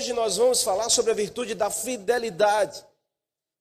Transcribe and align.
hoje 0.00 0.14
nós 0.14 0.38
vamos 0.38 0.62
falar 0.62 0.88
sobre 0.88 1.10
a 1.10 1.14
virtude 1.14 1.54
da 1.54 1.68
fidelidade. 1.68 2.82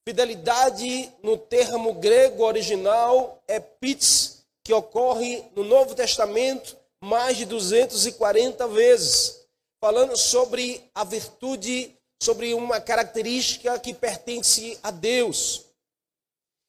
Fidelidade, 0.07 1.11
no 1.21 1.37
termo 1.37 1.95
grego 1.95 2.45
original, 2.45 3.43
é 3.45 3.59
pitz, 3.59 4.45
que 4.63 4.73
ocorre 4.73 5.43
no 5.53 5.65
Novo 5.65 5.93
Testamento 5.93 6.77
mais 7.03 7.35
de 7.35 7.45
240 7.45 8.69
vezes, 8.69 9.45
falando 9.81 10.15
sobre 10.15 10.89
a 10.95 11.03
virtude, 11.03 11.93
sobre 12.23 12.53
uma 12.53 12.79
característica 12.79 13.77
que 13.77 13.93
pertence 13.93 14.79
a 14.81 14.91
Deus. 14.91 15.65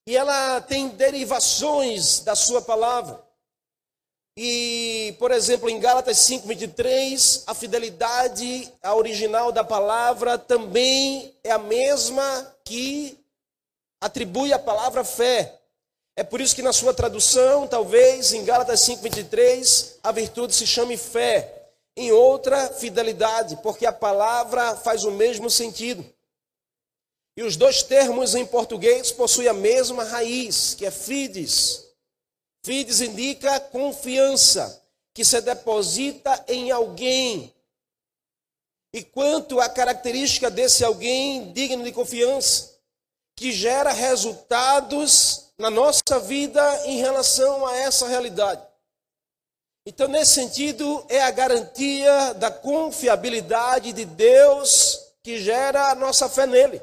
E 0.04 0.16
ela 0.16 0.60
tem 0.62 0.88
derivações 0.88 2.18
da 2.24 2.34
sua 2.34 2.60
palavra. 2.60 3.24
E, 4.42 5.14
por 5.18 5.32
exemplo, 5.32 5.68
em 5.68 5.78
Gálatas 5.78 6.16
5:23, 6.16 7.42
a 7.46 7.52
fidelidade 7.52 8.72
a 8.82 8.94
original 8.94 9.52
da 9.52 9.62
palavra 9.62 10.38
também 10.38 11.36
é 11.44 11.50
a 11.50 11.58
mesma 11.58 12.56
que 12.64 13.18
atribui 14.00 14.50
a 14.50 14.58
palavra 14.58 15.04
fé. 15.04 15.60
É 16.16 16.24
por 16.24 16.40
isso 16.40 16.56
que 16.56 16.62
na 16.62 16.72
sua 16.72 16.94
tradução, 16.94 17.66
talvez 17.66 18.32
em 18.32 18.42
Gálatas 18.42 18.80
5:23, 18.80 19.98
a 20.02 20.10
virtude 20.10 20.54
se 20.54 20.66
chame 20.66 20.96
fé. 20.96 21.72
Em 21.94 22.10
outra, 22.10 22.72
fidelidade, 22.72 23.58
porque 23.62 23.84
a 23.84 23.92
palavra 23.92 24.74
faz 24.74 25.04
o 25.04 25.10
mesmo 25.10 25.50
sentido. 25.50 26.02
E 27.36 27.42
os 27.42 27.56
dois 27.56 27.82
termos 27.82 28.34
em 28.34 28.46
português 28.46 29.12
possuem 29.12 29.48
a 29.48 29.52
mesma 29.52 30.02
raiz, 30.02 30.72
que 30.72 30.86
é 30.86 30.90
fides. 30.90 31.89
Fides 32.62 33.00
indica 33.00 33.58
confiança, 33.58 34.82
que 35.14 35.24
se 35.24 35.40
deposita 35.40 36.44
em 36.46 36.70
alguém. 36.70 37.54
E 38.92 39.02
quanto 39.02 39.60
à 39.60 39.68
característica 39.68 40.50
desse 40.50 40.84
alguém 40.84 41.52
digno 41.52 41.82
de 41.82 41.92
confiança, 41.92 42.78
que 43.34 43.52
gera 43.52 43.92
resultados 43.92 45.52
na 45.56 45.70
nossa 45.70 46.18
vida 46.20 46.86
em 46.86 46.98
relação 46.98 47.66
a 47.66 47.76
essa 47.76 48.06
realidade. 48.06 48.62
Então, 49.86 50.08
nesse 50.08 50.34
sentido, 50.34 51.04
é 51.08 51.22
a 51.22 51.30
garantia 51.30 52.34
da 52.34 52.50
confiabilidade 52.50 53.92
de 53.92 54.04
Deus 54.04 55.00
que 55.22 55.38
gera 55.38 55.90
a 55.90 55.94
nossa 55.94 56.28
fé 56.28 56.46
nele 56.46 56.82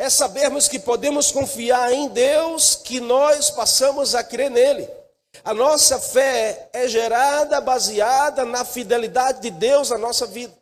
é 0.00 0.08
sabermos 0.08 0.66
que 0.66 0.78
podemos 0.78 1.30
confiar 1.30 1.92
em 1.92 2.08
Deus, 2.08 2.74
que 2.74 3.00
nós 3.00 3.50
passamos 3.50 4.14
a 4.14 4.24
crer 4.24 4.50
nele. 4.50 4.88
A 5.44 5.52
nossa 5.52 6.00
fé 6.00 6.70
é 6.72 6.88
gerada 6.88 7.60
baseada 7.60 8.46
na 8.46 8.64
fidelidade 8.64 9.42
de 9.42 9.50
Deus 9.50 9.90
na 9.90 9.98
nossa 9.98 10.26
vida. 10.26 10.54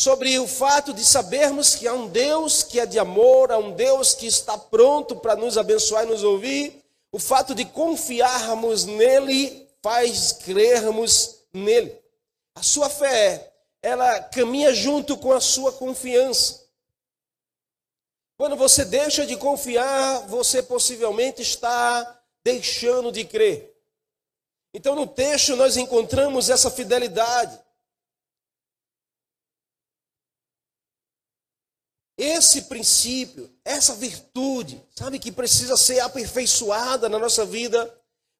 Sobre 0.00 0.38
o 0.38 0.48
fato 0.48 0.94
de 0.94 1.04
sabermos 1.04 1.74
que 1.74 1.86
há 1.86 1.92
um 1.92 2.08
Deus 2.08 2.62
que 2.62 2.80
é 2.80 2.86
de 2.86 2.98
amor, 2.98 3.52
há 3.52 3.58
um 3.58 3.70
Deus 3.70 4.14
que 4.14 4.26
está 4.26 4.56
pronto 4.56 5.14
para 5.16 5.36
nos 5.36 5.58
abençoar 5.58 6.04
e 6.04 6.08
nos 6.08 6.24
ouvir. 6.24 6.82
O 7.12 7.18
fato 7.18 7.54
de 7.54 7.66
confiarmos 7.66 8.86
nele 8.86 9.68
faz 9.82 10.32
crermos 10.32 11.40
nele. 11.52 11.94
A 12.54 12.62
sua 12.62 12.88
fé, 12.88 13.52
ela 13.82 14.20
caminha 14.20 14.72
junto 14.72 15.18
com 15.18 15.32
a 15.32 15.40
sua 15.40 15.70
confiança. 15.70 16.63
Quando 18.36 18.56
você 18.56 18.84
deixa 18.84 19.24
de 19.24 19.36
confiar, 19.36 20.26
você 20.26 20.62
possivelmente 20.62 21.40
está 21.40 22.20
deixando 22.44 23.12
de 23.12 23.24
crer. 23.24 23.72
Então, 24.72 24.96
no 24.96 25.06
texto, 25.06 25.54
nós 25.54 25.76
encontramos 25.76 26.50
essa 26.50 26.68
fidelidade. 26.68 27.62
Esse 32.18 32.62
princípio, 32.62 33.52
essa 33.64 33.94
virtude, 33.94 34.84
sabe, 34.96 35.18
que 35.18 35.30
precisa 35.30 35.76
ser 35.76 36.00
aperfeiçoada 36.00 37.08
na 37.08 37.18
nossa 37.18 37.44
vida, 37.44 37.92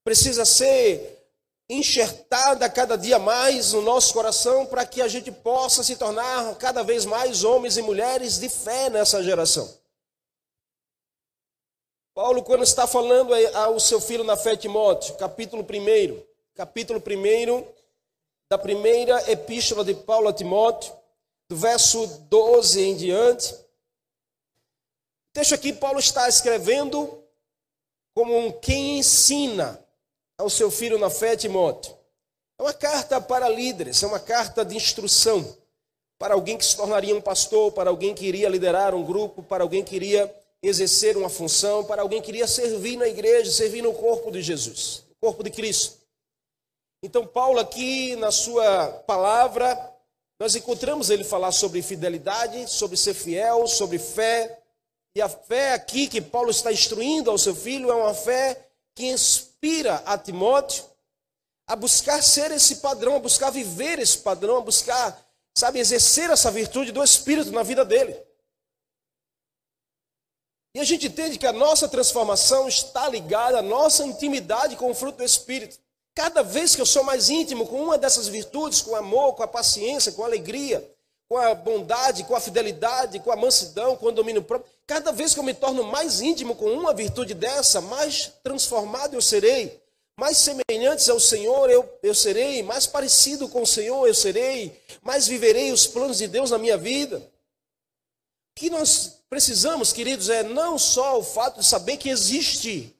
precisa 0.04 0.44
ser 0.44 1.24
enxertada 1.68 2.68
cada 2.68 2.96
dia 2.96 3.18
mais 3.18 3.72
no 3.72 3.80
nosso 3.80 4.12
coração 4.12 4.66
para 4.66 4.84
que 4.84 5.00
a 5.00 5.08
gente 5.08 5.32
possa 5.32 5.82
se 5.82 5.96
tornar 5.96 6.54
cada 6.56 6.82
vez 6.82 7.04
mais 7.04 7.42
homens 7.42 7.76
e 7.76 7.82
mulheres 7.82 8.38
de 8.38 8.48
fé 8.48 8.90
nessa 8.90 9.22
geração. 9.22 9.83
Paulo, 12.14 12.44
quando 12.44 12.62
está 12.62 12.86
falando 12.86 13.34
ao 13.56 13.80
seu 13.80 14.00
filho 14.00 14.22
na 14.22 14.36
fé, 14.36 14.56
Timóteo, 14.56 15.16
capítulo 15.16 15.64
1, 15.64 16.22
capítulo 16.54 17.02
1 17.04 17.66
da 18.48 18.56
primeira 18.56 19.28
epístola 19.28 19.84
de 19.84 19.94
Paulo 19.94 20.28
a 20.28 20.32
Timóteo, 20.32 20.94
do 21.50 21.56
verso 21.56 22.06
12 22.28 22.80
em 22.80 22.96
diante. 22.96 23.58
Texto 25.32 25.56
aqui, 25.56 25.72
Paulo 25.72 25.98
está 25.98 26.28
escrevendo 26.28 27.20
como 28.14 28.38
um 28.38 28.52
quem 28.60 28.98
ensina 28.98 29.84
ao 30.38 30.48
seu 30.48 30.70
filho 30.70 31.00
na 31.00 31.10
fé, 31.10 31.36
Timóteo. 31.36 31.98
É 32.60 32.62
uma 32.62 32.74
carta 32.74 33.20
para 33.20 33.48
líderes, 33.48 34.00
é 34.04 34.06
uma 34.06 34.20
carta 34.20 34.64
de 34.64 34.76
instrução 34.76 35.58
para 36.16 36.34
alguém 36.34 36.56
que 36.56 36.64
se 36.64 36.76
tornaria 36.76 37.16
um 37.16 37.20
pastor, 37.20 37.72
para 37.72 37.90
alguém 37.90 38.14
que 38.14 38.24
iria 38.24 38.48
liderar 38.48 38.94
um 38.94 39.04
grupo, 39.04 39.42
para 39.42 39.64
alguém 39.64 39.82
que 39.82 39.96
iria 39.96 40.32
exercer 40.66 41.16
uma 41.16 41.28
função, 41.28 41.84
para 41.84 42.02
alguém 42.02 42.20
que 42.20 42.26
queria 42.26 42.46
servir 42.46 42.96
na 42.96 43.06
igreja, 43.06 43.50
servir 43.50 43.82
no 43.82 43.92
corpo 43.92 44.30
de 44.30 44.42
Jesus, 44.42 45.04
no 45.08 45.28
corpo 45.28 45.42
de 45.42 45.50
Cristo. 45.50 45.98
Então, 47.02 47.26
Paulo, 47.26 47.58
aqui 47.58 48.16
na 48.16 48.30
sua 48.30 48.88
palavra, 49.06 49.92
nós 50.40 50.54
encontramos 50.54 51.10
ele 51.10 51.22
falar 51.22 51.52
sobre 51.52 51.82
fidelidade, 51.82 52.68
sobre 52.70 52.96
ser 52.96 53.14
fiel, 53.14 53.66
sobre 53.66 53.98
fé. 53.98 54.58
E 55.14 55.20
a 55.20 55.28
fé 55.28 55.74
aqui 55.74 56.08
que 56.08 56.20
Paulo 56.20 56.50
está 56.50 56.72
instruindo 56.72 57.30
ao 57.30 57.38
seu 57.38 57.54
filho 57.54 57.90
é 57.90 57.94
uma 57.94 58.14
fé 58.14 58.58
que 58.94 59.06
inspira 59.06 59.96
a 60.06 60.16
Timóteo 60.16 60.84
a 61.66 61.76
buscar 61.76 62.22
ser 62.22 62.50
esse 62.50 62.76
padrão, 62.76 63.16
a 63.16 63.20
buscar 63.20 63.50
viver 63.50 63.98
esse 63.98 64.18
padrão, 64.18 64.58
a 64.58 64.60
buscar, 64.60 65.18
sabe, 65.56 65.78
exercer 65.78 66.30
essa 66.30 66.50
virtude 66.50 66.92
do 66.92 67.02
Espírito 67.02 67.52
na 67.52 67.62
vida 67.62 67.84
dele. 67.84 68.16
E 70.74 70.80
a 70.80 70.84
gente 70.84 71.06
entende 71.06 71.38
que 71.38 71.46
a 71.46 71.52
nossa 71.52 71.86
transformação 71.86 72.66
está 72.66 73.08
ligada 73.08 73.60
à 73.60 73.62
nossa 73.62 74.04
intimidade 74.04 74.74
com 74.74 74.90
o 74.90 74.94
fruto 74.94 75.18
do 75.18 75.24
Espírito. 75.24 75.78
Cada 76.12 76.42
vez 76.42 76.74
que 76.74 76.82
eu 76.82 76.86
sou 76.86 77.04
mais 77.04 77.30
íntimo 77.30 77.66
com 77.66 77.80
uma 77.80 77.96
dessas 77.96 78.26
virtudes, 78.26 78.82
com 78.82 78.96
amor, 78.96 79.34
com 79.34 79.44
a 79.44 79.48
paciência, 79.48 80.10
com 80.10 80.24
a 80.24 80.26
alegria, 80.26 80.88
com 81.28 81.38
a 81.38 81.54
bondade, 81.54 82.24
com 82.24 82.34
a 82.34 82.40
fidelidade, 82.40 83.20
com 83.20 83.30
a 83.30 83.36
mansidão, 83.36 83.96
com 83.96 84.06
o 84.06 84.12
domínio 84.12 84.42
próprio, 84.42 84.70
cada 84.86 85.12
vez 85.12 85.32
que 85.32 85.40
eu 85.40 85.44
me 85.44 85.54
torno 85.54 85.84
mais 85.84 86.20
íntimo 86.20 86.56
com 86.56 86.66
uma 86.66 86.92
virtude 86.92 87.34
dessa, 87.34 87.80
mais 87.80 88.32
transformado 88.42 89.14
eu 89.14 89.22
serei, 89.22 89.80
mais 90.18 90.36
semelhantes 90.38 91.08
ao 91.08 91.18
Senhor 91.18 91.70
eu, 91.70 91.88
eu 92.02 92.14
serei, 92.14 92.62
mais 92.62 92.86
parecido 92.86 93.48
com 93.48 93.62
o 93.62 93.66
Senhor 93.66 94.06
eu 94.06 94.14
serei, 94.14 94.80
mais 95.02 95.26
viverei 95.26 95.72
os 95.72 95.86
planos 95.86 96.18
de 96.18 96.28
Deus 96.28 96.50
na 96.50 96.58
minha 96.58 96.76
vida. 96.76 97.22
Que 98.56 98.70
nós 98.70 99.18
precisamos, 99.34 99.92
queridos, 99.92 100.28
é 100.28 100.44
não 100.44 100.78
só 100.78 101.18
o 101.18 101.22
fato 101.24 101.58
de 101.58 101.66
saber 101.66 101.96
que 101.96 102.08
existe 102.08 102.94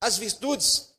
as 0.00 0.16
virtudes. 0.16 0.90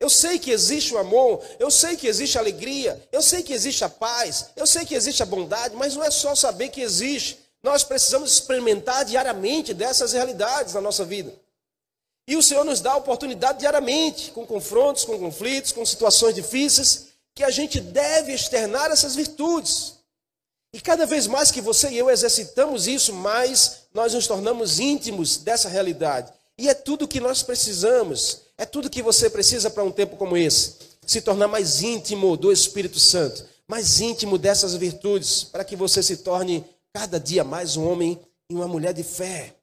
Eu 0.00 0.08
sei 0.08 0.38
que 0.38 0.50
existe 0.50 0.94
o 0.94 0.98
amor, 0.98 1.44
eu 1.58 1.70
sei 1.70 1.94
que 1.94 2.06
existe 2.06 2.38
a 2.38 2.40
alegria, 2.40 3.06
eu 3.12 3.20
sei 3.20 3.42
que 3.42 3.52
existe 3.52 3.84
a 3.84 3.88
paz, 3.90 4.46
eu 4.56 4.66
sei 4.66 4.86
que 4.86 4.94
existe 4.94 5.22
a 5.22 5.26
bondade, 5.26 5.76
mas 5.76 5.94
não 5.94 6.02
é 6.02 6.10
só 6.10 6.34
saber 6.34 6.70
que 6.70 6.80
existe. 6.80 7.38
Nós 7.62 7.84
precisamos 7.84 8.32
experimentar 8.32 9.04
diariamente 9.04 9.74
dessas 9.74 10.14
realidades 10.14 10.72
na 10.72 10.80
nossa 10.80 11.04
vida. 11.04 11.34
E 12.26 12.34
o 12.34 12.42
Senhor 12.42 12.64
nos 12.64 12.80
dá 12.80 12.92
a 12.92 12.96
oportunidade 12.96 13.58
diariamente, 13.58 14.30
com 14.30 14.46
confrontos, 14.46 15.04
com 15.04 15.18
conflitos, 15.18 15.70
com 15.70 15.84
situações 15.84 16.34
difíceis, 16.34 17.08
que 17.34 17.44
a 17.44 17.50
gente 17.50 17.78
deve 17.78 18.32
externar 18.32 18.90
essas 18.90 19.14
virtudes. 19.14 19.96
E 20.72 20.80
cada 20.80 21.04
vez 21.04 21.26
mais 21.26 21.50
que 21.50 21.60
você 21.60 21.90
e 21.90 21.98
eu 21.98 22.08
exercitamos 22.08 22.86
isso, 22.86 23.12
mais 23.12 23.79
nós 23.92 24.14
nos 24.14 24.26
tornamos 24.26 24.78
íntimos 24.78 25.38
dessa 25.38 25.68
realidade. 25.68 26.32
E 26.56 26.68
é 26.68 26.74
tudo 26.74 27.08
que 27.08 27.20
nós 27.20 27.42
precisamos, 27.42 28.42
é 28.56 28.64
tudo 28.64 28.90
que 28.90 29.02
você 29.02 29.30
precisa 29.30 29.70
para 29.70 29.84
um 29.84 29.90
tempo 29.90 30.16
como 30.16 30.36
esse. 30.36 30.76
Se 31.06 31.20
tornar 31.20 31.48
mais 31.48 31.82
íntimo 31.82 32.36
do 32.36 32.52
Espírito 32.52 33.00
Santo, 33.00 33.44
mais 33.66 34.00
íntimo 34.00 34.36
dessas 34.36 34.74
virtudes, 34.74 35.44
para 35.44 35.64
que 35.64 35.74
você 35.74 36.02
se 36.02 36.18
torne 36.18 36.64
cada 36.92 37.18
dia 37.18 37.42
mais 37.42 37.76
um 37.76 37.88
homem 37.88 38.20
e 38.48 38.54
uma 38.54 38.68
mulher 38.68 38.92
de 38.92 39.02
fé. 39.02 39.54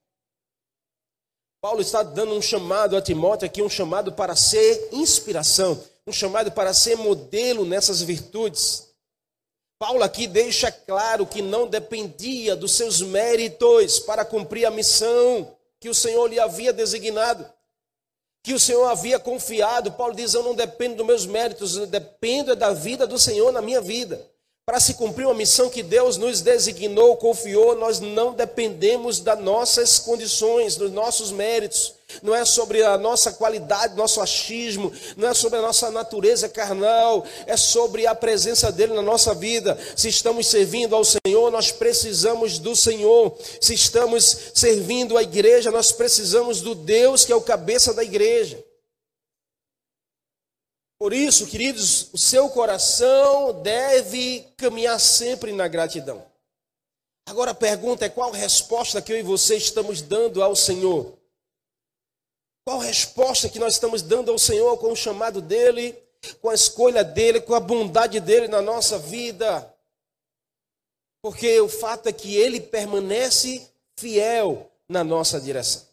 Paulo 1.61 1.81
está 1.81 2.03
dando 2.03 2.33
um 2.33 2.41
chamado 2.41 2.95
a 2.95 3.01
Timóteo 3.01 3.45
aqui, 3.45 3.61
um 3.61 3.69
chamado 3.69 4.13
para 4.13 4.35
ser 4.35 4.89
inspiração, 4.91 5.81
um 6.05 6.11
chamado 6.11 6.51
para 6.51 6.73
ser 6.73 6.95
modelo 6.95 7.65
nessas 7.65 8.01
virtudes. 8.01 8.86
Paulo 9.79 10.03
aqui 10.03 10.25
deixa 10.25 10.71
claro 10.71 11.25
que 11.25 11.41
não 11.41 11.67
dependia 11.67 12.55
dos 12.55 12.71
seus 12.71 13.01
méritos 13.01 13.99
para 13.99 14.25
cumprir 14.25 14.65
a 14.65 14.71
missão 14.71 15.55
que 15.79 15.87
o 15.87 15.93
Senhor 15.93 16.27
lhe 16.27 16.39
havia 16.39 16.73
designado, 16.73 17.47
que 18.43 18.53
o 18.53 18.59
Senhor 18.59 18.85
havia 18.85 19.19
confiado. 19.19 19.91
Paulo 19.91 20.15
diz: 20.15 20.33
Eu 20.33 20.41
não 20.41 20.55
dependo 20.55 20.95
dos 20.95 21.05
meus 21.05 21.25
méritos, 21.27 21.75
eu 21.75 21.85
dependo 21.85 22.55
da 22.55 22.73
vida 22.73 23.05
do 23.05 23.19
Senhor 23.19 23.51
na 23.51 23.61
minha 23.61 23.79
vida. 23.79 24.27
Para 24.67 24.81
se 24.81 24.95
cumprir 24.95 25.25
uma 25.25 25.33
missão 25.33 25.69
que 25.69 25.81
Deus 25.81 26.17
nos 26.17 26.41
designou, 26.41 27.15
confiou, 27.15 27.73
nós 27.73 28.01
não 28.01 28.33
dependemos 28.33 29.21
das 29.21 29.39
nossas 29.39 29.97
condições, 29.97 30.75
dos 30.75 30.91
nossos 30.91 31.31
méritos. 31.31 31.93
Não 32.21 32.35
é 32.35 32.43
sobre 32.43 32.83
a 32.83 32.97
nossa 32.97 33.31
qualidade, 33.31 33.95
nosso 33.95 34.19
achismo, 34.19 34.91
não 35.15 35.29
é 35.29 35.33
sobre 35.33 35.57
a 35.57 35.61
nossa 35.61 35.89
natureza 35.89 36.49
carnal, 36.49 37.25
é 37.45 37.55
sobre 37.55 38.05
a 38.05 38.13
presença 38.13 38.69
dele 38.69 38.93
na 38.93 39.01
nossa 39.01 39.33
vida. 39.33 39.79
Se 39.95 40.09
estamos 40.09 40.47
servindo 40.47 40.93
ao 40.93 41.05
Senhor, 41.05 41.49
nós 41.49 41.71
precisamos 41.71 42.59
do 42.59 42.75
Senhor. 42.75 43.37
Se 43.61 43.73
estamos 43.73 44.51
servindo 44.53 45.17
a 45.17 45.23
igreja, 45.23 45.71
nós 45.71 45.93
precisamos 45.93 46.59
do 46.59 46.75
Deus 46.75 47.23
que 47.23 47.31
é 47.31 47.35
o 47.37 47.41
cabeça 47.41 47.93
da 47.93 48.03
igreja. 48.03 48.61
Por 50.99 51.13
isso, 51.13 51.45
queridos, 51.45 52.11
o 52.11 52.17
seu 52.17 52.49
coração 52.49 53.61
deve 53.61 54.47
caminhar 54.57 54.99
sempre 54.99 55.51
na 55.53 55.67
gratidão. 55.67 56.25
Agora 57.27 57.51
a 57.51 57.55
pergunta 57.55 58.05
é: 58.05 58.09
qual 58.09 58.31
resposta 58.31 59.01
que 59.01 59.13
eu 59.13 59.19
e 59.19 59.23
você 59.23 59.57
estamos 59.57 60.01
dando 60.01 60.41
ao 60.41 60.55
Senhor? 60.55 61.15
Qual 62.65 62.79
resposta 62.79 63.47
que 63.47 63.59
nós 63.59 63.75
estamos 63.75 64.01
dando 64.01 64.31
ao 64.31 64.39
Senhor 64.39 64.77
com 64.77 64.91
o 64.91 64.95
chamado 64.95 65.41
dEle, 65.41 65.97
com 66.41 66.49
a 66.49 66.53
escolha 66.53 67.03
dEle, 67.03 67.39
com 67.41 67.53
a 67.53 67.59
bondade 67.59 68.19
dEle 68.19 68.47
na 68.47 68.61
nossa 68.61 68.97
vida? 68.97 69.73
Porque 71.21 71.59
o 71.61 71.69
fato 71.69 72.07
é 72.07 72.11
que 72.11 72.35
Ele 72.35 72.59
permanece 72.59 73.65
fiel 73.95 74.69
na 74.89 75.03
nossa 75.03 75.39
direção. 75.39 75.86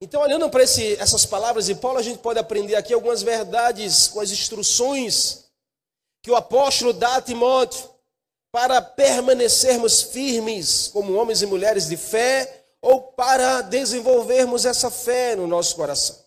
Então, 0.00 0.20
olhando 0.20 0.50
para 0.50 0.62
esse, 0.62 0.94
essas 0.96 1.24
palavras 1.24 1.66
de 1.66 1.74
Paulo, 1.74 1.98
a 1.98 2.02
gente 2.02 2.18
pode 2.18 2.38
aprender 2.38 2.74
aqui 2.74 2.92
algumas 2.92 3.22
verdades 3.22 4.08
com 4.08 4.20
as 4.20 4.30
instruções 4.30 5.46
que 6.22 6.30
o 6.30 6.36
apóstolo 6.36 6.92
dá 6.92 7.16
a 7.16 7.22
Timóteo 7.22 7.88
para 8.52 8.82
permanecermos 8.82 10.02
firmes 10.02 10.88
como 10.88 11.14
homens 11.14 11.40
e 11.40 11.46
mulheres 11.46 11.86
de 11.88 11.96
fé 11.96 12.64
ou 12.82 13.00
para 13.00 13.62
desenvolvermos 13.62 14.66
essa 14.66 14.90
fé 14.90 15.34
no 15.34 15.46
nosso 15.46 15.74
coração. 15.76 16.24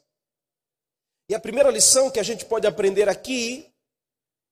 E 1.30 1.36
a 1.36 1.40
primeira 1.40 1.70
lição 1.70 2.10
que 2.10 2.20
a 2.20 2.24
gente 2.24 2.46
pode 2.46 2.66
aprender 2.66 3.08
aqui, 3.08 3.72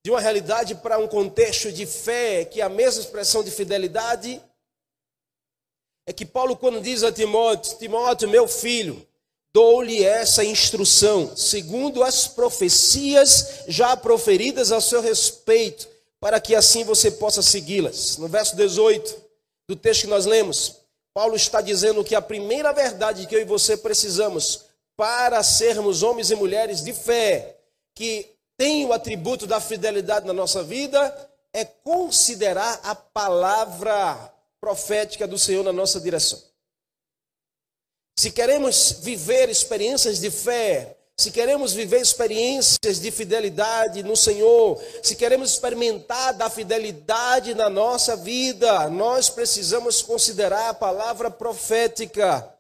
de 0.06 0.12
uma 0.12 0.20
realidade 0.20 0.76
para 0.76 1.00
um 1.00 1.08
contexto 1.08 1.72
de 1.72 1.86
fé, 1.88 2.46
que 2.46 2.62
é 2.62 2.64
a 2.64 2.70
mesma 2.70 3.02
expressão 3.02 3.44
de 3.44 3.50
fidelidade, 3.50 4.42
é 6.06 6.14
que 6.14 6.26
Paulo, 6.26 6.56
quando 6.56 6.82
diz 6.82 7.04
a 7.04 7.12
Timóteo: 7.12 7.78
Timóteo, 7.78 8.30
meu 8.30 8.48
filho, 8.48 9.07
dou-lhe 9.58 10.04
essa 10.04 10.46
instrução, 10.46 11.36
segundo 11.36 12.04
as 12.04 12.28
profecias 12.28 13.64
já 13.68 13.98
proferidas 13.98 14.72
a 14.72 14.80
seu 14.80 15.02
respeito, 15.02 15.88
para 16.20 16.40
que 16.40 16.54
assim 16.54 16.84
você 16.84 17.10
possa 17.10 17.42
segui-las. 17.42 18.20
No 18.20 18.28
verso 18.28 18.56
18 18.56 19.16
do 19.68 19.76
texto 19.76 20.02
que 20.02 20.08
nós 20.08 20.28
lemos, 20.28 20.76
Paulo 21.12 21.36
está 21.36 21.60
dizendo 21.60 22.04
que 22.04 22.14
a 22.14 22.22
primeira 22.22 22.72
verdade 22.72 23.26
que 23.26 23.34
eu 23.34 23.42
e 23.42 23.46
você 23.46 23.76
precisamos 23.76 24.66
para 24.96 25.42
sermos 25.42 26.04
homens 26.04 26.30
e 26.30 26.36
mulheres 26.36 26.84
de 26.84 26.94
fé, 26.94 27.58
que 27.96 28.30
tem 28.56 28.86
o 28.86 28.94
atributo 28.94 29.48
da 29.48 29.60
fidelidade 29.60 30.28
na 30.28 30.34
nossa 30.34 30.62
vida, 30.62 31.32
é 31.52 31.66
considerar 31.66 32.80
a 32.84 32.94
palavra 32.94 34.32
profética 34.62 35.28
do 35.28 35.40
Senhor 35.40 35.64
na 35.64 35.74
nossa 35.74 36.00
direção. 36.00 36.40
Se 38.18 38.32
queremos 38.32 38.94
viver 38.94 39.48
experiências 39.48 40.20
de 40.20 40.32
fé, 40.32 40.98
se 41.16 41.30
queremos 41.30 41.74
viver 41.74 42.02
experiências 42.02 43.00
de 43.00 43.12
fidelidade 43.12 44.02
no 44.02 44.16
Senhor, 44.16 44.82
se 45.04 45.16
queremos 45.16 45.52
experimentar 45.52 46.34
da 46.34 46.50
fidelidade 46.50 47.54
na 47.54 47.70
nossa 47.70 48.16
vida, 48.16 48.90
nós 48.90 49.30
precisamos 49.30 50.02
considerar 50.02 50.70
a 50.70 50.74
palavra 50.74 51.30
profética. 51.30 52.58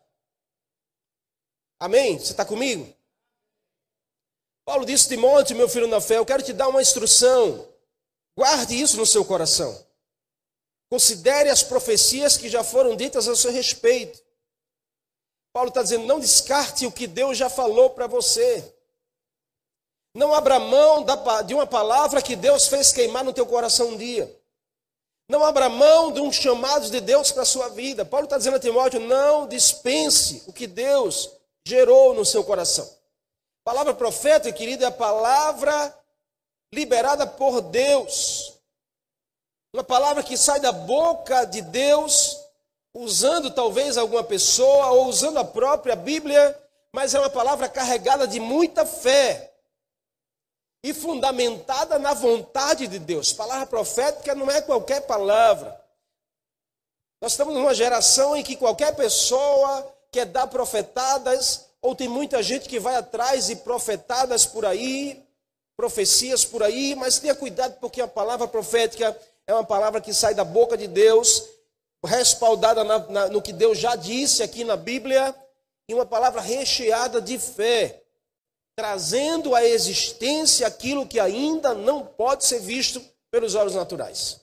Amém? 1.79 2.19
Você 2.19 2.33
está 2.33 2.45
comigo? 2.45 2.95
Paulo 4.63 4.85
disse, 4.85 5.07
Timóteo, 5.07 5.55
meu 5.55 5.69
filho 5.69 5.87
na 5.87 6.01
fé, 6.01 6.17
eu 6.17 6.25
quero 6.25 6.43
te 6.43 6.53
dar 6.53 6.67
uma 6.67 6.81
instrução. 6.81 7.67
Guarde 8.37 8.79
isso 8.79 8.97
no 8.97 9.07
seu 9.07 9.25
coração. 9.25 9.75
Considere 10.91 11.49
as 11.49 11.63
profecias 11.63 12.37
que 12.37 12.47
já 12.47 12.63
foram 12.63 12.95
ditas 12.95 13.27
a 13.27 13.35
seu 13.35 13.51
respeito. 13.51 14.26
Paulo 15.53 15.69
está 15.69 15.81
dizendo: 15.81 16.05
não 16.05 16.19
descarte 16.19 16.85
o 16.85 16.91
que 16.91 17.07
Deus 17.07 17.37
já 17.37 17.49
falou 17.49 17.89
para 17.89 18.07
você. 18.07 18.73
Não 20.13 20.33
abra 20.33 20.59
mão 20.59 21.05
de 21.45 21.53
uma 21.53 21.67
palavra 21.67 22.21
que 22.21 22.35
Deus 22.35 22.67
fez 22.67 22.91
queimar 22.91 23.23
no 23.23 23.33
teu 23.33 23.45
coração 23.45 23.89
um 23.89 23.97
dia. 23.97 24.35
Não 25.29 25.43
abra 25.43 25.67
mão 25.67 26.11
de 26.11 26.21
um 26.21 26.31
chamado 26.31 26.89
de 26.89 27.01
Deus 27.01 27.31
para 27.31 27.43
a 27.43 27.45
sua 27.45 27.69
vida. 27.69 28.05
Paulo 28.05 28.25
está 28.25 28.37
dizendo 28.37 28.55
a 28.55 28.59
Timóteo: 28.59 28.99
não 28.99 29.47
dispense 29.47 30.43
o 30.47 30.53
que 30.53 30.65
Deus 30.65 31.29
gerou 31.65 32.13
no 32.13 32.25
seu 32.25 32.43
coração. 32.43 32.89
palavra 33.63 33.93
profeta, 33.93 34.51
querido, 34.51 34.85
é 34.85 34.87
a 34.87 34.91
palavra 34.91 35.93
liberada 36.73 37.27
por 37.27 37.61
Deus. 37.61 38.53
Uma 39.73 39.83
palavra 39.83 40.23
que 40.23 40.37
sai 40.37 40.59
da 40.59 40.71
boca 40.71 41.43
de 41.45 41.61
Deus, 41.61 42.37
usando 42.97 43.51
talvez 43.51 43.95
alguma 43.95 44.23
pessoa 44.23 44.87
ou 44.91 45.05
usando 45.05 45.37
a 45.37 45.45
própria 45.45 45.95
Bíblia, 45.95 46.59
mas 46.91 47.13
é 47.13 47.19
uma 47.19 47.29
palavra 47.29 47.69
carregada 47.69 48.27
de 48.27 48.39
muita 48.39 48.87
fé 48.87 49.53
e 50.83 50.93
fundamentada 50.95 51.99
na 51.99 52.15
vontade 52.15 52.87
de 52.87 52.97
Deus. 52.97 53.31
Palavra 53.31 53.67
profética 53.67 54.33
não 54.33 54.49
é 54.49 54.61
qualquer 54.61 55.01
palavra. 55.01 55.79
Nós 57.21 57.33
estamos 57.33 57.53
numa 57.53 57.73
geração 57.73 58.35
em 58.35 58.43
que 58.43 58.55
qualquer 58.55 58.95
pessoa 58.95 59.93
quer 60.11 60.25
dar 60.25 60.47
profetadas, 60.47 61.65
ou 61.79 61.95
tem 61.95 62.07
muita 62.07 62.41
gente 62.41 62.67
que 62.67 62.79
vai 62.79 62.95
atrás 62.95 63.45
de 63.45 63.57
profetadas 63.57 64.45
por 64.45 64.65
aí, 64.65 65.23
profecias 65.75 66.43
por 66.43 66.63
aí, 66.63 66.95
mas 66.95 67.19
tenha 67.19 67.35
cuidado 67.35 67.77
porque 67.79 68.01
a 68.01 68.07
palavra 68.07 68.47
profética 68.47 69.15
é 69.45 69.53
uma 69.53 69.63
palavra 69.63 70.01
que 70.01 70.13
sai 70.13 70.33
da 70.33 70.43
boca 70.43 70.75
de 70.75 70.87
Deus, 70.87 71.56
respaldada 72.05 72.83
na, 72.83 72.99
na, 73.07 73.27
no 73.27 73.41
que 73.41 73.53
Deus 73.53 73.77
já 73.77 73.95
disse 73.95 74.43
aqui 74.43 74.63
na 74.63 74.75
Bíblia, 74.75 75.35
e 75.87 75.93
uma 75.93 76.05
palavra 76.05 76.41
recheada 76.41 77.21
de 77.21 77.39
fé, 77.39 78.03
trazendo 78.75 79.55
à 79.55 79.63
existência 79.63 80.67
aquilo 80.67 81.07
que 81.07 81.19
ainda 81.19 81.73
não 81.73 82.05
pode 82.05 82.45
ser 82.45 82.59
visto 82.59 83.01
pelos 83.31 83.55
olhos 83.55 83.73
naturais. 83.73 84.41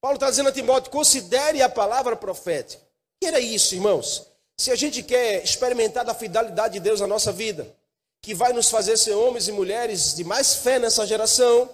Paulo 0.00 0.16
está 0.16 0.30
dizendo 0.30 0.48
a 0.48 0.52
Timóteo: 0.52 0.90
considere 0.90 1.62
a 1.62 1.68
palavra 1.68 2.16
profética. 2.16 2.82
Que 3.20 3.26
era 3.26 3.40
isso, 3.40 3.74
irmãos? 3.74 4.26
Se 4.56 4.70
a 4.70 4.76
gente 4.76 5.02
quer 5.02 5.42
experimentar 5.42 6.04
da 6.04 6.14
fidelidade 6.14 6.74
de 6.74 6.80
Deus 6.80 7.00
na 7.00 7.06
nossa 7.06 7.32
vida, 7.32 7.74
que 8.22 8.34
vai 8.34 8.52
nos 8.52 8.70
fazer 8.70 8.96
ser 8.96 9.12
homens 9.12 9.48
e 9.48 9.52
mulheres 9.52 10.14
de 10.14 10.24
mais 10.24 10.56
fé 10.56 10.78
nessa 10.78 11.06
geração, 11.06 11.68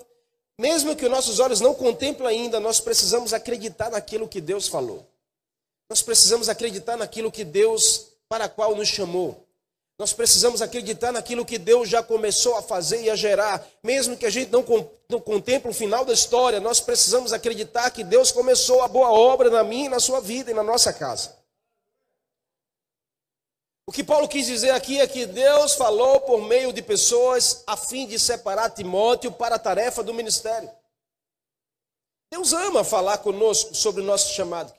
mesmo 0.62 0.94
que 0.94 1.04
os 1.04 1.10
nossos 1.10 1.40
olhos 1.40 1.60
não 1.60 1.74
contemplem 1.74 2.28
ainda, 2.28 2.60
nós 2.60 2.78
precisamos 2.78 3.34
acreditar 3.34 3.90
naquilo 3.90 4.28
que 4.28 4.40
Deus 4.40 4.68
falou. 4.68 5.04
Nós 5.90 6.02
precisamos 6.02 6.48
acreditar 6.48 6.96
naquilo 6.96 7.32
que 7.32 7.42
Deus 7.42 8.12
para 8.28 8.48
qual 8.48 8.76
nos 8.76 8.86
chamou. 8.86 9.44
Nós 9.98 10.12
precisamos 10.12 10.62
acreditar 10.62 11.10
naquilo 11.10 11.44
que 11.44 11.58
Deus 11.58 11.88
já 11.88 12.00
começou 12.00 12.54
a 12.54 12.62
fazer 12.62 13.02
e 13.02 13.10
a 13.10 13.16
gerar. 13.16 13.66
Mesmo 13.82 14.16
que 14.16 14.24
a 14.24 14.30
gente 14.30 14.52
não, 14.52 14.64
não 15.08 15.20
contemple 15.20 15.68
o 15.68 15.74
final 15.74 16.04
da 16.04 16.12
história, 16.12 16.60
nós 16.60 16.78
precisamos 16.78 17.32
acreditar 17.32 17.90
que 17.90 18.04
Deus 18.04 18.30
começou 18.30 18.82
a 18.82 18.88
boa 18.88 19.10
obra 19.10 19.50
na 19.50 19.64
minha 19.64 19.86
e 19.86 19.88
na 19.88 19.98
sua 19.98 20.20
vida 20.20 20.52
e 20.52 20.54
na 20.54 20.62
nossa 20.62 20.92
casa. 20.92 21.41
O 23.92 23.94
que 23.94 24.02
Paulo 24.02 24.26
quis 24.26 24.46
dizer 24.46 24.70
aqui 24.70 24.98
é 24.98 25.06
que 25.06 25.26
Deus 25.26 25.74
falou 25.74 26.18
por 26.22 26.40
meio 26.40 26.72
de 26.72 26.80
pessoas 26.80 27.62
a 27.66 27.76
fim 27.76 28.06
de 28.06 28.18
separar 28.18 28.70
Timóteo 28.70 29.30
para 29.30 29.56
a 29.56 29.58
tarefa 29.58 30.02
do 30.02 30.14
ministério. 30.14 30.70
Deus 32.32 32.54
ama 32.54 32.82
falar 32.84 33.18
conosco 33.18 33.74
sobre 33.74 34.00
o 34.00 34.04
nosso 34.04 34.32
chamado. 34.32 34.72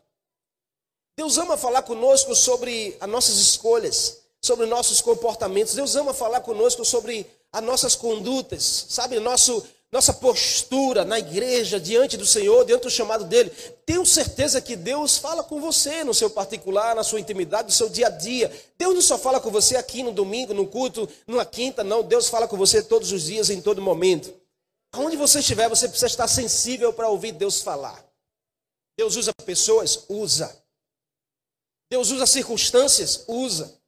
Deus 1.15 1.37
ama 1.37 1.55
falar 1.55 1.83
conosco 1.83 2.33
sobre 2.33 2.97
as 2.99 3.07
nossas 3.07 3.35
escolhas, 3.35 4.17
sobre 4.41 4.65
nossos 4.65 4.99
comportamentos. 4.99 5.75
Deus 5.75 5.95
ama 5.95 6.11
falar 6.11 6.41
conosco 6.41 6.83
sobre 6.83 7.29
as 7.51 7.61
nossas 7.61 7.95
condutas, 7.95 8.87
sabe, 8.89 9.19
nosso 9.19 9.63
nossa 9.93 10.11
postura 10.11 11.05
na 11.05 11.19
igreja, 11.19 11.79
diante 11.79 12.17
do 12.17 12.25
Senhor, 12.25 12.65
diante 12.65 12.81
do 12.81 12.89
chamado 12.89 13.25
dele. 13.25 13.51
Tenho 13.85 14.03
certeza 14.03 14.59
que 14.59 14.75
Deus 14.75 15.19
fala 15.19 15.43
com 15.43 15.61
você 15.61 16.03
no 16.03 16.15
seu 16.15 16.31
particular, 16.31 16.95
na 16.95 17.03
sua 17.03 17.19
intimidade, 17.19 17.67
no 17.67 17.71
seu 17.71 17.87
dia 17.87 18.07
a 18.07 18.09
dia. 18.09 18.51
Deus 18.75 18.95
não 18.95 19.01
só 19.03 19.19
fala 19.19 19.39
com 19.39 19.51
você 19.51 19.75
aqui 19.75 20.01
no 20.01 20.11
domingo, 20.11 20.51
no 20.51 20.65
culto, 20.65 21.07
numa 21.27 21.45
quinta, 21.45 21.83
não. 21.83 22.01
Deus 22.01 22.27
fala 22.27 22.47
com 22.47 22.57
você 22.57 22.81
todos 22.81 23.11
os 23.11 23.25
dias, 23.25 23.51
em 23.51 23.61
todo 23.61 23.83
momento. 23.83 24.33
Aonde 24.93 25.15
você 25.15 25.41
estiver, 25.41 25.69
você 25.69 25.87
precisa 25.87 26.07
estar 26.07 26.27
sensível 26.27 26.91
para 26.91 27.09
ouvir 27.09 27.31
Deus 27.31 27.61
falar. 27.61 28.03
Deus 28.97 29.15
usa 29.15 29.31
pessoas? 29.45 30.05
Usa. 30.09 30.59
Deus 31.91 32.09
usa 32.09 32.25
circunstâncias? 32.25 33.25
Usa. 33.27 33.79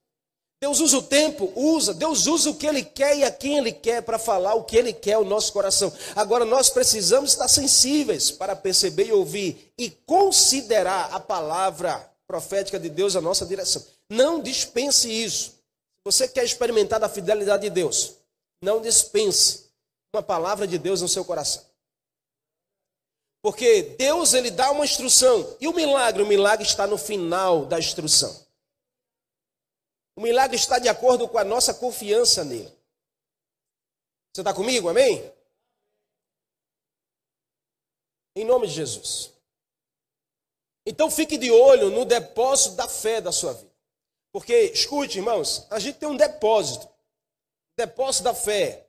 Deus 0.65 0.79
usa 0.79 0.97
o 0.97 1.03
tempo, 1.03 1.53
usa. 1.55 1.93
Deus 1.93 2.25
usa 2.25 2.49
o 2.49 2.55
que 2.55 2.65
Ele 2.65 2.83
quer 2.83 3.15
e 3.15 3.23
a 3.23 3.29
quem 3.29 3.55
Ele 3.55 3.71
quer 3.71 4.01
para 4.01 4.17
falar 4.17 4.55
o 4.55 4.63
que 4.63 4.75
Ele 4.75 4.91
quer 4.91 5.13
ao 5.13 5.23
nosso 5.23 5.53
coração. 5.53 5.93
Agora 6.15 6.43
nós 6.43 6.71
precisamos 6.71 7.29
estar 7.29 7.47
sensíveis 7.47 8.31
para 8.31 8.55
perceber 8.55 9.05
e 9.05 9.11
ouvir 9.11 9.71
e 9.77 9.91
considerar 9.91 11.13
a 11.13 11.19
palavra 11.19 12.11
profética 12.25 12.79
de 12.79 12.89
Deus 12.89 13.15
à 13.15 13.21
nossa 13.21 13.45
direção. 13.45 13.85
Não 14.09 14.41
dispense 14.41 15.07
isso. 15.07 15.53
Você 16.03 16.27
quer 16.27 16.43
experimentar 16.43 17.03
a 17.03 17.09
fidelidade 17.09 17.61
de 17.61 17.69
Deus, 17.69 18.15
não 18.59 18.81
dispense 18.81 19.65
uma 20.11 20.23
palavra 20.23 20.65
de 20.65 20.79
Deus 20.79 20.99
no 20.99 21.07
seu 21.07 21.23
coração. 21.23 21.61
Porque 23.39 23.95
Deus 23.99 24.33
ele 24.33 24.49
dá 24.49 24.71
uma 24.71 24.83
instrução 24.83 25.47
e 25.61 25.67
o 25.67 25.73
milagre, 25.73 26.23
o 26.23 26.27
milagre 26.27 26.65
está 26.65 26.87
no 26.87 26.97
final 26.97 27.67
da 27.67 27.77
instrução. 27.77 28.44
O 30.15 30.21
milagre 30.21 30.55
está 30.55 30.79
de 30.79 30.87
acordo 30.87 31.27
com 31.27 31.37
a 31.37 31.43
nossa 31.43 31.73
confiança 31.73 32.43
nele. 32.43 32.73
Você 34.33 34.41
está 34.41 34.53
comigo? 34.53 34.87
Amém? 34.87 35.31
Em 38.35 38.45
nome 38.45 38.67
de 38.67 38.73
Jesus. 38.73 39.31
Então 40.85 41.09
fique 41.09 41.37
de 41.37 41.51
olho 41.51 41.89
no 41.89 42.05
depósito 42.05 42.75
da 42.75 42.87
fé 42.87 43.19
da 43.19 43.31
sua 43.31 43.53
vida. 43.53 43.73
Porque, 44.31 44.53
escute, 44.65 45.17
irmãos, 45.17 45.65
a 45.69 45.79
gente 45.79 45.97
tem 45.97 46.09
um 46.09 46.17
depósito. 46.17 46.87
Depósito 47.77 48.25
da 48.25 48.33
fé. 48.33 48.85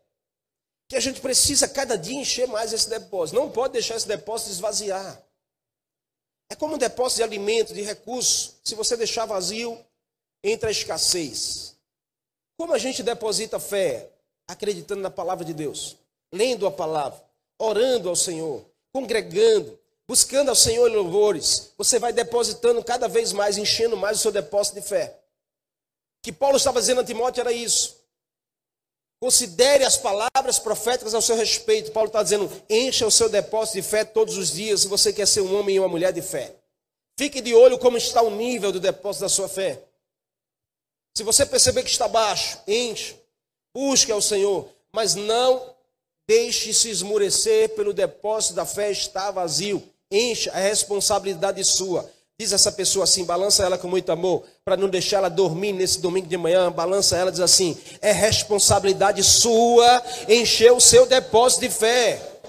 Que 0.89 0.97
a 0.97 1.01
gente 1.01 1.21
precisa 1.21 1.69
cada 1.69 1.97
dia 1.97 2.19
encher 2.19 2.47
mais 2.49 2.73
esse 2.73 2.89
depósito. 2.89 3.39
Não 3.39 3.51
pode 3.51 3.73
deixar 3.73 3.97
esse 3.97 4.07
depósito 4.07 4.51
esvaziar. 4.51 5.25
É 6.51 6.55
como 6.55 6.75
um 6.75 6.79
depósito 6.79 7.19
de 7.19 7.23
alimento, 7.23 7.75
de 7.75 7.83
recursos. 7.83 8.57
Se 8.65 8.75
você 8.75 8.97
deixar 8.97 9.27
vazio, 9.27 9.85
entre 10.47 10.69
a 10.69 10.73
escassez. 10.73 11.75
Como 12.57 12.73
a 12.73 12.79
gente 12.79 13.03
deposita 13.03 13.59
fé? 13.59 14.11
Acreditando 14.49 15.03
na 15.03 15.11
palavra 15.11 15.45
de 15.45 15.53
Deus, 15.53 15.97
lendo 16.33 16.67
a 16.67 16.71
palavra, 16.71 17.21
orando 17.59 18.09
ao 18.09 18.15
Senhor, 18.15 18.65
congregando, 18.93 19.79
buscando 20.07 20.51
ao 20.51 20.55
Senhor 20.55 20.91
louvores. 20.91 21.73
Você 21.77 21.99
vai 21.99 22.13
depositando 22.13 22.83
cada 22.83 23.09
vez 23.09 23.33
mais, 23.33 23.59
enchendo 23.59 23.97
mais 23.97 24.19
o 24.19 24.23
seu 24.23 24.31
depósito 24.31 24.81
de 24.81 24.87
fé. 24.87 25.19
O 26.19 26.23
que 26.23 26.33
Paulo 26.33 26.57
estava 26.57 26.81
dizendo 26.81 27.01
a 27.01 27.05
Timóteo 27.05 27.41
era 27.41 27.53
isso. 27.53 27.97
Considere 29.19 29.85
as 29.85 29.97
palavras 29.97 30.59
proféticas 30.59 31.15
ao 31.15 31.23
seu 31.23 31.37
respeito. 31.37 31.91
Paulo 31.91 32.09
está 32.09 32.23
dizendo: 32.23 32.51
encha 32.69 33.07
o 33.07 33.11
seu 33.11 33.29
depósito 33.29 33.79
de 33.79 33.83
fé 33.83 34.05
todos 34.05 34.37
os 34.37 34.53
dias, 34.53 34.83
se 34.83 34.89
você 34.89 35.13
quer 35.13 35.27
ser 35.27 35.41
um 35.41 35.59
homem 35.59 35.77
e 35.77 35.81
uma 35.81 35.89
mulher 35.89 36.13
de 36.13 36.23
fé. 36.23 36.55
Fique 37.19 37.41
de 37.41 37.55
olho 37.55 37.79
como 37.79 37.97
está 37.97 38.23
o 38.23 38.31
nível 38.31 38.71
do 38.71 38.79
depósito 38.79 39.23
da 39.23 39.29
sua 39.29 39.49
fé. 39.49 39.83
Se 41.17 41.23
você 41.23 41.47
perceber 41.47 41.83
que 41.83 41.89
está 41.89 42.07
baixo, 42.07 42.59
enche, 42.69 43.17
busque 43.75 44.13
ao 44.13 44.21
Senhor, 44.21 44.69
mas 44.93 45.15
não 45.15 45.75
deixe 46.29 46.75
se 46.75 46.91
esmurecer 46.91 47.71
pelo 47.71 47.95
depósito 47.95 48.53
da 48.53 48.67
fé 48.67 48.91
está 48.91 49.31
vazio. 49.31 49.83
Enche 50.11 50.51
a 50.51 50.59
responsabilidade 50.59 51.65
sua. 51.65 52.07
Diz 52.39 52.53
essa 52.53 52.71
pessoa 52.71 53.05
assim, 53.05 53.25
balança 53.25 53.65
ela 53.65 53.79
com 53.79 53.89
muito 53.89 54.13
amor, 54.13 54.45
para 54.63 54.77
não 54.77 54.91
deixar 54.91 55.17
ela 55.17 55.31
dormir 55.31 55.73
nesse 55.73 56.03
domingo 56.03 56.27
de 56.27 56.37
manhã. 56.37 56.71
Balança 56.71 57.17
ela, 57.17 57.33
diz 57.33 57.41
assim: 57.41 57.81
é 58.03 58.13
responsabilidade 58.13 59.25
sua 59.25 60.03
encher 60.29 60.71
o 60.71 60.81
seu 60.81 61.07
depósito 61.07 61.63
de 61.63 61.71
fé. 61.71 62.41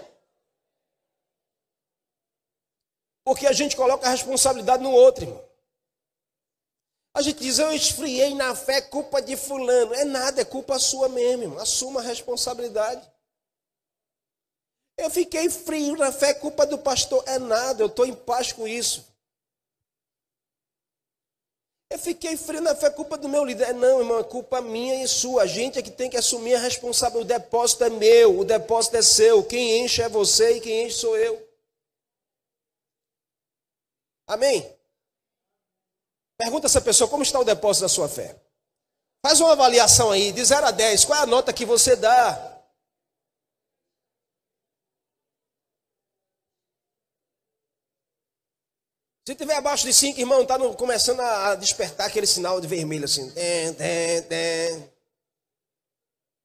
Porque 3.23 3.47
a 3.47 3.53
gente 3.53 3.77
coloca 3.77 4.05
a 4.05 4.11
responsabilidade 4.11 4.83
no 4.83 4.91
outro, 4.91 5.23
irmão. 5.23 5.46
A 7.17 7.21
gente 7.23 7.39
diz, 7.39 7.57
eu 7.57 7.73
esfriei 7.73 8.35
na 8.35 8.53
fé, 8.53 8.79
culpa 8.79 9.19
de 9.19 9.35
fulano. 9.35 9.91
É 9.91 10.05
nada, 10.05 10.39
é 10.39 10.45
culpa 10.45 10.77
sua 10.77 11.09
mesmo. 11.09 11.57
Assuma 11.57 11.99
a 11.99 12.03
responsabilidade. 12.03 13.11
Eu 14.95 15.09
fiquei 15.09 15.49
frio 15.49 15.95
na 15.95 16.11
fé, 16.11 16.35
culpa 16.35 16.63
do 16.63 16.77
pastor. 16.77 17.23
É 17.25 17.39
nada, 17.39 17.81
eu 17.81 17.87
estou 17.87 18.05
em 18.05 18.13
paz 18.13 18.51
com 18.51 18.67
isso. 18.67 19.03
Eu 21.89 21.97
fiquei 21.97 22.37
frio 22.37 22.61
na 22.61 22.75
fé, 22.75 22.91
culpa 22.91 23.17
do 23.17 23.27
meu 23.27 23.43
líder. 23.43 23.73
Não, 23.73 23.97
irmão, 23.97 24.19
é 24.19 24.23
culpa 24.23 24.61
minha 24.61 25.03
e 25.03 25.07
sua. 25.07 25.41
A 25.41 25.47
gente 25.47 25.79
é 25.79 25.81
que 25.81 25.89
tem 25.89 26.11
que 26.11 26.17
assumir 26.17 26.53
a 26.53 26.59
responsabilidade. 26.59 27.39
O 27.39 27.39
depósito 27.39 27.83
é 27.83 27.89
meu, 27.89 28.41
o 28.41 28.45
depósito 28.45 28.95
é 28.95 29.01
seu. 29.01 29.43
Quem 29.43 29.83
enche 29.83 30.03
é 30.03 30.07
você 30.07 30.57
e 30.57 30.61
quem 30.61 30.85
enche 30.85 30.97
sou 30.97 31.17
eu. 31.17 31.43
Amém? 34.27 34.76
Pergunta 36.37 36.67
essa 36.67 36.79
pessoa 36.79 37.09
como 37.09 37.23
está 37.23 37.39
o 37.39 37.43
depósito 37.43 37.83
da 37.83 37.89
sua 37.89 38.07
fé. 38.07 38.39
Faz 39.25 39.41
uma 39.41 39.53
avaliação 39.53 40.11
aí, 40.11 40.31
de 40.31 40.45
0 40.45 40.67
a 40.67 40.71
10, 40.71 41.05
qual 41.05 41.19
é 41.19 41.23
a 41.23 41.25
nota 41.25 41.51
que 41.51 41.65
você 41.65 41.95
dá? 41.95 42.55
Se 49.27 49.35
tiver 49.35 49.55
abaixo 49.55 49.85
de 49.85 49.93
5, 49.93 50.19
irmão, 50.19 50.43
está 50.43 50.57
começando 50.75 51.19
a 51.19 51.55
despertar 51.55 52.07
aquele 52.07 52.25
sinal 52.25 52.61
de 52.61 52.67
vermelho 52.67 53.03
assim. 53.03 53.29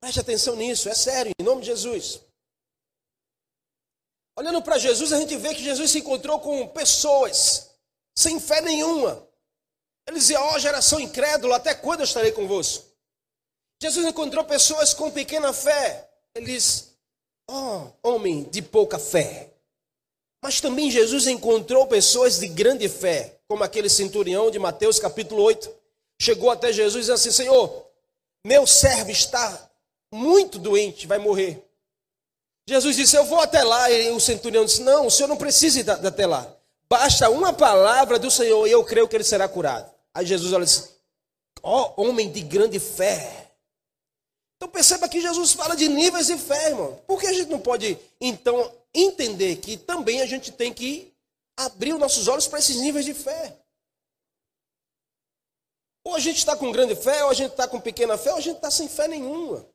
Preste 0.00 0.18
atenção 0.18 0.56
nisso, 0.56 0.88
é 0.88 0.94
sério, 0.94 1.30
em 1.38 1.44
nome 1.44 1.60
de 1.60 1.68
Jesus. 1.68 2.20
Olhando 4.36 4.60
para 4.62 4.78
Jesus, 4.78 5.12
a 5.12 5.20
gente 5.20 5.36
vê 5.36 5.54
que 5.54 5.62
Jesus 5.62 5.92
se 5.92 5.98
encontrou 6.00 6.40
com 6.40 6.66
pessoas 6.68 7.70
sem 8.18 8.40
fé 8.40 8.60
nenhuma. 8.62 9.28
Ele 10.06 10.18
dizia: 10.18 10.40
Ó 10.40 10.54
oh, 10.54 10.58
geração 10.58 11.00
incrédula, 11.00 11.56
até 11.56 11.74
quando 11.74 12.00
eu 12.00 12.04
estarei 12.04 12.32
convosco? 12.32 12.84
Jesus 13.80 14.06
encontrou 14.06 14.44
pessoas 14.44 14.94
com 14.94 15.10
pequena 15.10 15.52
fé. 15.52 16.08
Ele 16.34 16.46
diz: 16.46 16.94
Ó 17.48 17.86
oh, 18.02 18.10
homem 18.14 18.44
de 18.44 18.62
pouca 18.62 18.98
fé. 18.98 19.50
Mas 20.42 20.60
também 20.60 20.90
Jesus 20.90 21.26
encontrou 21.26 21.86
pessoas 21.86 22.38
de 22.40 22.48
grande 22.48 22.88
fé, 22.88 23.38
como 23.46 23.62
aquele 23.62 23.88
centurião 23.88 24.50
de 24.50 24.58
Mateus 24.58 24.98
capítulo 24.98 25.42
8. 25.42 25.72
Chegou 26.20 26.50
até 26.50 26.72
Jesus 26.72 27.08
e 27.08 27.12
disse 27.12 27.28
assim: 27.28 27.42
Senhor, 27.42 27.86
meu 28.44 28.66
servo 28.66 29.10
está 29.10 29.70
muito 30.12 30.58
doente, 30.58 31.06
vai 31.06 31.18
morrer. 31.18 31.64
Jesus 32.68 32.96
disse: 32.96 33.16
Eu 33.16 33.24
vou 33.24 33.40
até 33.40 33.62
lá. 33.62 33.90
E 33.90 34.10
o 34.10 34.20
centurião 34.20 34.64
disse: 34.64 34.82
Não, 34.82 35.06
o 35.06 35.10
senhor 35.10 35.28
não 35.28 35.36
precisa 35.36 35.80
ir 35.80 35.90
até 35.90 36.26
lá. 36.26 36.52
Basta 36.92 37.30
uma 37.30 37.54
palavra 37.54 38.18
do 38.18 38.30
Senhor 38.30 38.66
e 38.66 38.70
eu 38.70 38.84
creio 38.84 39.08
que 39.08 39.16
ele 39.16 39.24
será 39.24 39.48
curado. 39.48 39.90
Aí 40.12 40.26
Jesus 40.26 40.52
olha 40.52 40.64
assim: 40.64 40.94
ó 41.62 41.94
oh, 41.96 42.02
homem 42.02 42.30
de 42.30 42.42
grande 42.42 42.78
fé. 42.78 43.50
Então 44.56 44.68
perceba 44.68 45.08
que 45.08 45.18
Jesus 45.18 45.54
fala 45.54 45.74
de 45.74 45.88
níveis 45.88 46.26
de 46.26 46.36
fé, 46.36 46.68
irmão. 46.68 47.02
Por 47.06 47.18
que 47.18 47.28
a 47.28 47.32
gente 47.32 47.48
não 47.48 47.58
pode, 47.58 47.98
então, 48.20 48.70
entender 48.92 49.56
que 49.56 49.78
também 49.78 50.20
a 50.20 50.26
gente 50.26 50.52
tem 50.52 50.70
que 50.70 51.10
abrir 51.56 51.94
os 51.94 51.98
nossos 51.98 52.28
olhos 52.28 52.46
para 52.46 52.58
esses 52.58 52.76
níveis 52.76 53.06
de 53.06 53.14
fé? 53.14 53.56
Ou 56.04 56.14
a 56.14 56.20
gente 56.20 56.36
está 56.36 56.54
com 56.54 56.70
grande 56.70 56.94
fé, 56.94 57.24
ou 57.24 57.30
a 57.30 57.34
gente 57.34 57.52
está 57.52 57.66
com 57.66 57.80
pequena 57.80 58.18
fé, 58.18 58.32
ou 58.32 58.36
a 58.36 58.42
gente 58.42 58.56
está 58.56 58.70
sem 58.70 58.86
fé 58.86 59.08
nenhuma. 59.08 59.66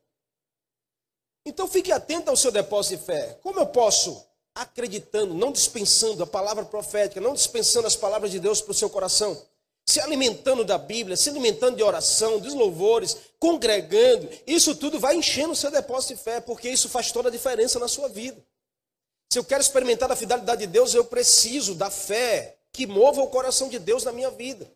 Então 1.44 1.66
fique 1.66 1.90
atento 1.90 2.30
ao 2.30 2.36
seu 2.36 2.52
depósito 2.52 3.00
de 3.00 3.06
fé. 3.06 3.40
Como 3.42 3.58
eu 3.58 3.66
posso 3.66 4.24
acreditando, 4.58 5.34
não 5.34 5.52
dispensando 5.52 6.22
a 6.22 6.26
palavra 6.26 6.64
profética, 6.64 7.20
não 7.20 7.32
dispensando 7.32 7.86
as 7.86 7.96
palavras 7.96 8.30
de 8.30 8.40
Deus 8.40 8.60
para 8.60 8.72
o 8.72 8.74
seu 8.74 8.90
coração, 8.90 9.40
se 9.86 10.00
alimentando 10.00 10.64
da 10.64 10.76
Bíblia, 10.76 11.16
se 11.16 11.30
alimentando 11.30 11.76
de 11.76 11.82
oração, 11.82 12.38
dos 12.38 12.54
louvores, 12.54 13.16
congregando, 13.38 14.28
isso 14.46 14.74
tudo 14.74 14.98
vai 14.98 15.14
enchendo 15.14 15.52
o 15.52 15.56
seu 15.56 15.70
depósito 15.70 16.14
de 16.14 16.20
fé, 16.20 16.40
porque 16.40 16.68
isso 16.68 16.88
faz 16.88 17.12
toda 17.12 17.28
a 17.28 17.32
diferença 17.32 17.78
na 17.78 17.88
sua 17.88 18.08
vida. 18.08 18.44
Se 19.32 19.38
eu 19.38 19.44
quero 19.44 19.60
experimentar 19.60 20.10
a 20.10 20.16
fidelidade 20.16 20.60
de 20.60 20.66
Deus, 20.66 20.92
eu 20.92 21.04
preciso 21.04 21.74
da 21.74 21.90
fé 21.90 22.56
que 22.72 22.86
mova 22.86 23.22
o 23.22 23.28
coração 23.28 23.68
de 23.68 23.78
Deus 23.78 24.04
na 24.04 24.12
minha 24.12 24.30
vida. 24.30 24.70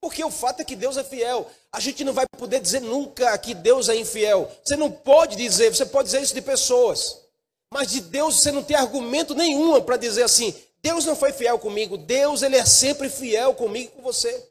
Porque 0.00 0.22
o 0.22 0.30
fato 0.30 0.60
é 0.60 0.64
que 0.64 0.76
Deus 0.76 0.96
é 0.96 1.04
fiel. 1.04 1.50
A 1.72 1.80
gente 1.80 2.04
não 2.04 2.12
vai 2.12 2.26
poder 2.38 2.60
dizer 2.60 2.80
nunca 2.80 3.36
que 3.38 3.54
Deus 3.54 3.88
é 3.88 3.96
infiel. 3.96 4.50
Você 4.64 4.76
não 4.76 4.90
pode 4.90 5.36
dizer, 5.36 5.74
você 5.74 5.86
pode 5.86 6.06
dizer 6.06 6.22
isso 6.22 6.34
de 6.34 6.42
pessoas. 6.42 7.25
Mas 7.72 7.90
de 7.90 8.00
Deus 8.00 8.40
você 8.40 8.52
não 8.52 8.62
tem 8.62 8.76
argumento 8.76 9.34
nenhum 9.34 9.80
para 9.82 9.96
dizer 9.96 10.22
assim: 10.22 10.54
Deus 10.82 11.04
não 11.04 11.16
foi 11.16 11.32
fiel 11.32 11.58
comigo, 11.58 11.96
Deus 11.96 12.42
ele 12.42 12.56
é 12.56 12.64
sempre 12.64 13.08
fiel 13.08 13.54
comigo 13.54 13.92
e 13.92 13.96
com 13.96 14.02
você. 14.02 14.50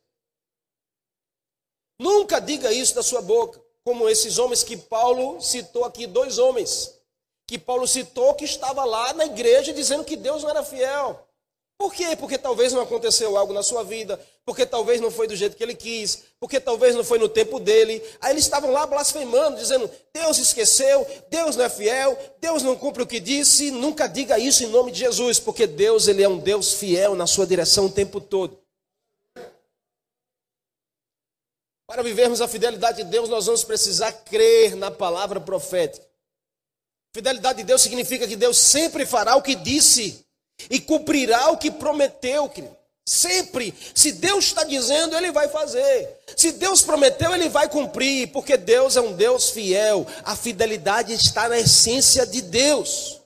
Nunca 2.00 2.40
diga 2.40 2.74
isso 2.74 2.94
da 2.94 3.02
sua 3.02 3.22
boca, 3.22 3.62
como 3.84 4.10
esses 4.10 4.38
homens 4.38 4.64
que 4.64 4.76
Paulo 4.76 5.42
citou 5.42 5.86
aqui, 5.86 6.06
dois 6.06 6.38
homens 6.38 6.96
que 7.48 7.60
Paulo 7.60 7.88
citou 7.88 8.34
que 8.34 8.46
estava 8.46 8.84
lá 8.84 9.14
na 9.14 9.26
igreja 9.26 9.72
dizendo 9.72 10.04
que 10.04 10.16
Deus 10.16 10.44
não 10.44 10.50
era 10.50 10.64
fiel. 10.64 11.25
Por 11.78 11.94
quê? 11.94 12.16
Porque 12.16 12.38
talvez 12.38 12.72
não 12.72 12.82
aconteceu 12.82 13.36
algo 13.38 13.52
na 13.52 13.62
sua 13.62 13.84
vida, 13.84 14.20
porque 14.46 14.66
talvez 14.66 15.02
não 15.02 15.12
foi 15.12 15.28
do 15.28 15.36
jeito 15.36 15.58
que 15.58 15.64
ele 15.64 15.76
quis, 15.76 16.24
porque 16.40 16.58
talvez 16.58 16.96
não 16.96 17.04
foi 17.04 17.20
no 17.20 17.28
tempo 17.28 17.60
dele. 17.60 18.02
Aí 18.22 18.32
eles 18.32 18.46
estavam 18.46 18.72
lá 18.72 18.88
blasfemando, 18.88 19.58
dizendo: 19.58 19.90
Deus 20.14 20.38
esqueceu, 20.38 21.06
Deus 21.30 21.58
não 21.58 21.66
é 21.66 21.70
fiel, 21.70 22.18
Deus 22.40 22.64
não 22.64 22.78
cumpre 22.78 23.04
o 23.04 23.08
que 23.08 23.20
disse. 23.20 23.72
Nunca 23.72 24.08
diga 24.08 24.40
isso 24.40 24.64
em 24.64 24.68
nome 24.68 24.92
de 24.92 25.00
Jesus, 25.00 25.38
porque 25.38 25.68
Deus 25.68 26.08
ele 26.08 26.24
é 26.24 26.30
um 26.30 26.38
Deus 26.38 26.74
fiel 26.74 27.14
na 27.14 27.28
sua 27.28 27.46
direção 27.46 27.88
o 27.88 27.92
tempo 27.92 28.22
todo. 28.22 28.58
Para 31.86 32.02
vivermos 32.02 32.40
a 32.42 32.48
fidelidade 32.48 33.04
de 33.04 33.10
Deus, 33.10 33.28
nós 33.28 33.46
vamos 33.46 33.64
precisar 33.66 34.12
crer 34.12 34.76
na 34.76 34.90
palavra 34.90 35.42
profética. 35.42 36.06
Fidelidade 37.14 37.60
de 37.60 37.64
Deus 37.64 37.82
significa 37.82 38.28
que 38.28 38.36
Deus 38.36 38.58
sempre 38.58 39.06
fará 39.06 39.36
o 39.36 39.42
que 39.42 39.56
disse 39.56 40.25
e 40.70 40.80
cumprirá 40.80 41.50
o 41.52 41.58
que 41.58 41.72
prometeu, 41.72 42.50
querido. 42.50 42.76
Sempre. 43.08 43.74
Se 43.94 44.14
Deus 44.14 44.46
está 44.46 44.64
dizendo, 44.64 45.16
Ele 45.16 45.32
vai 45.32 45.48
fazer. 45.48 46.20
Se 46.36 46.54
Deus 46.54 46.82
prometeu, 46.82 47.34
Ele 47.36 47.50
vai 47.50 47.70
cumprir, 47.70 48.32
porque 48.32 48.58
Deus 48.58 48.96
é 48.96 49.02
um 49.02 49.14
Deus 49.14 49.52
fiel. 49.52 50.08
A 50.24 50.36
fidelidade 50.36 51.14
está 51.14 51.48
na 51.48 51.60
essência 51.60 52.26
de 52.26 52.42
Deus. 52.42 53.22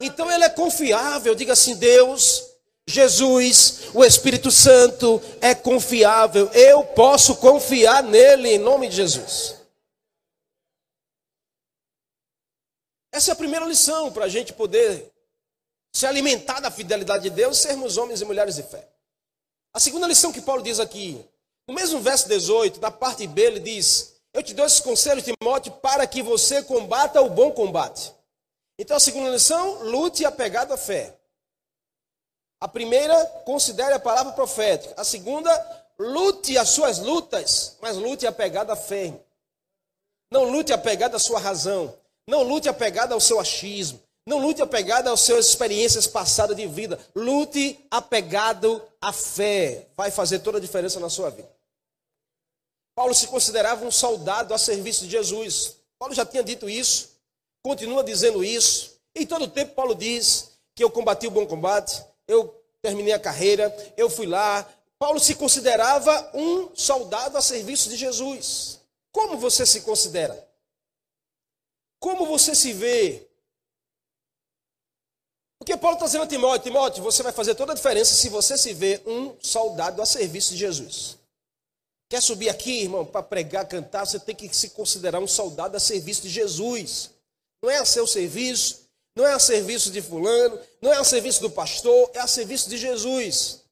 Então 0.00 0.30
Ele 0.30 0.44
é 0.44 0.50
confiável. 0.50 1.34
Diga 1.34 1.54
assim: 1.54 1.74
Deus, 1.76 2.44
Jesus, 2.86 3.84
o 3.94 4.04
Espírito 4.04 4.50
Santo 4.50 5.22
é 5.40 5.54
confiável. 5.54 6.50
Eu 6.52 6.84
posso 6.84 7.36
confiar 7.36 8.02
nele 8.02 8.50
em 8.50 8.58
nome 8.58 8.88
de 8.88 8.96
Jesus. 8.96 9.56
Essa 13.10 13.30
é 13.30 13.32
a 13.32 13.36
primeira 13.36 13.64
lição 13.64 14.12
para 14.12 14.26
a 14.26 14.28
gente 14.28 14.52
poder 14.52 15.10
se 15.92 16.06
alimentar 16.06 16.60
da 16.60 16.70
fidelidade 16.70 17.24
de 17.24 17.30
Deus, 17.30 17.58
sermos 17.58 17.96
homens 17.96 18.20
e 18.20 18.24
mulheres 18.24 18.56
de 18.56 18.62
fé. 18.62 18.88
A 19.74 19.80
segunda 19.80 20.06
lição 20.06 20.32
que 20.32 20.40
Paulo 20.40 20.62
diz 20.62 20.80
aqui, 20.80 21.24
no 21.66 21.74
mesmo 21.74 22.00
verso 22.00 22.28
18, 22.28 22.80
da 22.80 22.90
parte 22.90 23.26
B, 23.26 23.42
ele 23.42 23.60
diz: 23.60 24.16
Eu 24.32 24.42
te 24.42 24.54
dou 24.54 24.64
esses 24.64 24.80
conselhos, 24.80 25.24
Timóteo, 25.24 25.72
para 25.72 26.06
que 26.06 26.22
você 26.22 26.62
combata 26.62 27.20
o 27.20 27.28
bom 27.28 27.50
combate. 27.50 28.12
Então 28.78 28.96
a 28.96 29.00
segunda 29.00 29.30
lição, 29.30 29.82
lute 29.82 30.24
apegado 30.24 30.72
à 30.72 30.76
fé. 30.76 31.14
A 32.60 32.66
primeira, 32.66 33.24
considere 33.44 33.92
a 33.92 34.00
palavra 34.00 34.32
profética. 34.32 34.94
A 34.96 35.04
segunda, 35.04 35.50
lute 35.98 36.56
as 36.56 36.70
suas 36.70 36.98
lutas, 36.98 37.76
mas 37.80 37.96
lute 37.96 38.26
apegado 38.26 38.70
à 38.70 38.76
fé. 38.76 39.12
Não 40.30 40.44
lute 40.44 40.72
apegado 40.72 41.16
à 41.16 41.18
sua 41.18 41.38
razão. 41.38 41.94
Não 42.26 42.42
lute 42.42 42.68
apegado 42.68 43.12
ao 43.12 43.20
seu 43.20 43.38
achismo. 43.38 44.00
Não 44.28 44.36
lute 44.36 44.60
apegado 44.60 45.08
às 45.08 45.20
suas 45.20 45.46
experiências 45.46 46.06
passadas 46.06 46.54
de 46.54 46.66
vida. 46.66 47.00
Lute 47.14 47.82
apegado 47.90 48.82
à 49.00 49.10
fé. 49.10 49.86
Vai 49.96 50.10
fazer 50.10 50.40
toda 50.40 50.58
a 50.58 50.60
diferença 50.60 51.00
na 51.00 51.08
sua 51.08 51.30
vida. 51.30 51.50
Paulo 52.94 53.14
se 53.14 53.26
considerava 53.26 53.86
um 53.86 53.90
soldado 53.90 54.52
a 54.52 54.58
serviço 54.58 55.04
de 55.04 55.12
Jesus. 55.12 55.76
Paulo 55.98 56.14
já 56.14 56.26
tinha 56.26 56.44
dito 56.44 56.68
isso. 56.68 57.08
Continua 57.64 58.04
dizendo 58.04 58.44
isso. 58.44 59.00
E 59.14 59.24
todo 59.24 59.46
o 59.46 59.48
tempo 59.48 59.74
Paulo 59.74 59.94
diz 59.94 60.50
que 60.74 60.84
eu 60.84 60.90
combati 60.90 61.26
o 61.26 61.30
bom 61.30 61.46
combate. 61.46 62.04
Eu 62.26 62.54
terminei 62.82 63.14
a 63.14 63.18
carreira. 63.18 63.74
Eu 63.96 64.10
fui 64.10 64.26
lá. 64.26 64.68
Paulo 64.98 65.18
se 65.18 65.36
considerava 65.36 66.32
um 66.34 66.68
soldado 66.76 67.38
a 67.38 67.40
serviço 67.40 67.88
de 67.88 67.96
Jesus. 67.96 68.78
Como 69.10 69.38
você 69.38 69.64
se 69.64 69.80
considera? 69.80 70.46
Como 71.98 72.26
você 72.26 72.54
se 72.54 72.74
vê? 72.74 73.27
Porque 75.58 75.76
Paulo 75.76 75.96
está 75.96 76.06
dizendo 76.06 76.24
a 76.24 76.26
Timóteo, 76.26 76.64
Timóteo, 76.64 77.02
você 77.02 77.22
vai 77.22 77.32
fazer 77.32 77.54
toda 77.54 77.72
a 77.72 77.74
diferença 77.74 78.14
se 78.14 78.28
você 78.28 78.56
se 78.56 78.72
vê 78.72 79.02
um 79.04 79.34
soldado 79.40 80.00
a 80.00 80.06
serviço 80.06 80.52
de 80.52 80.58
Jesus. 80.58 81.18
Quer 82.08 82.22
subir 82.22 82.48
aqui, 82.48 82.82
irmão, 82.82 83.04
para 83.04 83.22
pregar, 83.22 83.66
cantar, 83.66 84.06
você 84.06 84.18
tem 84.18 84.34
que 84.34 84.48
se 84.54 84.70
considerar 84.70 85.20
um 85.20 85.26
soldado 85.26 85.76
a 85.76 85.80
serviço 85.80 86.22
de 86.22 86.30
Jesus. 86.30 87.10
Não 87.62 87.70
é 87.70 87.76
a 87.76 87.84
seu 87.84 88.06
serviço, 88.06 88.88
não 89.14 89.26
é 89.26 89.34
a 89.34 89.38
serviço 89.38 89.90
de 89.90 90.00
fulano, 90.00 90.58
não 90.80 90.92
é 90.92 90.96
a 90.96 91.04
serviço 91.04 91.40
do 91.40 91.50
pastor, 91.50 92.10
é 92.14 92.20
a 92.20 92.26
serviço 92.26 92.70
de 92.70 92.78
Jesus. 92.78 93.64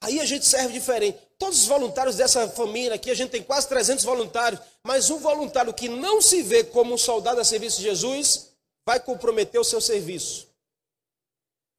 Aí 0.00 0.20
a 0.20 0.24
gente 0.24 0.46
serve 0.46 0.72
diferente. 0.72 1.18
Todos 1.38 1.62
os 1.62 1.66
voluntários 1.66 2.16
dessa 2.16 2.48
família 2.48 2.94
aqui, 2.94 3.10
a 3.10 3.14
gente 3.14 3.30
tem 3.30 3.42
quase 3.42 3.66
300 3.68 4.04
voluntários, 4.04 4.60
mas 4.84 5.10
um 5.10 5.18
voluntário 5.18 5.74
que 5.74 5.88
não 5.88 6.20
se 6.20 6.42
vê 6.42 6.62
como 6.62 6.94
um 6.94 6.98
soldado 6.98 7.40
a 7.40 7.44
serviço 7.44 7.78
de 7.78 7.84
Jesus, 7.84 8.50
vai 8.88 8.98
comprometer 8.98 9.60
o 9.60 9.64
seu 9.64 9.82
serviço. 9.82 10.48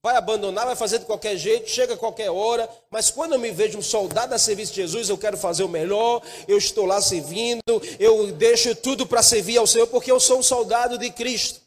Vai 0.03 0.15
abandonar, 0.15 0.67
vai 0.67 0.75
fazer 0.75 0.99
de 0.99 1.05
qualquer 1.05 1.35
jeito, 1.37 1.67
chega 1.67 1.95
a 1.95 1.97
qualquer 1.97 2.29
hora, 2.29 2.69
mas 2.91 3.09
quando 3.09 3.33
eu 3.33 3.39
me 3.39 3.49
vejo 3.49 3.79
um 3.79 3.81
soldado 3.81 4.35
a 4.35 4.37
serviço 4.37 4.73
de 4.73 4.81
Jesus, 4.83 5.09
eu 5.09 5.17
quero 5.17 5.35
fazer 5.35 5.63
o 5.63 5.67
melhor, 5.67 6.21
eu 6.47 6.55
estou 6.55 6.85
lá 6.85 7.01
servindo, 7.01 7.63
eu 7.99 8.31
deixo 8.33 8.75
tudo 8.75 9.07
para 9.07 9.23
servir 9.23 9.57
ao 9.57 9.65
Senhor, 9.65 9.87
porque 9.87 10.11
eu 10.11 10.19
sou 10.19 10.37
um 10.37 10.43
soldado 10.43 10.99
de 10.99 11.09
Cristo. 11.09 11.59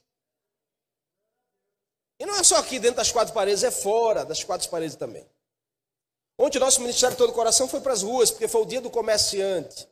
E 2.20 2.24
não 2.24 2.36
é 2.36 2.44
só 2.44 2.58
aqui 2.58 2.78
dentro 2.78 2.98
das 2.98 3.10
quatro 3.10 3.34
paredes, 3.34 3.64
é 3.64 3.70
fora 3.72 4.24
das 4.24 4.44
quatro 4.44 4.70
paredes 4.70 4.94
também. 4.94 5.26
Ontem 6.38 6.60
nosso 6.60 6.80
Ministério 6.80 7.16
Todo 7.16 7.32
Coração 7.32 7.66
foi 7.66 7.80
para 7.80 7.94
as 7.94 8.04
ruas, 8.04 8.30
porque 8.30 8.46
foi 8.46 8.62
o 8.62 8.66
dia 8.66 8.80
do 8.80 8.90
comerciante. 8.90 9.88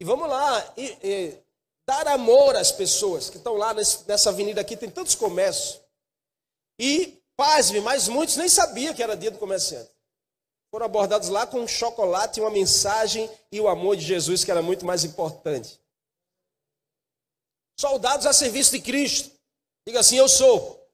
E 0.00 0.06
vamos 0.06 0.26
lá, 0.26 0.72
e, 0.74 0.86
e, 1.04 1.45
dar 1.86 2.08
amor 2.08 2.56
às 2.56 2.72
pessoas 2.72 3.30
que 3.30 3.36
estão 3.36 3.54
lá 3.54 3.72
nesse, 3.72 4.06
nessa 4.08 4.30
avenida 4.30 4.60
aqui, 4.60 4.76
tem 4.76 4.90
tantos 4.90 5.14
comércios. 5.14 5.80
E, 6.78 7.22
pasme, 7.36 7.80
mas 7.80 8.08
muitos 8.08 8.36
nem 8.36 8.48
sabiam 8.48 8.92
que 8.92 9.02
era 9.02 9.16
dia 9.16 9.30
do 9.30 9.38
comerciante. 9.38 9.90
Foram 10.70 10.86
abordados 10.86 11.28
lá 11.28 11.46
com 11.46 11.60
um 11.60 11.68
chocolate, 11.68 12.40
uma 12.40 12.50
mensagem 12.50 13.30
e 13.52 13.60
o 13.60 13.68
amor 13.68 13.96
de 13.96 14.04
Jesus, 14.04 14.44
que 14.44 14.50
era 14.50 14.60
muito 14.60 14.84
mais 14.84 15.04
importante. 15.04 15.80
Soldados 17.78 18.26
a 18.26 18.32
serviço 18.32 18.72
de 18.72 18.80
Cristo. 18.80 19.30
Diga 19.86 20.00
assim: 20.00 20.16
Eu 20.16 20.28
sou. 20.28 20.84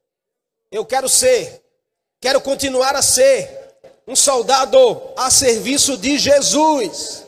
Eu 0.71 0.85
quero 0.85 1.09
ser. 1.09 1.65
Quero 2.21 2.41
continuar 2.41 2.95
a 2.95 3.03
ser 3.03 3.63
um 4.07 4.15
soldado 4.15 4.79
a 5.17 5.31
serviço 5.31 5.97
de 5.97 6.19
Jesus. 6.19 7.25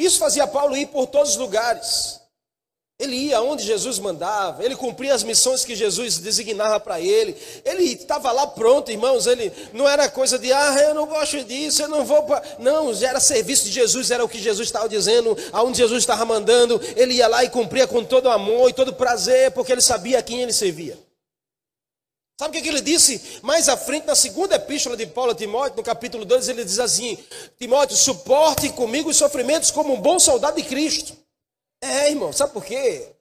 Isso 0.00 0.18
fazia 0.18 0.46
Paulo 0.46 0.74
ir 0.74 0.86
por 0.86 1.06
todos 1.06 1.32
os 1.32 1.36
lugares. 1.36 2.18
Ele 2.98 3.16
ia 3.16 3.40
onde 3.42 3.64
Jesus 3.64 3.98
mandava, 3.98 4.64
ele 4.64 4.74
cumpria 4.74 5.14
as 5.14 5.22
missões 5.22 5.62
que 5.64 5.74
Jesus 5.74 6.18
designava 6.18 6.80
para 6.80 6.98
ele. 6.98 7.36
Ele 7.66 7.84
estava 7.84 8.32
lá 8.32 8.46
pronto, 8.46 8.90
irmãos. 8.90 9.26
Ele 9.26 9.52
não 9.74 9.86
era 9.86 10.08
coisa 10.08 10.38
de, 10.38 10.50
ah, 10.52 10.76
eu 10.88 10.94
não 10.94 11.06
gosto 11.06 11.44
disso, 11.44 11.82
eu 11.82 11.88
não 11.88 12.04
vou 12.04 12.22
para. 12.22 12.42
Não, 12.58 12.92
era 13.02 13.20
serviço 13.20 13.64
de 13.64 13.72
Jesus, 13.72 14.10
era 14.10 14.24
o 14.24 14.28
que 14.28 14.38
Jesus 14.38 14.68
estava 14.68 14.88
dizendo, 14.88 15.36
aonde 15.52 15.78
Jesus 15.78 16.02
estava 16.02 16.24
mandando. 16.24 16.80
Ele 16.96 17.14
ia 17.14 17.28
lá 17.28 17.44
e 17.44 17.50
cumpria 17.50 17.86
com 17.86 18.02
todo 18.02 18.30
amor 18.30 18.70
e 18.70 18.74
todo 18.74 18.94
prazer, 18.94 19.50
porque 19.50 19.72
ele 19.72 19.82
sabia 19.82 20.18
a 20.18 20.22
quem 20.22 20.40
ele 20.42 20.52
servia. 20.52 20.98
Sabe 22.40 22.58
o 22.58 22.62
que 22.62 22.68
ele 22.70 22.80
disse 22.80 23.38
mais 23.42 23.68
à 23.68 23.76
frente, 23.76 24.06
na 24.06 24.14
segunda 24.14 24.56
epístola 24.56 24.96
de 24.96 25.06
Paulo 25.06 25.32
a 25.32 25.34
Timóteo, 25.34 25.76
no 25.76 25.82
capítulo 25.82 26.24
2, 26.24 26.48
ele 26.48 26.64
diz 26.64 26.78
assim: 26.78 27.22
Timóteo, 27.58 27.94
suporte 27.94 28.72
comigo 28.72 29.10
os 29.10 29.18
sofrimentos 29.18 29.70
como 29.70 29.92
um 29.92 30.00
bom 30.00 30.18
soldado 30.18 30.56
de 30.56 30.66
Cristo. 30.66 31.14
É, 31.82 32.08
irmão, 32.08 32.32
sabe 32.32 32.54
por 32.54 32.64
quê? 32.64 33.14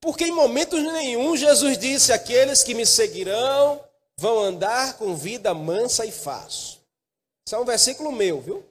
Porque 0.00 0.24
em 0.24 0.32
momentos 0.32 0.82
nenhum 0.82 1.36
Jesus 1.36 1.76
disse: 1.76 2.10
Aqueles 2.10 2.64
que 2.64 2.72
me 2.72 2.86
seguirão 2.86 3.84
vão 4.16 4.38
andar 4.38 4.96
com 4.96 5.14
vida 5.14 5.52
mansa 5.52 6.06
e 6.06 6.10
fácil. 6.10 6.80
Isso 7.46 7.54
é 7.54 7.58
um 7.58 7.66
versículo 7.66 8.10
meu, 8.10 8.40
viu? 8.40 8.64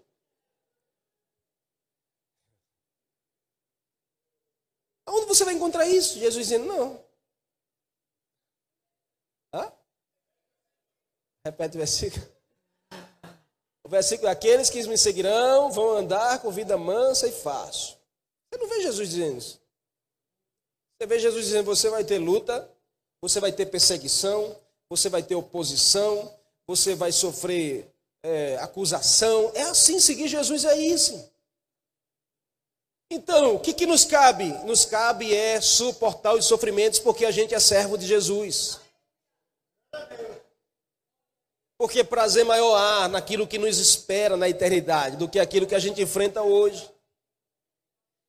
Onde 5.07 5.27
você 5.27 5.45
vai 5.45 5.53
encontrar 5.53 5.85
isso? 5.85 6.17
Jesus 6.17 6.47
dizendo: 6.47 6.65
Não. 6.65 7.06
Repete 11.47 11.77
o 11.77 11.79
versículo. 11.79 12.27
O 13.85 13.89
versículo: 13.89 14.29
Aqueles 14.29 14.69
que 14.69 14.85
me 14.85 14.97
seguirão 14.97 15.71
vão 15.71 15.91
andar 15.91 16.39
com 16.39 16.51
vida 16.51 16.77
mansa 16.77 17.25
e 17.25 17.31
fácil. 17.31 17.95
Você 18.51 18.59
não 18.59 18.67
vê 18.67 18.81
Jesus 18.81 19.09
dizendo 19.09 19.37
isso. 19.37 19.61
Você 20.99 21.07
vê 21.07 21.19
Jesus 21.19 21.45
dizendo: 21.45 21.65
Você 21.65 21.89
vai 21.89 22.03
ter 22.03 22.17
luta, 22.17 22.69
você 23.21 23.39
vai 23.39 23.53
ter 23.53 23.65
perseguição, 23.67 24.57
você 24.89 25.07
vai 25.07 25.23
ter 25.23 25.35
oposição, 25.35 26.33
você 26.67 26.95
vai 26.95 27.13
sofrer 27.13 27.89
é, 28.21 28.57
acusação. 28.57 29.49
É 29.55 29.63
assim, 29.63 30.01
seguir 30.01 30.27
Jesus 30.27 30.65
é 30.65 30.77
isso. 30.77 31.31
Então, 33.09 33.55
o 33.55 33.59
que, 33.61 33.71
que 33.71 33.85
nos 33.85 34.03
cabe? 34.03 34.49
Nos 34.65 34.83
cabe 34.83 35.33
é 35.33 35.61
suportar 35.61 36.33
os 36.33 36.43
sofrimentos 36.43 36.99
porque 36.99 37.25
a 37.25 37.31
gente 37.31 37.55
é 37.55 37.59
servo 37.59 37.97
de 37.97 38.05
Jesus. 38.05 38.81
Porque 41.77 42.03
prazer 42.03 42.43
maior 42.43 42.75
há 42.75 43.07
naquilo 43.07 43.47
que 43.47 43.59
nos 43.59 43.77
espera 43.77 44.35
na 44.35 44.49
eternidade 44.49 45.15
do 45.15 45.29
que 45.29 45.39
aquilo 45.39 45.67
que 45.67 45.75
a 45.75 45.79
gente 45.79 46.01
enfrenta 46.01 46.41
hoje. 46.41 46.89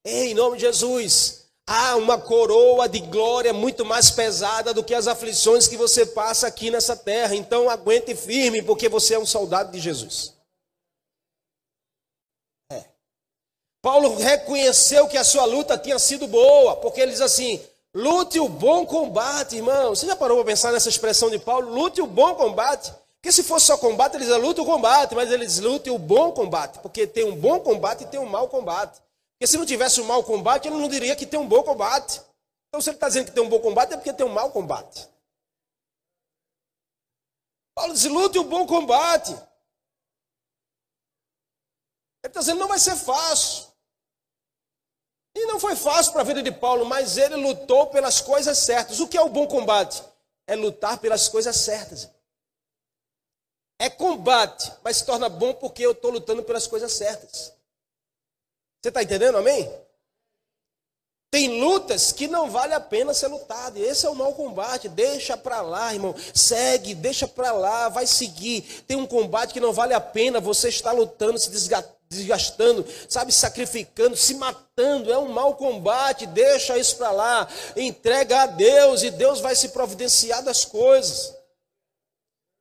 Ei, 0.05 0.33
em 0.33 0.35
nome 0.35 0.57
de 0.59 0.63
Jesus, 0.63 1.47
há 1.67 1.97
uma 1.97 2.19
coroa 2.21 2.87
de 2.89 3.01
glória 3.01 3.53
muito 3.53 3.85
mais 3.87 4.11
pesada 4.11 4.75
do 4.75 4.85
que 4.85 4.95
as 4.95 5.07
aflições 5.07 5.67
que 5.67 5.77
você 5.77 6.05
passa 6.05 6.47
aqui 6.47 6.71
nessa 6.71 6.95
terra. 6.95 7.35
Então 7.35 7.71
aguente 7.71 8.15
firme, 8.15 8.63
porque 8.63 8.89
você 8.89 9.15
é 9.15 9.19
um 9.19 9.27
soldado 9.27 9.73
de 9.73 9.81
Jesus. 9.81 10.35
É. 12.71 12.85
Paulo 13.81 14.15
reconheceu 14.17 15.09
que 15.09 15.17
a 15.17 15.25
sua 15.25 15.47
luta 15.47 15.79
tinha 15.79 15.99
sido 15.99 16.27
boa, 16.27 16.77
porque 16.77 17.01
ele 17.01 17.13
diz 17.13 17.23
assim: 17.23 17.63
lute 17.95 18.39
o 18.39 18.49
bom 18.49 18.85
combate, 18.85 19.57
irmão. 19.57 19.95
Você 19.95 20.07
já 20.07 20.15
parou 20.15 20.37
para 20.37 20.47
pensar 20.47 20.71
nessa 20.71 20.91
expressão 20.91 21.31
de 21.31 21.39
Paulo? 21.39 21.73
Lute 21.73 22.03
o 22.03 22.07
bom 22.07 22.35
combate. 22.35 22.93
Porque 23.29 23.43
se 23.43 23.45
fosse 23.45 23.67
só 23.67 23.77
combate, 23.77 24.15
eles 24.15 24.29
lutam 24.29 24.65
o 24.65 24.67
combate, 24.67 25.15
mas 25.15 25.31
eles 25.31 25.59
lutam 25.59 25.95
o 25.95 25.99
bom 25.99 26.33
combate. 26.33 26.79
Porque 26.79 27.07
tem 27.07 27.25
um 27.25 27.37
bom 27.37 27.61
combate 27.61 28.05
e 28.05 28.07
tem 28.07 28.19
um 28.19 28.25
mau 28.25 28.49
combate. 28.49 29.03
Porque 29.35 29.47
se 29.47 29.59
não 29.59 29.67
tivesse 29.67 30.01
um 30.01 30.05
mau 30.05 30.25
combate, 30.25 30.67
ele 30.67 30.79
não 30.79 30.89
diria 30.89 31.15
que 31.15 31.27
tem 31.27 31.39
um 31.39 31.47
bom 31.47 31.63
combate. 31.63 32.23
Então, 32.69 32.81
se 32.81 32.89
ele 32.89 32.97
está 32.97 33.07
dizendo 33.07 33.27
que 33.27 33.33
tem 33.33 33.43
um 33.43 33.49
bom 33.51 33.61
combate, 33.61 33.93
é 33.93 33.99
porque 33.99 34.15
tem 34.15 34.25
um 34.25 34.33
mau 34.33 34.51
combate. 34.51 35.07
Paulo 37.75 37.93
diz: 37.93 38.05
lute 38.05 38.39
o 38.39 38.45
bom 38.45 38.67
combate. 38.67 39.33
Ele 39.33 39.45
está 42.25 42.41
dizendo: 42.41 42.61
não 42.61 42.69
vai 42.69 42.79
ser 42.79 42.97
fácil. 42.97 43.67
E 45.37 45.45
não 45.45 45.61
foi 45.61 45.77
fácil 45.77 46.13
para 46.15 46.23
a 46.23 46.25
vida 46.25 46.43
de 46.43 46.51
Paulo, 46.51 46.87
mas 46.87 47.19
ele 47.19 47.37
lutou 47.37 47.89
pelas 47.89 48.23
coisas 48.23 48.57
certas. 48.57 49.01
O 49.01 49.07
que 49.07 49.19
é 49.19 49.21
o 49.21 49.29
bom 49.29 49.47
combate? 49.47 50.03
É 50.47 50.57
lutar 50.57 50.97
pelas 50.97 51.29
coisas 51.29 51.55
certas. 51.57 52.09
É 53.79 53.89
combate, 53.89 54.73
mas 54.83 54.99
se 54.99 55.05
torna 55.07 55.29
bom 55.29 55.55
porque 55.55 55.87
eu 55.87 55.93
estou 55.93 56.11
lutando 56.11 56.43
pelas 56.43 56.67
coisas 56.67 56.93
certas. 56.93 57.53
Você 58.83 58.89
está 58.89 59.03
entendendo, 59.03 59.39
amém? 59.39 59.71
Tem 61.31 61.61
lutas 61.61 62.11
que 62.11 62.27
não 62.27 62.51
vale 62.51 62.73
a 62.73 62.81
pena 62.81 63.13
ser 63.13 63.27
lutado. 63.27 63.77
Esse 63.77 64.07
é 64.07 64.11
o 64.11 64.15
mau 64.15 64.33
combate. 64.33 64.89
Deixa 64.89 65.37
para 65.37 65.61
lá, 65.61 65.93
irmão. 65.93 66.15
Segue, 66.33 66.95
deixa 66.95 67.29
para 67.29 67.53
lá, 67.53 67.91
vai 67.91 68.07
seguir. 68.07 68.63
Tem 68.87 68.97
um 68.97 69.07
combate 69.07 69.53
que 69.53 69.61
não 69.61 69.73
vale 69.73 69.93
a 69.93 70.01
pena. 70.01 70.41
Você 70.41 70.71
está 70.71 70.91
lutando, 70.91 71.39
se 71.39 71.51
desgastando, 72.09 72.87
sabe, 73.09 73.31
sacrificando, 73.31 74.17
se 74.17 74.35
matando. 74.35 75.13
É 75.13 75.19
um 75.19 75.29
mau 75.29 75.55
combate. 75.55 76.27
Deixa 76.27 76.79
isso 76.79 76.97
para 76.97 77.11
lá. 77.11 77.47
Entrega 77.77 78.43
a 78.43 78.47
Deus 78.47 79.03
e 79.03 79.11
Deus 79.11 79.41
vai 79.41 79.55
se 79.55 79.69
providenciar 79.69 80.43
das 80.43 80.65
coisas. 80.65 81.38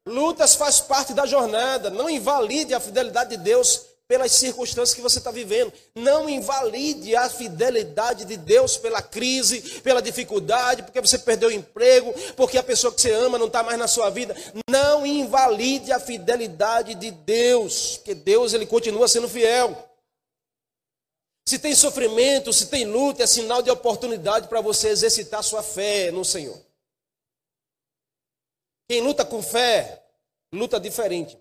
Lutas 0.08 0.56
faz 0.56 0.80
parte 0.80 1.14
da 1.14 1.26
jornada. 1.26 1.90
Não 1.90 2.10
invalide 2.10 2.74
a 2.74 2.80
fidelidade 2.80 3.32
de 3.32 3.38
Deus 3.38 3.82
pelas 4.08 4.32
circunstâncias 4.32 4.94
que 4.96 5.02
você 5.02 5.18
está 5.18 5.32
vivendo. 5.32 5.72
Não 5.94 6.30
invalide 6.30 7.16
a 7.16 7.30
fidelidade 7.30 8.24
de 8.24 8.38
Deus 8.38 8.78
pela 8.78 9.02
crise, 9.02 9.82
pela 9.82 10.02
dificuldade, 10.02 10.84
porque 10.84 11.02
você 11.02 11.20
perdeu 11.20 11.50
o 11.50 11.52
emprego, 11.52 12.14
porque 12.36 12.58
a 12.58 12.64
pessoa 12.64 12.94
que 12.94 13.02
você 13.02 13.12
ama 13.12 13.38
não 13.38 13.48
está 13.48 13.64
mais 13.64 13.78
na 13.78 13.88
sua 13.88 14.10
vida. 14.10 14.36
Não 14.70 15.06
invalide 15.06 15.92
a 15.92 16.00
fidelidade 16.00 16.96
de 16.96 17.12
Deus, 17.12 17.98
porque 17.98 18.16
Deus 18.16 18.54
ele 18.54 18.66
continua 18.66 19.08
sendo 19.08 19.28
fiel. 19.28 19.76
Se 21.48 21.60
tem 21.60 21.76
sofrimento, 21.76 22.52
se 22.52 22.68
tem 22.68 22.86
luta, 22.86 23.24
é 23.24 23.28
sinal 23.28 23.62
de 23.62 23.70
oportunidade 23.70 24.48
para 24.48 24.62
você 24.62 24.90
exercitar 24.90 25.44
sua 25.44 25.64
fé 25.64 26.12
no 26.12 26.24
Senhor. 26.24 26.67
Quem 28.88 29.02
luta 29.02 29.26
com 29.26 29.42
fé, 29.42 30.02
luta 30.54 30.80
diferente. 30.80 31.38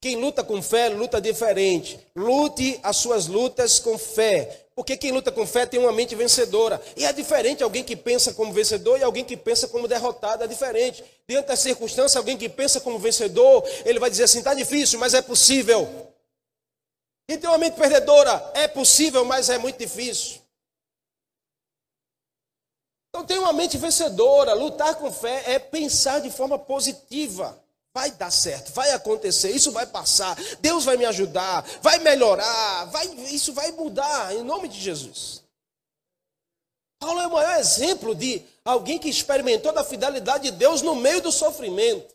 Quem 0.00 0.16
luta 0.16 0.44
com 0.44 0.62
fé, 0.62 0.88
luta 0.90 1.20
diferente. 1.20 1.98
Lute 2.14 2.78
as 2.82 2.98
suas 2.98 3.26
lutas 3.26 3.78
com 3.78 3.96
fé. 3.96 4.66
Porque 4.74 4.96
quem 4.96 5.10
luta 5.10 5.32
com 5.32 5.46
fé 5.46 5.64
tem 5.64 5.80
uma 5.80 5.90
mente 5.90 6.14
vencedora. 6.14 6.80
E 6.94 7.06
é 7.06 7.12
diferente 7.12 7.62
alguém 7.62 7.82
que 7.82 7.96
pensa 7.96 8.34
como 8.34 8.52
vencedor 8.52 8.98
e 8.98 9.02
alguém 9.02 9.24
que 9.24 9.36
pensa 9.36 9.66
como 9.66 9.88
derrotado. 9.88 10.44
É 10.44 10.46
diferente. 10.46 11.02
Diante 11.26 11.46
da 11.46 11.56
circunstância, 11.56 12.18
alguém 12.18 12.36
que 12.36 12.48
pensa 12.48 12.78
como 12.80 12.98
vencedor, 12.98 13.66
ele 13.86 13.98
vai 13.98 14.10
dizer 14.10 14.24
assim: 14.24 14.38
está 14.38 14.52
difícil, 14.52 14.98
mas 14.98 15.14
é 15.14 15.22
possível. 15.22 16.12
Quem 17.26 17.38
tem 17.38 17.48
uma 17.48 17.58
mente 17.58 17.74
perdedora, 17.74 18.52
é 18.54 18.68
possível, 18.68 19.24
mas 19.24 19.48
é 19.48 19.56
muito 19.58 19.78
difícil. 19.78 20.45
Então, 23.16 23.24
tem 23.24 23.38
uma 23.38 23.52
mente 23.54 23.78
vencedora. 23.78 24.52
Lutar 24.52 24.94
com 24.96 25.10
fé 25.10 25.54
é 25.54 25.58
pensar 25.58 26.20
de 26.20 26.30
forma 26.30 26.58
positiva. 26.58 27.58
Vai 27.94 28.10
dar 28.10 28.30
certo, 28.30 28.74
vai 28.74 28.90
acontecer, 28.90 29.52
isso 29.52 29.72
vai 29.72 29.86
passar, 29.86 30.36
Deus 30.60 30.84
vai 30.84 30.98
me 30.98 31.06
ajudar, 31.06 31.64
vai 31.80 31.98
melhorar, 32.00 32.84
vai, 32.90 33.06
isso 33.30 33.54
vai 33.54 33.72
mudar, 33.72 34.34
em 34.34 34.42
nome 34.42 34.68
de 34.68 34.78
Jesus. 34.78 35.42
Paulo 37.00 37.18
é 37.20 37.26
o 37.26 37.32
maior 37.32 37.58
exemplo 37.58 38.14
de 38.14 38.44
alguém 38.62 38.98
que 38.98 39.08
experimentou 39.08 39.72
da 39.72 39.82
fidelidade 39.82 40.50
de 40.50 40.50
Deus 40.50 40.82
no 40.82 40.94
meio 40.94 41.22
do 41.22 41.32
sofrimento. 41.32 42.14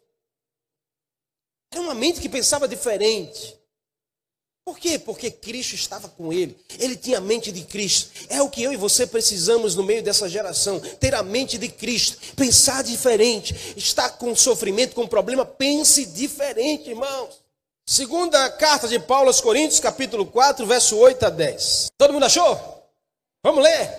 Era 1.74 1.82
uma 1.82 1.96
mente 1.96 2.22
que 2.22 2.30
pensava 2.30 2.68
diferente. 2.68 3.60
Por 4.63 4.78
quê? 4.78 5.00
Porque 5.00 5.32
Cristo 5.32 5.74
estava 5.74 6.08
com 6.08 6.32
ele. 6.32 6.56
Ele 6.78 6.95
tinha 6.95 7.17
a 7.17 7.21
mente 7.21 7.52
de 7.52 7.63
Cristo. 7.63 8.12
É 8.30 8.41
o 8.41 8.50
que 8.50 8.62
eu 8.62 8.71
e 8.71 8.78
você 8.78 9.08
precisamos 9.08 9.76
no 9.76 9.84
meio 9.84 10.04
dessa 10.04 10.30
geração: 10.30 10.80
ter 10.80 11.15
a 11.15 11.24
mente 11.24 11.58
de 11.58 11.67
Cristo, 11.67 12.36
pensar 12.36 12.84
diferente. 12.84 13.74
Está 13.76 14.10
com 14.10 14.36
sofrimento, 14.36 14.93
com 14.93 15.08
problema, 15.08 15.45
pense 15.45 16.06
diferente, 16.06 16.89
irmãos. 16.89 17.41
Segunda 17.88 18.50
carta 18.52 18.88
de 18.88 19.00
Paulo 19.00 19.28
aos 19.28 19.41
Coríntios, 19.41 19.80
capítulo 19.80 20.26
4, 20.26 20.65
verso 20.65 20.95
8 20.97 21.26
a 21.26 21.30
10. 21.30 21.91
Todo 21.97 22.13
mundo 22.13 22.26
achou? 22.26 22.88
Vamos 23.43 23.63
ler? 23.63 23.89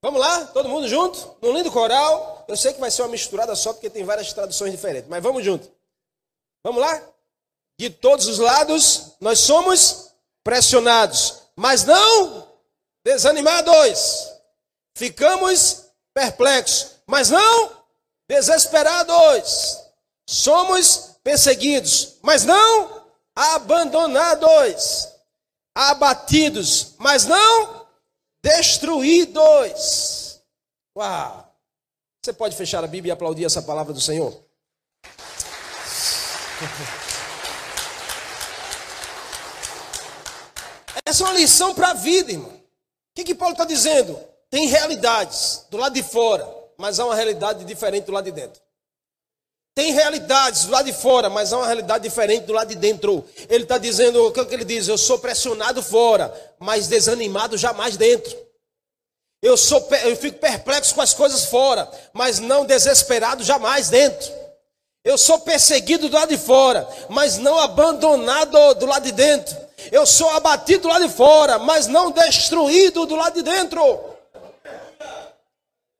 Vamos 0.00 0.20
lá? 0.20 0.46
Todo 0.46 0.68
mundo 0.68 0.88
junto? 0.88 1.36
No 1.42 1.52
lindo 1.52 1.72
coral. 1.72 2.44
Eu 2.46 2.56
sei 2.56 2.72
que 2.72 2.80
vai 2.80 2.90
ser 2.90 3.02
uma 3.02 3.08
misturada 3.08 3.54
só 3.56 3.72
porque 3.72 3.90
tem 3.90 4.04
várias 4.04 4.32
traduções 4.32 4.70
diferentes, 4.70 5.10
mas 5.10 5.22
vamos 5.22 5.44
junto. 5.44 5.68
Vamos 6.64 6.80
lá? 6.80 7.02
De 7.78 7.88
todos 7.88 8.26
os 8.26 8.38
lados 8.38 9.12
nós 9.20 9.38
somos 9.38 10.12
pressionados, 10.42 11.42
mas 11.54 11.84
não 11.84 12.48
desanimados. 13.04 14.28
Ficamos 14.96 15.84
perplexos, 16.12 16.96
mas 17.06 17.30
não 17.30 17.84
desesperados. 18.28 19.78
Somos 20.28 21.16
perseguidos, 21.22 22.16
mas 22.20 22.44
não 22.44 23.06
abandonados. 23.34 25.08
Abatidos, 25.74 26.94
mas 26.98 27.24
não 27.24 27.86
destruídos. 28.42 30.40
Uau! 30.96 31.54
Você 32.24 32.32
pode 32.32 32.56
fechar 32.56 32.82
a 32.82 32.88
Bíblia 32.88 33.12
e 33.12 33.14
aplaudir 33.14 33.44
essa 33.44 33.62
palavra 33.62 33.92
do 33.92 34.00
Senhor? 34.00 34.36
Essa 41.08 41.24
é 41.24 41.26
uma 41.26 41.38
lição 41.38 41.74
para 41.74 41.88
a 41.88 41.94
vida, 41.94 42.32
irmão. 42.32 42.50
O 42.50 42.60
que, 43.14 43.24
que 43.24 43.34
Paulo 43.34 43.52
está 43.52 43.64
dizendo? 43.64 44.20
Tem 44.50 44.66
realidades 44.66 45.64
do 45.70 45.78
lado 45.78 45.94
de 45.94 46.02
fora, 46.02 46.46
mas 46.76 47.00
há 47.00 47.06
uma 47.06 47.14
realidade 47.14 47.64
diferente 47.64 48.04
do 48.04 48.12
lado 48.12 48.26
de 48.26 48.32
dentro. 48.32 48.60
Tem 49.74 49.90
realidades 49.90 50.66
do 50.66 50.72
lado 50.72 50.84
de 50.84 50.92
fora, 50.92 51.30
mas 51.30 51.50
há 51.50 51.56
uma 51.56 51.66
realidade 51.66 52.04
diferente 52.04 52.44
do 52.44 52.52
lado 52.52 52.68
de 52.68 52.74
dentro. 52.74 53.24
Ele 53.48 53.62
está 53.62 53.78
dizendo, 53.78 54.26
o 54.26 54.32
que, 54.32 54.40
é 54.40 54.44
que 54.44 54.54
ele 54.54 54.66
diz? 54.66 54.86
Eu 54.86 54.98
sou 54.98 55.18
pressionado 55.18 55.82
fora, 55.82 56.30
mas 56.58 56.88
desanimado 56.88 57.56
jamais 57.56 57.96
dentro. 57.96 58.36
Eu, 59.40 59.56
sou, 59.56 59.88
eu 60.04 60.14
fico 60.14 60.38
perplexo 60.38 60.94
com 60.94 61.00
as 61.00 61.14
coisas 61.14 61.46
fora, 61.46 61.90
mas 62.12 62.38
não 62.38 62.66
desesperado 62.66 63.42
jamais 63.42 63.88
dentro. 63.88 64.30
Eu 65.02 65.16
sou 65.16 65.40
perseguido 65.40 66.10
do 66.10 66.14
lado 66.14 66.28
de 66.28 66.38
fora, 66.38 66.86
mas 67.08 67.38
não 67.38 67.58
abandonado 67.58 68.74
do 68.74 68.84
lado 68.84 69.04
de 69.04 69.12
dentro. 69.12 69.67
Eu 69.92 70.04
sou 70.06 70.28
abatido 70.30 70.88
lá 70.88 70.98
de 70.98 71.08
fora, 71.08 71.58
mas 71.58 71.86
não 71.86 72.10
destruído 72.10 73.06
do 73.06 73.16
lado 73.16 73.34
de 73.34 73.42
dentro. 73.42 74.18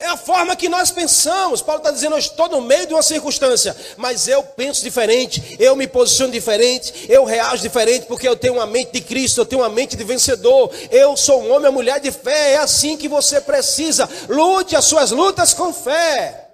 É 0.00 0.06
a 0.06 0.16
forma 0.16 0.54
que 0.54 0.68
nós 0.68 0.92
pensamos. 0.92 1.60
Paulo 1.60 1.80
está 1.80 1.90
dizendo: 1.90 2.14
eu 2.14 2.20
estou 2.20 2.48
no 2.48 2.60
meio 2.60 2.86
de 2.86 2.94
uma 2.94 3.02
circunstância, 3.02 3.76
mas 3.96 4.28
eu 4.28 4.44
penso 4.44 4.82
diferente, 4.82 5.56
eu 5.58 5.74
me 5.74 5.88
posiciono 5.88 6.32
diferente, 6.32 7.06
eu 7.08 7.24
reajo 7.24 7.62
diferente, 7.62 8.06
porque 8.06 8.28
eu 8.28 8.36
tenho 8.36 8.54
uma 8.54 8.66
mente 8.66 8.92
de 8.92 9.00
Cristo, 9.00 9.40
eu 9.40 9.46
tenho 9.46 9.62
uma 9.62 9.68
mente 9.68 9.96
de 9.96 10.04
vencedor. 10.04 10.72
Eu 10.90 11.16
sou 11.16 11.42
um 11.42 11.52
homem 11.52 11.66
ou 11.66 11.72
mulher 11.72 11.98
de 11.98 12.12
fé. 12.12 12.52
É 12.52 12.56
assim 12.58 12.96
que 12.96 13.08
você 13.08 13.40
precisa. 13.40 14.08
Lute 14.28 14.76
as 14.76 14.84
suas 14.84 15.10
lutas 15.10 15.52
com 15.52 15.72
fé. 15.72 16.48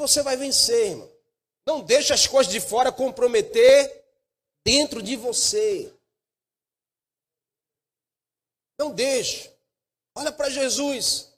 Você 0.00 0.20
vai 0.20 0.36
vencer, 0.36 0.88
irmão. 0.90 1.08
Não 1.64 1.80
deixe 1.80 2.12
as 2.12 2.26
coisas 2.26 2.52
de 2.52 2.58
fora 2.58 2.90
comprometer 2.90 4.03
dentro 4.64 5.02
de 5.02 5.16
você. 5.16 5.92
Não 8.78 8.90
deixe. 8.90 9.52
Olha 10.16 10.32
para 10.32 10.50
Jesus. 10.50 11.32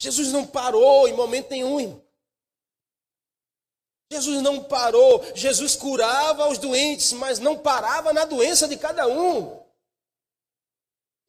Jesus 0.00 0.32
não 0.32 0.46
parou 0.46 1.08
em 1.08 1.12
momento 1.12 1.50
nenhum. 1.50 2.00
Jesus 4.10 4.42
não 4.42 4.64
parou. 4.64 5.22
Jesus 5.34 5.76
curava 5.76 6.48
os 6.48 6.58
doentes, 6.58 7.12
mas 7.12 7.38
não 7.38 7.58
parava 7.58 8.12
na 8.12 8.24
doença 8.24 8.66
de 8.68 8.76
cada 8.76 9.06
um. 9.06 9.58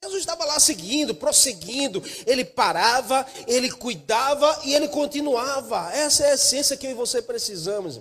Jesus 0.02 0.22
estava 0.22 0.46
lá 0.46 0.60
seguindo, 0.60 1.14
prosseguindo. 1.14 2.02
Ele 2.26 2.46
parava, 2.46 3.26
ele 3.48 3.70
cuidava 3.70 4.62
e 4.64 4.74
ele 4.74 4.88
continuava. 4.88 5.92
Essa 5.94 6.26
é 6.26 6.32
a 6.32 6.34
essência 6.36 6.78
que 6.78 6.88
eu 6.88 6.92
e 6.92 6.96
você 6.96 7.22
precisamos. 7.22 8.00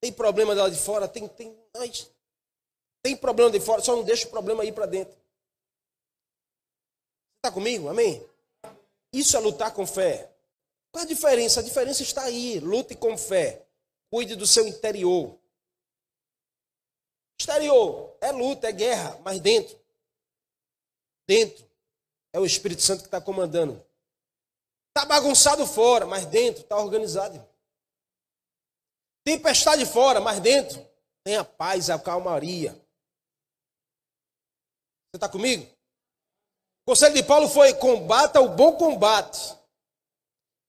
Tem 0.00 0.12
problema 0.12 0.54
lá 0.54 0.68
de 0.68 0.76
fora? 0.76 1.06
Tem, 1.06 1.28
tem. 1.28 1.56
Tem 3.02 3.16
problema 3.16 3.50
de 3.50 3.60
fora, 3.60 3.82
só 3.82 3.96
não 3.96 4.04
deixa 4.04 4.26
o 4.26 4.30
problema 4.30 4.64
ir 4.64 4.72
para 4.72 4.86
dentro. 4.86 5.14
Está 7.38 7.52
comigo? 7.52 7.88
Amém? 7.88 8.24
Isso 9.12 9.36
é 9.36 9.40
lutar 9.40 9.74
com 9.74 9.86
fé. 9.86 10.30
Qual 10.92 11.02
a 11.02 11.06
diferença? 11.06 11.60
A 11.60 11.62
diferença 11.62 12.02
está 12.02 12.22
aí. 12.22 12.60
Lute 12.60 12.94
com 12.94 13.18
fé. 13.18 13.66
Cuide 14.10 14.36
do 14.36 14.46
seu 14.46 14.66
interior. 14.66 15.36
Exterior 17.40 18.16
é 18.20 18.30
luta, 18.30 18.68
é 18.68 18.72
guerra, 18.72 19.18
mas 19.24 19.40
dentro, 19.40 19.76
dentro 21.26 21.68
é 22.32 22.38
o 22.38 22.46
Espírito 22.46 22.82
Santo 22.82 23.00
que 23.00 23.08
está 23.08 23.20
comandando. 23.20 23.84
Está 24.90 25.04
bagunçado 25.04 25.66
fora, 25.66 26.06
mas 26.06 26.24
dentro 26.26 26.62
está 26.62 26.76
organizado. 26.76 27.44
Tempestade 29.24 29.84
fora, 29.86 30.20
mas 30.20 30.38
dentro 30.38 30.86
tem 31.24 31.36
a 31.36 31.44
paz, 31.44 31.90
a 31.90 31.98
calmaria. 31.98 32.80
Você 35.12 35.18
está 35.18 35.28
comigo? 35.28 35.70
O 36.86 36.90
conselho 36.90 37.14
de 37.14 37.22
Paulo 37.22 37.46
foi: 37.46 37.74
combata 37.74 38.40
o 38.40 38.48
bom 38.48 38.72
combate. 38.72 39.54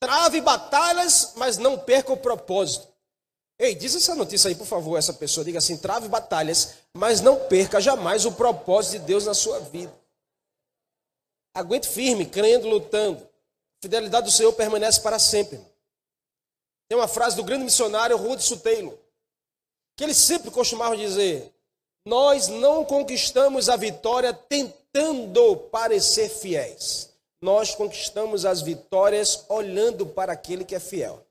Trave 0.01 0.41
batalhas, 0.41 1.31
mas 1.37 1.57
não 1.57 1.79
perca 1.79 2.11
o 2.11 2.17
propósito. 2.17 2.85
Ei, 3.57 3.73
diz 3.73 3.95
essa 3.95 4.13
notícia 4.13 4.49
aí, 4.49 4.55
por 4.55 4.67
favor, 4.67 4.97
essa 4.97 5.13
pessoa. 5.13 5.45
Diga 5.45 5.59
assim: 5.59 5.77
trave 5.77 6.09
batalhas, 6.09 6.73
mas 6.93 7.21
não 7.21 7.47
perca 7.47 7.79
jamais 7.79 8.25
o 8.25 8.33
propósito 8.33 8.99
de 8.99 9.05
Deus 9.07 9.25
na 9.25 9.33
sua 9.33 9.61
vida. 9.61 9.93
Aguente 11.55 11.87
firme, 11.87 12.25
crendo, 12.25 12.67
lutando. 12.67 13.23
A 13.23 13.83
fidelidade 13.83 14.25
do 14.25 14.31
Senhor 14.31 14.51
permanece 14.51 14.99
para 14.99 15.19
sempre. 15.19 15.57
Tem 16.89 16.97
uma 16.97 17.07
frase 17.07 17.37
do 17.37 17.45
grande 17.45 17.63
missionário 17.63 18.17
Ruth 18.17 18.41
Sutelo, 18.41 18.99
que 19.95 20.03
ele 20.03 20.13
sempre 20.13 20.51
costumava 20.51 20.97
dizer: 20.97 21.49
Nós 22.05 22.47
não 22.47 22.83
conquistamos 22.83 23.69
a 23.69 23.75
vitória 23.75 24.33
tentando 24.33 25.55
parecer 25.55 26.29
fiéis. 26.29 27.13
Nós 27.41 27.75
conquistamos 27.75 28.45
as 28.45 28.61
vitórias 28.61 29.45
olhando 29.49 30.05
para 30.05 30.33
aquele 30.33 30.65
que 30.65 30.75
é 30.75 30.79
fiel. 30.79 31.25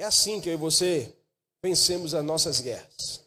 É 0.00 0.04
assim 0.04 0.40
que 0.40 0.48
eu 0.48 0.54
e 0.54 0.56
você 0.56 1.14
vencemos 1.62 2.14
as 2.14 2.24
nossas 2.24 2.60
guerras. 2.60 3.26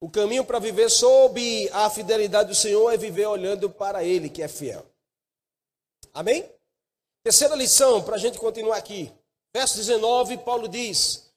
O 0.00 0.08
caminho 0.08 0.44
para 0.44 0.60
viver 0.60 0.88
sob 0.88 1.68
a 1.72 1.90
fidelidade 1.90 2.50
do 2.50 2.54
Senhor 2.54 2.90
é 2.90 2.96
viver 2.96 3.26
olhando 3.26 3.68
para 3.68 4.04
Ele 4.04 4.30
que 4.30 4.42
é 4.42 4.48
fiel. 4.48 4.86
Amém? 6.14 6.48
Terceira 7.24 7.56
lição, 7.56 8.02
para 8.02 8.14
a 8.14 8.18
gente 8.18 8.38
continuar 8.38 8.76
aqui. 8.76 9.12
Verso 9.54 9.76
19, 9.76 10.38
Paulo 10.38 10.68
diz: 10.68 11.28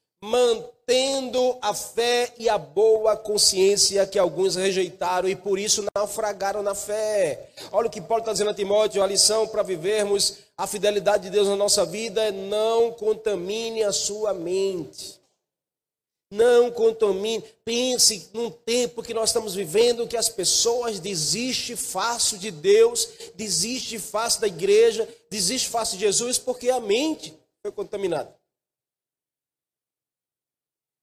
mantendo 0.92 1.58
a 1.62 1.74
fé 1.74 2.34
e 2.38 2.50
a 2.50 2.58
boa 2.58 3.16
consciência 3.16 4.06
que 4.06 4.20
alguns 4.20 4.56
rejeitaram 4.58 5.30
e 5.30 5.36
por 5.36 5.58
isso 5.58 5.86
naufragaram 5.96 6.62
na 6.62 6.76
fé. 6.76 7.50
Olha 7.72 7.88
o 7.88 7.90
que 7.90 8.02
Paulo 8.02 8.22
está 8.22 8.34
dizendo 8.34 8.50
a 8.50 8.54
Timóteo: 8.54 9.02
a 9.02 9.08
lição 9.08 9.48
para 9.48 9.64
vivermos 9.64 10.40
a 10.58 10.68
fidelidade 10.68 11.24
de 11.24 11.30
Deus 11.30 11.48
na 11.48 11.56
nossa 11.56 11.86
vida 11.86 12.22
é 12.22 12.32
não 12.32 12.92
contamine 12.92 13.84
a 13.84 13.94
sua 13.94 14.34
mente. 14.34 15.20
Não 16.30 16.70
contamine. 16.72 17.44
Pense 17.64 18.30
num 18.34 18.50
tempo 18.50 19.02
que 19.02 19.14
nós 19.14 19.30
estamos 19.30 19.56
vivendo 19.56 20.08
que 20.08 20.18
as 20.18 20.30
pessoas 20.30 21.00
desistem 21.00 21.76
fácil 21.76 22.38
de 22.38 22.52
Deus, 22.52 23.08
desistem 23.36 23.98
fácil 23.98 24.42
da 24.42 24.48
igreja, 24.48 25.08
desistem 25.30 25.72
fácil 25.72 25.98
de 25.98 26.06
Jesus 26.06 26.38
porque 26.38 26.70
a 26.70 26.80
mente 26.82 27.34
foi 27.62 27.72
contaminada. 27.72 28.41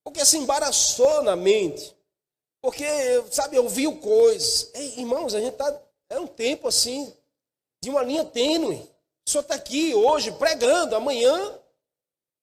Porque 0.09 0.25
se 0.25 0.39
embaraçou 0.39 1.23
na 1.23 1.37
mente. 1.37 1.95
Porque, 2.63 2.87
sabe, 3.31 3.59
ouviu 3.59 4.01
coisas. 4.01 4.71
Ei, 4.73 5.01
irmãos, 5.01 5.35
a 5.35 5.39
gente 5.39 5.53
está. 5.53 5.83
É 6.09 6.19
um 6.19 6.27
tempo 6.27 6.67
assim, 6.67 7.15
de 7.83 7.91
uma 7.91 8.03
linha 8.03 8.25
tênue. 8.25 8.91
Senhor 9.27 9.43
está 9.43 9.55
aqui 9.55 9.95
hoje 9.95 10.33
pregando, 10.33 10.97
amanhã 10.97 11.61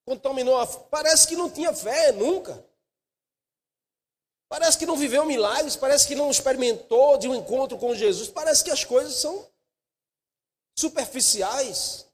contaminou. 0.05 0.59
A... 0.59 0.67
Parece 0.67 1.27
que 1.27 1.35
não 1.35 1.49
tinha 1.49 1.73
fé 1.73 2.11
nunca. 2.11 2.63
Parece 4.47 4.77
que 4.77 4.85
não 4.85 4.95
viveu 4.95 5.25
milagres, 5.25 5.75
parece 5.75 6.07
que 6.07 6.13
não 6.13 6.29
experimentou 6.29 7.17
de 7.17 7.27
um 7.27 7.33
encontro 7.33 7.79
com 7.79 7.95
Jesus. 7.95 8.29
Parece 8.29 8.63
que 8.63 8.69
as 8.69 8.83
coisas 8.83 9.15
são 9.15 9.49
superficiais. 10.77 12.05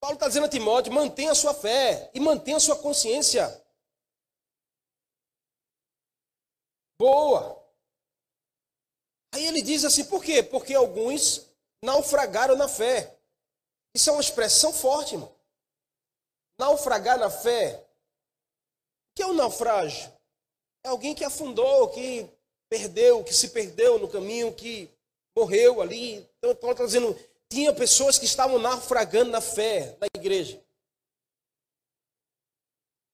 Paulo 0.00 0.14
está 0.14 0.28
dizendo 0.28 0.46
a 0.46 0.48
Timóteo: 0.48 0.92
mantenha 0.92 1.32
a 1.32 1.34
sua 1.34 1.54
fé 1.54 2.10
e 2.14 2.20
mantenha 2.20 2.56
a 2.56 2.60
sua 2.60 2.76
consciência 2.76 3.64
boa. 6.98 7.62
Aí 9.34 9.46
ele 9.46 9.62
diz 9.62 9.84
assim: 9.84 10.04
por 10.04 10.24
quê? 10.24 10.42
Porque 10.42 10.74
alguns 10.74 11.46
naufragaram 11.82 12.56
na 12.56 12.68
fé. 12.68 13.18
Isso 13.94 14.10
é 14.10 14.12
uma 14.12 14.20
expressão 14.20 14.72
forte, 14.72 15.14
irmão. 15.14 15.34
Naufragar 16.58 17.18
na 17.18 17.30
fé 17.30 17.86
que 19.16 19.22
é 19.22 19.26
o 19.26 19.30
um 19.30 19.34
naufrágio? 19.34 20.12
É 20.84 20.90
alguém 20.90 21.14
que 21.14 21.24
afundou, 21.24 21.88
que 21.88 22.28
perdeu, 22.68 23.24
que 23.24 23.32
se 23.32 23.48
perdeu 23.48 23.98
no 23.98 24.06
caminho, 24.06 24.52
que 24.52 24.90
morreu 25.34 25.80
ali. 25.80 26.16
Então, 26.38 26.54
Paulo 26.54 26.72
está 26.72 26.84
dizendo, 26.84 27.18
tinha 27.50 27.72
pessoas 27.72 28.18
que 28.18 28.24
estavam 28.24 28.58
naufragando 28.58 29.30
na 29.30 29.40
fé 29.40 29.96
na 30.00 30.06
igreja. 30.14 30.62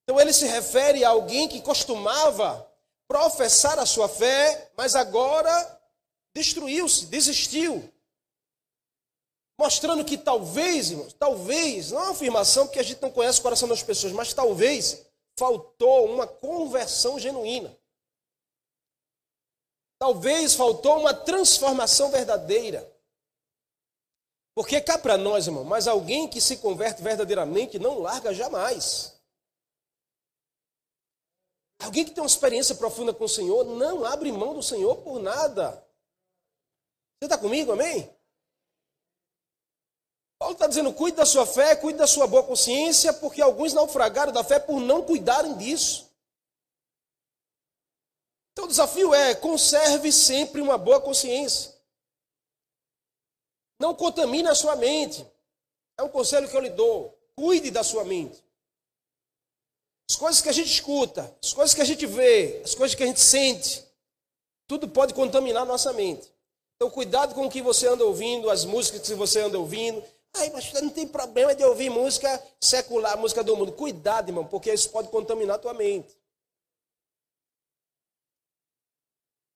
Então 0.04 0.20
ele 0.20 0.32
se 0.32 0.46
refere 0.46 1.04
a 1.04 1.10
alguém 1.10 1.48
que 1.48 1.60
costumava 1.60 2.68
professar 3.06 3.78
a 3.78 3.86
sua 3.86 4.08
fé, 4.08 4.70
mas 4.76 4.94
agora 4.94 5.80
destruiu-se, 6.34 7.06
desistiu. 7.06 7.92
Mostrando 9.58 10.04
que 10.04 10.18
talvez, 10.18 10.90
irmãos, 10.90 11.12
talvez, 11.12 11.92
não 11.92 12.00
é 12.00 12.02
uma 12.04 12.12
afirmação 12.12 12.66
porque 12.66 12.80
a 12.80 12.82
gente 12.82 13.00
não 13.00 13.10
conhece 13.10 13.38
o 13.38 13.42
coração 13.42 13.68
das 13.68 13.82
pessoas, 13.82 14.12
mas 14.12 14.32
talvez 14.32 15.06
faltou 15.38 16.06
uma 16.06 16.26
conversão 16.26 17.18
genuína. 17.18 17.76
Talvez 19.98 20.54
faltou 20.54 20.98
uma 20.98 21.14
transformação 21.14 22.10
verdadeira. 22.10 22.91
Porque 24.54 24.80
cá 24.80 24.98
para 24.98 25.16
nós, 25.16 25.46
irmão, 25.46 25.64
mas 25.64 25.88
alguém 25.88 26.28
que 26.28 26.40
se 26.40 26.58
converte 26.58 27.02
verdadeiramente 27.02 27.78
não 27.78 28.00
larga 28.00 28.34
jamais. 28.34 29.18
Alguém 31.82 32.04
que 32.04 32.12
tem 32.12 32.22
uma 32.22 32.26
experiência 32.26 32.74
profunda 32.74 33.12
com 33.12 33.24
o 33.24 33.28
Senhor 33.28 33.64
não 33.64 34.04
abre 34.04 34.30
mão 34.30 34.54
do 34.54 34.62
Senhor 34.62 34.96
por 34.98 35.18
nada. 35.18 35.84
Você 37.18 37.26
está 37.26 37.38
comigo, 37.38 37.72
amém? 37.72 38.08
Paulo 40.38 40.54
está 40.54 40.66
dizendo: 40.66 40.92
cuide 40.92 41.16
da 41.16 41.24
sua 41.24 41.46
fé, 41.46 41.74
cuide 41.74 41.98
da 41.98 42.06
sua 42.06 42.26
boa 42.26 42.42
consciência, 42.42 43.12
porque 43.12 43.40
alguns 43.40 43.72
naufragaram 43.72 44.32
da 44.32 44.44
fé 44.44 44.58
por 44.58 44.80
não 44.80 45.02
cuidarem 45.02 45.56
disso. 45.56 46.12
Então 48.52 48.66
o 48.66 48.68
desafio 48.68 49.14
é: 49.14 49.34
conserve 49.34 50.12
sempre 50.12 50.60
uma 50.60 50.76
boa 50.76 51.00
consciência. 51.00 51.71
Não 53.82 53.96
contamine 53.96 54.46
a 54.46 54.54
sua 54.54 54.76
mente. 54.76 55.26
É 55.98 56.04
um 56.04 56.08
conselho 56.08 56.48
que 56.48 56.56
eu 56.56 56.60
lhe 56.60 56.70
dou. 56.70 57.18
Cuide 57.34 57.68
da 57.68 57.82
sua 57.82 58.04
mente. 58.04 58.40
As 60.08 60.14
coisas 60.14 60.40
que 60.40 60.48
a 60.48 60.52
gente 60.52 60.70
escuta, 60.70 61.36
as 61.42 61.52
coisas 61.52 61.74
que 61.74 61.80
a 61.80 61.84
gente 61.84 62.06
vê, 62.06 62.60
as 62.64 62.76
coisas 62.76 62.94
que 62.94 63.02
a 63.02 63.06
gente 63.06 63.20
sente, 63.20 63.84
tudo 64.68 64.86
pode 64.86 65.12
contaminar 65.14 65.64
a 65.64 65.66
nossa 65.66 65.92
mente. 65.92 66.32
Então, 66.76 66.88
cuidado 66.90 67.34
com 67.34 67.44
o 67.44 67.50
que 67.50 67.60
você 67.60 67.88
anda 67.88 68.04
ouvindo, 68.04 68.48
as 68.50 68.64
músicas 68.64 69.00
que 69.00 69.14
você 69.14 69.40
anda 69.40 69.58
ouvindo, 69.58 70.00
Ai, 70.34 70.50
mas 70.50 70.72
não 70.74 70.88
tem 70.88 71.06
problema 71.06 71.54
de 71.54 71.64
ouvir 71.64 71.90
música 71.90 72.42
secular, 72.60 73.18
música 73.18 73.42
do 73.42 73.56
mundo. 73.56 73.72
Cuidado, 73.72 74.28
irmão, 74.30 74.46
porque 74.46 74.72
isso 74.72 74.88
pode 74.90 75.08
contaminar 75.08 75.56
a 75.56 75.58
tua 75.58 75.74
mente. 75.74 76.16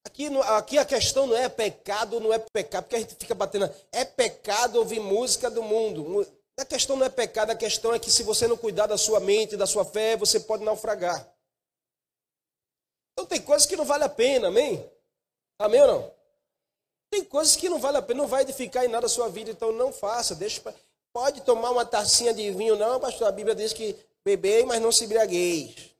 Aqui, 0.07 0.29
aqui 0.29 0.79
a 0.79 0.85
questão 0.85 1.27
não 1.27 1.37
é 1.37 1.49
pecado, 1.49 2.21
não 2.21 2.33
é 2.33 2.39
pecado, 2.39 2.85
porque 2.85 2.95
a 2.95 3.01
gente 3.01 3.17
fica 3.17 3.35
batendo. 3.35 3.69
É 3.91 4.05
pecado 4.05 4.77
ouvir 4.77 5.01
música 5.01 5.51
do 5.51 5.65
mundo. 5.65 6.25
A 6.57 6.65
questão 6.65 6.95
não 6.95 7.05
é 7.05 7.09
pecado, 7.09 7.51
a 7.51 7.57
questão 7.57 7.93
é 7.93 7.99
que 7.99 8.09
se 8.09 8.23
você 8.23 8.47
não 8.47 8.57
cuidar 8.57 8.87
da 8.87 8.97
sua 8.97 9.19
mente, 9.19 9.57
da 9.57 9.67
sua 9.67 9.85
fé, 9.85 10.17
você 10.17 10.39
pode 10.39 10.63
naufragar. 10.63 11.29
Então 13.13 13.27
tem 13.27 13.43
coisas 13.43 13.67
que 13.67 13.75
não 13.75 13.85
vale 13.85 14.05
a 14.05 14.09
pena, 14.09 14.47
amém? 14.47 14.89
Amém 15.59 15.81
ou 15.81 15.89
não? 15.89 16.15
Tem 17.11 17.25
coisas 17.25 17.57
que 17.57 17.69
não 17.69 17.81
vale 17.81 17.97
a 17.97 18.03
pena, 18.03 18.23
não 18.23 18.29
vai 18.29 18.43
edificar 18.43 18.85
em 18.85 18.89
nada 18.89 19.07
a 19.07 19.09
sua 19.09 19.29
vida, 19.29 19.51
então 19.51 19.73
não 19.73 19.93
faça. 19.93 20.37
Deixa, 20.37 20.63
pode 21.13 21.41
tomar 21.41 21.73
uma 21.73 21.85
tacinha 21.85 22.33
de 22.33 22.49
vinho, 22.53 22.77
não, 22.77 23.01
pastor. 23.01 23.27
A 23.27 23.33
Bíblia 23.33 23.57
diz 23.57 23.73
que 23.73 23.97
beber, 24.25 24.65
mas 24.67 24.81
não 24.81 24.93
se 24.93 25.05
embriagueis. 25.05 25.96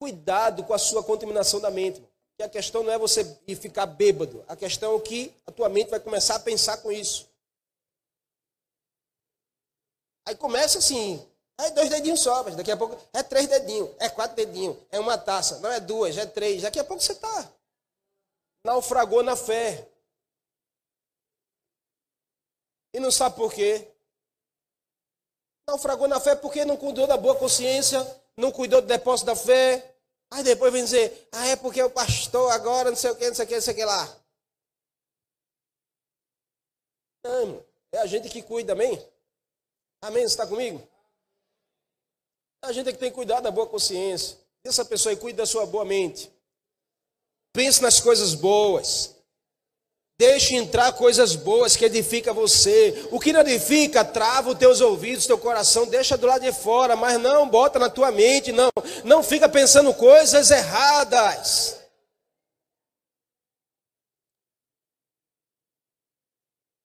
Cuidado 0.00 0.64
com 0.64 0.74
a 0.74 0.78
sua 0.78 1.04
contaminação 1.04 1.60
da 1.60 1.70
mente. 1.70 2.02
Que 2.36 2.42
a 2.42 2.48
questão 2.48 2.82
não 2.82 2.92
é 2.92 2.98
você 2.98 3.24
ficar 3.60 3.86
bêbado. 3.86 4.44
A 4.48 4.56
questão 4.56 4.96
é 4.96 5.00
que 5.00 5.32
a 5.46 5.52
tua 5.52 5.68
mente 5.68 5.90
vai 5.90 6.00
começar 6.00 6.36
a 6.36 6.40
pensar 6.40 6.78
com 6.78 6.90
isso. 6.90 7.28
Aí 10.26 10.34
começa 10.34 10.78
assim, 10.78 11.24
é 11.58 11.70
dois 11.70 11.90
dedinhos 11.90 12.20
só, 12.20 12.42
mas 12.42 12.56
daqui 12.56 12.70
a 12.70 12.76
pouco 12.76 12.96
é 13.12 13.22
três 13.22 13.46
dedinhos, 13.46 13.90
é 13.98 14.08
quatro 14.08 14.36
dedinhos, 14.36 14.76
é 14.90 14.98
uma 14.98 15.18
taça, 15.18 15.58
não 15.58 15.70
é 15.70 15.80
duas, 15.80 16.16
é 16.16 16.24
três. 16.24 16.62
Daqui 16.62 16.78
a 16.78 16.84
pouco 16.84 17.02
você 17.02 17.12
está 17.12 17.50
naufragou 18.64 19.22
na 19.22 19.36
fé. 19.36 19.88
E 22.92 23.00
não 23.00 23.10
sabe 23.10 23.36
por 23.36 23.52
quê? 23.52 23.88
Naufragou 25.68 26.08
na 26.08 26.18
fé 26.20 26.34
porque 26.34 26.64
não 26.64 26.76
cuidou 26.76 27.06
da 27.06 27.16
boa 27.16 27.36
consciência, 27.36 28.04
não 28.36 28.50
cuidou 28.50 28.80
do 28.80 28.88
depósito 28.88 29.26
da 29.26 29.36
fé. 29.36 29.89
Aí 30.32 30.44
depois 30.44 30.72
vem 30.72 30.84
dizer, 30.84 31.28
ah, 31.32 31.46
é 31.48 31.56
porque 31.56 31.82
o 31.82 31.90
pastor 31.90 32.52
agora 32.52 32.90
não 32.90 32.96
sei 32.96 33.10
o 33.10 33.16
que, 33.16 33.26
não 33.26 33.34
sei 33.34 33.44
o 33.44 33.48
que, 33.48 33.54
não 33.54 33.62
sei 33.62 33.72
o 33.72 33.76
que 33.76 33.84
lá. 33.84 34.20
Não, 37.24 37.64
é 37.92 37.98
a 37.98 38.06
gente 38.06 38.28
que 38.28 38.42
cuida, 38.42 38.72
amém? 38.72 39.04
Amém? 40.00 40.22
Você 40.22 40.28
está 40.28 40.46
comigo? 40.46 40.86
A 42.62 42.72
gente 42.72 42.88
é 42.88 42.92
que 42.92 42.98
tem 42.98 43.10
que 43.10 43.14
cuidar 43.14 43.40
da 43.40 43.50
boa 43.50 43.66
consciência. 43.66 44.38
Essa 44.62 44.84
pessoa 44.84 45.12
aí 45.12 45.16
cuida 45.16 45.38
da 45.38 45.46
sua 45.46 45.66
boa 45.66 45.84
mente. 45.84 46.30
Pense 47.52 47.82
nas 47.82 48.00
coisas 48.00 48.34
boas. 48.34 49.16
Deixe 50.20 50.54
entrar 50.54 50.92
coisas 50.92 51.34
boas 51.34 51.74
que 51.74 51.86
edifica 51.86 52.30
você. 52.30 53.08
O 53.10 53.18
que 53.18 53.32
não 53.32 53.40
edifica, 53.40 54.04
trava 54.04 54.50
os 54.50 54.58
teus 54.58 54.82
ouvidos, 54.82 55.24
teu 55.24 55.38
coração, 55.38 55.86
deixa 55.86 56.14
do 56.14 56.26
lado 56.26 56.42
de 56.42 56.52
fora, 56.52 56.94
mas 56.94 57.18
não 57.18 57.48
bota 57.48 57.78
na 57.78 57.88
tua 57.88 58.10
mente, 58.10 58.52
não. 58.52 58.68
Não 59.02 59.22
fica 59.22 59.48
pensando 59.48 59.94
coisas 59.94 60.50
erradas. 60.50 61.80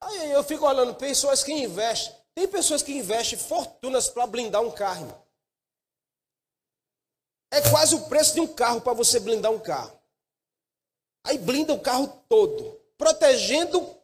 Aí 0.02 0.32
eu 0.32 0.42
fico 0.42 0.66
olhando 0.66 0.96
pessoas 0.96 1.44
que 1.44 1.52
investem. 1.52 2.16
Tem 2.34 2.48
pessoas 2.48 2.82
que 2.82 2.94
investem 2.94 3.38
fortunas 3.38 4.08
para 4.08 4.26
blindar 4.26 4.62
um 4.62 4.72
carro. 4.72 5.14
É 7.52 7.60
quase 7.70 7.96
o 7.96 8.08
preço 8.08 8.36
de 8.36 8.40
um 8.40 8.48
carro 8.48 8.80
para 8.80 8.94
você 8.94 9.20
blindar 9.20 9.52
um 9.52 9.60
carro. 9.60 10.00
Aí 11.26 11.38
blinda 11.38 11.74
o 11.74 11.82
carro 11.82 12.08
todo, 12.30 12.85
protegendo 12.98 13.96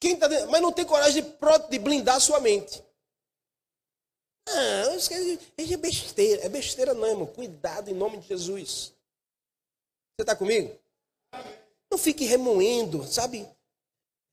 quem 0.00 0.14
está 0.14 0.28
dentro, 0.28 0.50
mas 0.50 0.60
não 0.60 0.72
tem 0.72 0.84
coragem 0.84 1.22
de, 1.22 1.68
de 1.70 1.78
blindar 1.78 2.20
sua 2.20 2.40
mente. 2.40 2.82
Ah, 4.46 4.96
é 5.56 5.76
besteira. 5.76 6.44
É 6.44 6.48
besteira 6.48 6.92
não, 6.92 7.06
irmão. 7.06 7.26
Cuidado 7.26 7.90
em 7.90 7.94
nome 7.94 8.18
de 8.18 8.28
Jesus. 8.28 8.92
Você 10.16 10.22
está 10.22 10.36
comigo? 10.36 10.78
Não 11.90 11.96
fique 11.96 12.24
remoendo, 12.24 13.04
sabe? 13.06 13.48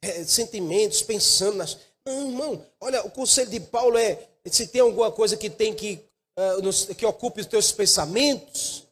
É, 0.04 0.24
sentimentos, 0.24 1.02
pensando 1.02 1.58
nas. 1.58 1.78
Não, 2.06 2.30
irmão. 2.30 2.65
Olha, 2.80 3.06
o 3.06 3.12
conselho 3.12 3.50
de 3.50 3.60
Paulo 3.60 3.98
é: 3.98 4.28
se 4.46 4.67
tem 4.67 4.82
alguma 4.82 5.12
coisa 5.12 5.38
que 5.38 5.50
tem 5.50 5.74
que, 5.74 6.04
uh, 6.38 6.96
que 6.96 7.06
ocupe 7.06 7.39
os 7.39 7.48
teus 7.48 7.72
pensamentos, 7.72 8.86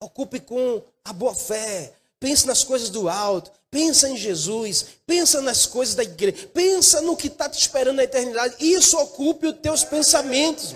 Ocupe 0.00 0.38
com 0.40 0.82
a 1.04 1.12
boa 1.12 1.34
fé. 1.34 1.92
Pense 2.20 2.46
nas 2.46 2.64
coisas 2.64 2.90
do 2.90 3.08
alto. 3.08 3.50
Pensa 3.70 4.08
em 4.08 4.16
Jesus. 4.16 4.86
Pensa 5.06 5.40
nas 5.40 5.66
coisas 5.66 5.94
da 5.94 6.02
igreja. 6.02 6.48
Pensa 6.48 7.00
no 7.00 7.16
que 7.16 7.28
está 7.28 7.48
te 7.48 7.58
esperando 7.58 7.96
na 7.96 8.04
eternidade. 8.04 8.56
Isso 8.58 8.98
ocupe 8.98 9.46
os 9.46 9.58
teus 9.58 9.84
pensamentos. 9.84 10.74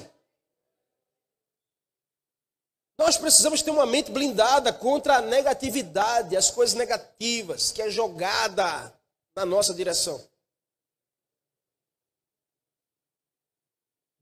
Nós 2.98 3.16
precisamos 3.16 3.62
ter 3.62 3.70
uma 3.70 3.86
mente 3.86 4.12
blindada 4.12 4.72
contra 4.72 5.16
a 5.16 5.20
negatividade, 5.22 6.36
as 6.36 6.50
coisas 6.50 6.76
negativas 6.76 7.72
que 7.72 7.82
é 7.82 7.90
jogada 7.90 8.92
na 9.34 9.44
nossa 9.44 9.74
direção. 9.74 10.22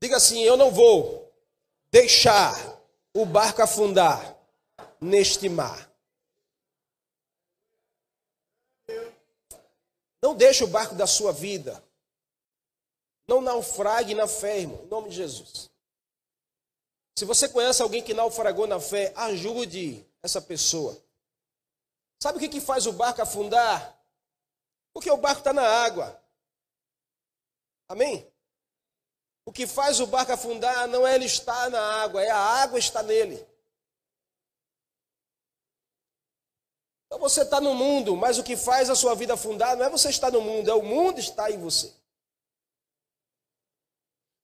Diga 0.01 0.17
assim: 0.17 0.41
eu 0.41 0.57
não 0.57 0.71
vou 0.71 1.31
deixar 1.91 2.55
o 3.13 3.25
barco 3.25 3.61
afundar 3.61 4.35
neste 4.99 5.47
mar. 5.47 5.90
Não 10.21 10.35
deixe 10.35 10.63
o 10.63 10.67
barco 10.67 10.95
da 10.95 11.07
sua 11.07 11.31
vida. 11.31 11.83
Não 13.27 13.41
naufrague 13.41 14.13
na 14.13 14.27
fé, 14.27 14.59
irmão, 14.59 14.83
em 14.83 14.87
nome 14.87 15.09
de 15.09 15.15
Jesus. 15.15 15.69
Se 17.17 17.25
você 17.25 17.47
conhece 17.49 17.81
alguém 17.81 18.03
que 18.03 18.13
naufragou 18.13 18.67
na 18.67 18.79
fé, 18.79 19.13
ajude 19.15 20.05
essa 20.23 20.41
pessoa. 20.41 21.01
Sabe 22.21 22.37
o 22.37 22.41
que, 22.41 22.49
que 22.49 22.61
faz 22.61 22.85
o 22.85 22.93
barco 22.93 23.21
afundar? 23.21 23.99
Porque 24.93 25.09
o 25.09 25.17
barco 25.17 25.39
está 25.39 25.53
na 25.53 25.67
água. 25.67 26.21
Amém? 27.87 28.31
O 29.45 29.51
que 29.51 29.65
faz 29.65 29.99
o 29.99 30.07
barco 30.07 30.31
afundar 30.31 30.87
não 30.87 31.05
é 31.05 31.15
ele 31.15 31.25
estar 31.25 31.69
na 31.69 31.81
água, 32.03 32.23
é 32.23 32.29
a 32.29 32.37
água 32.37 32.77
estar 32.77 33.03
nele. 33.03 33.45
Então 37.11 37.19
você 37.19 37.41
está 37.41 37.59
no 37.59 37.75
mundo, 37.75 38.15
mas 38.15 38.37
o 38.37 38.43
que 38.43 38.55
faz 38.55 38.89
a 38.89 38.95
sua 38.95 39.13
vida 39.13 39.33
afundar 39.33 39.75
não 39.75 39.85
é 39.85 39.89
você 39.89 40.07
estar 40.07 40.31
no 40.31 40.39
mundo, 40.39 40.71
é 40.71 40.73
o 40.73 40.81
mundo 40.81 41.19
estar 41.19 41.51
em 41.51 41.57
você. 41.57 41.91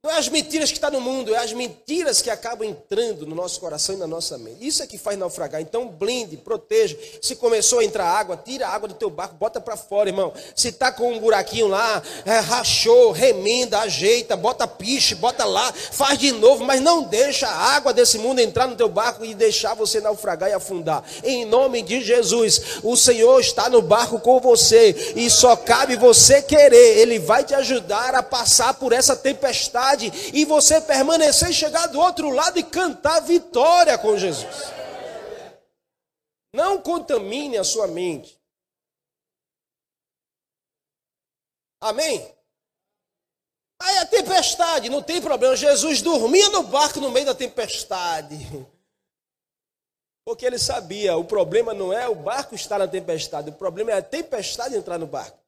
Não 0.04 0.12
é 0.12 0.20
as 0.20 0.30
mentiras 0.30 0.70
que 0.70 0.78
estão 0.78 0.92
tá 0.92 0.96
no 0.96 1.02
mundo, 1.02 1.34
é 1.34 1.40
as 1.40 1.52
mentiras 1.54 2.22
que 2.22 2.30
acabam 2.30 2.70
entrando 2.70 3.26
no 3.26 3.34
nosso 3.34 3.60
coração 3.60 3.96
e 3.96 3.98
na 3.98 4.06
nossa 4.06 4.38
mente. 4.38 4.66
Isso 4.66 4.84
é 4.84 4.88
que 4.88 4.96
faz 4.96 5.18
naufragar. 5.18 5.60
Então 5.60 5.88
blinde, 5.88 6.38
proteja. 6.38 6.96
Se 7.20 7.36
começou 7.36 7.80
a 7.80 7.84
entrar 7.84 8.06
água, 8.06 8.38
tira 8.38 8.68
a 8.68 8.70
água 8.70 8.88
do 8.88 8.94
teu 8.94 9.10
barco, 9.10 9.34
bota 9.36 9.60
para 9.60 9.76
fora, 9.76 10.08
irmão. 10.08 10.32
Se 10.56 10.68
está 10.68 10.92
com 10.92 11.12
um 11.12 11.20
buraquinho 11.20 11.68
lá, 11.68 12.02
é, 12.26 12.38
rachou, 12.38 13.12
remenda, 13.12 13.80
ajeita, 13.80 14.38
bota 14.38 14.68
piche, 14.68 15.16
bota 15.16 15.44
lá, 15.46 15.74
faz 15.74 16.20
de 16.20 16.32
novo, 16.32 16.64
mas 16.64 16.80
não 16.80 17.02
deixa 17.02 17.48
a 17.48 17.76
água 17.76 17.92
desse 17.92 18.20
mundo 18.20 18.40
entrar 18.40 18.68
no 18.68 18.76
teu 18.76 18.88
barco 18.88 19.26
e 19.26 19.34
deixar 19.34 19.74
você 19.74 20.00
naufragar 20.00 20.52
e 20.52 20.54
afundar. 20.54 21.04
Em 21.24 21.44
nome 21.44 21.82
de 21.82 22.04
Jesus, 22.04 22.80
o 22.84 22.96
Senhor 22.96 23.40
está 23.40 23.68
no 23.68 23.82
barco 23.82 24.20
com 24.20 24.40
você 24.40 25.14
e 25.16 25.28
só 25.28 25.56
cabe 25.56 25.96
você 25.96 26.40
querer. 26.40 27.00
Ele 27.00 27.18
vai 27.18 27.44
te 27.44 27.56
ajudar 27.56 28.14
a 28.14 28.22
passar 28.22 28.76
por 28.76 28.94
essa 28.94 29.16
tempestade 29.16 29.87
e 30.34 30.46
você 30.46 30.82
permanecer 30.82 31.54
chegar 31.54 31.88
do 31.88 32.00
outro 32.00 32.30
lado 32.30 32.60
e 32.60 32.64
cantar 32.64 33.22
vitória 33.22 33.98
com 33.98 34.18
Jesus. 34.18 34.72
Não 36.54 36.82
contamine 36.82 37.58
a 37.58 37.64
sua 37.64 37.88
mente. 37.88 38.40
Amém? 41.80 42.36
Aí 43.80 43.98
a 44.00 44.06
tempestade, 44.06 44.90
não 44.90 45.04
tem 45.04 45.22
problema. 45.22 45.56
Jesus 45.56 46.02
dormia 46.02 46.50
no 46.50 46.64
barco 46.64 47.00
no 47.00 47.12
meio 47.12 47.28
da 47.28 47.36
tempestade. 47.36 48.36
Porque 50.26 50.46
ele 50.46 50.60
sabia, 50.60 51.16
o 51.16 51.24
problema 51.24 51.74
não 51.74 51.94
é 51.94 52.08
o 52.08 52.16
barco 52.16 52.54
estar 52.54 52.80
na 52.80 52.88
tempestade, 52.88 53.50
o 53.50 53.54
problema 53.54 53.92
é 53.92 53.94
a 53.94 54.02
tempestade 54.02 54.76
entrar 54.76 54.98
no 54.98 55.08
barco. 55.08 55.40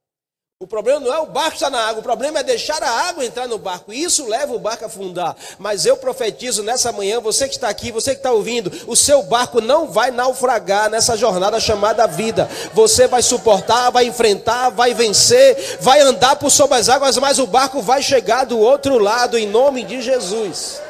O 0.61 0.67
problema 0.67 0.99
não 0.99 1.13
é 1.13 1.19
o 1.19 1.25
barco 1.25 1.53
estar 1.53 1.69
na 1.69 1.79
água, 1.79 2.01
o 2.01 2.03
problema 2.03 2.39
é 2.39 2.43
deixar 2.43 2.83
a 2.83 3.07
água 3.07 3.23
entrar 3.23 3.47
no 3.47 3.57
barco. 3.57 3.93
E 3.93 4.03
isso 4.03 4.27
leva 4.27 4.53
o 4.53 4.59
barco 4.59 4.83
a 4.83 4.87
afundar. 4.87 5.33
Mas 5.57 5.85
eu 5.85 5.95
profetizo 5.95 6.61
nessa 6.63 6.91
manhã, 6.91 7.21
você 7.21 7.47
que 7.47 7.55
está 7.55 7.69
aqui, 7.69 7.93
você 7.93 8.11
que 8.11 8.19
está 8.19 8.33
ouvindo, 8.33 8.69
o 8.85 8.93
seu 8.93 9.23
barco 9.23 9.61
não 9.61 9.87
vai 9.89 10.11
naufragar 10.11 10.89
nessa 10.89 11.15
jornada 11.15 11.61
chamada 11.61 12.05
vida. 12.07 12.49
Você 12.73 13.07
vai 13.07 13.21
suportar, 13.21 13.89
vai 13.89 14.03
enfrentar, 14.03 14.69
vai 14.71 14.93
vencer, 14.93 15.77
vai 15.79 16.01
andar 16.01 16.35
por 16.35 16.49
sobre 16.49 16.77
as 16.77 16.89
águas, 16.89 17.15
mas 17.15 17.39
o 17.39 17.47
barco 17.47 17.81
vai 17.81 18.03
chegar 18.03 18.43
do 18.43 18.59
outro 18.59 18.97
lado, 18.97 19.37
em 19.37 19.47
nome 19.47 19.85
de 19.85 20.01
Jesus. 20.01 20.81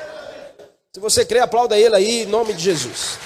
Se 0.95 0.99
você 0.99 1.23
crê, 1.23 1.41
aplauda 1.41 1.77
ele 1.77 1.95
aí, 1.95 2.23
em 2.23 2.25
nome 2.25 2.53
de 2.53 2.63
Jesus. 2.63 3.19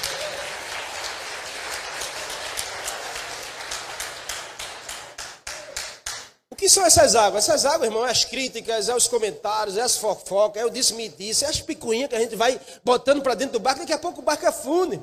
Que 6.63 6.69
são 6.69 6.86
essas 6.86 7.13
águas? 7.13 7.43
Essas 7.43 7.65
águas, 7.65 7.89
irmão, 7.89 8.08
é 8.08 8.12
as 8.12 8.23
críticas, 8.23 8.88
é 8.88 8.95
os 8.95 9.06
comentários, 9.06 9.76
é 9.76 9.82
as 9.82 9.97
fofocas, 9.97 10.62
é 10.62 10.65
o 10.65 10.69
disse-me 10.69 11.10
disse, 11.10 11.43
é 11.43 11.49
as 11.49 11.60
picuinhas 11.60 12.08
que 12.08 12.15
a 12.15 12.19
gente 12.19 12.38
vai 12.38 12.58
botando 12.86 13.21
para 13.21 13.36
dentro 13.36 13.54
do 13.54 13.60
barco, 13.60 13.82
daqui 13.82 13.91
a 13.91 13.99
pouco 13.99 14.21
o 14.21 14.23
barco 14.23 14.47
afunde. 14.47 15.02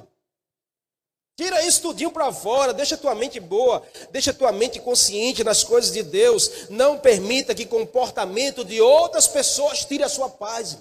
Tira 1.37 1.63
isso 1.67 1.83
tudinho 1.83 2.11
para 2.11 2.33
fora, 2.33 2.73
deixa 2.73 2.97
tua 2.97 3.15
mente 3.15 3.39
boa, 3.39 3.87
deixa 4.11 4.33
tua 4.33 4.51
mente 4.53 4.81
consciente 4.81 5.45
nas 5.45 5.63
coisas 5.63 5.93
de 5.93 6.03
Deus. 6.03 6.71
Não 6.71 6.99
permita 6.99 7.55
que 7.55 7.67
comportamento 7.67 8.65
de 8.65 8.81
outras 8.81 9.29
pessoas 9.29 9.85
tire 9.85 10.03
a 10.03 10.09
sua 10.09 10.31
paz. 10.31 10.79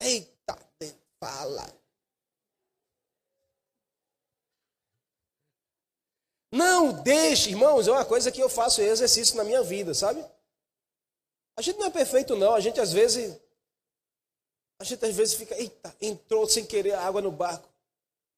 Eita, 0.00 0.58
fala. 1.20 1.83
Não 6.54 6.92
deixe, 6.92 7.50
irmãos, 7.50 7.88
é 7.88 7.90
uma 7.90 8.04
coisa 8.04 8.30
que 8.30 8.40
eu 8.40 8.48
faço 8.48 8.80
exercício 8.80 9.36
na 9.36 9.42
minha 9.42 9.60
vida, 9.64 9.92
sabe? 9.92 10.24
A 11.56 11.60
gente 11.60 11.80
não 11.80 11.86
é 11.86 11.90
perfeito, 11.90 12.36
não. 12.36 12.54
A 12.54 12.60
gente 12.60 12.80
às 12.80 12.92
vezes. 12.92 13.36
A 14.80 14.84
gente 14.84 15.04
às 15.04 15.16
vezes 15.16 15.34
fica, 15.34 15.56
eita, 15.56 15.92
entrou 16.00 16.48
sem 16.48 16.64
querer 16.64 16.92
a 16.92 17.04
água 17.04 17.20
no 17.20 17.32
barco. 17.32 17.68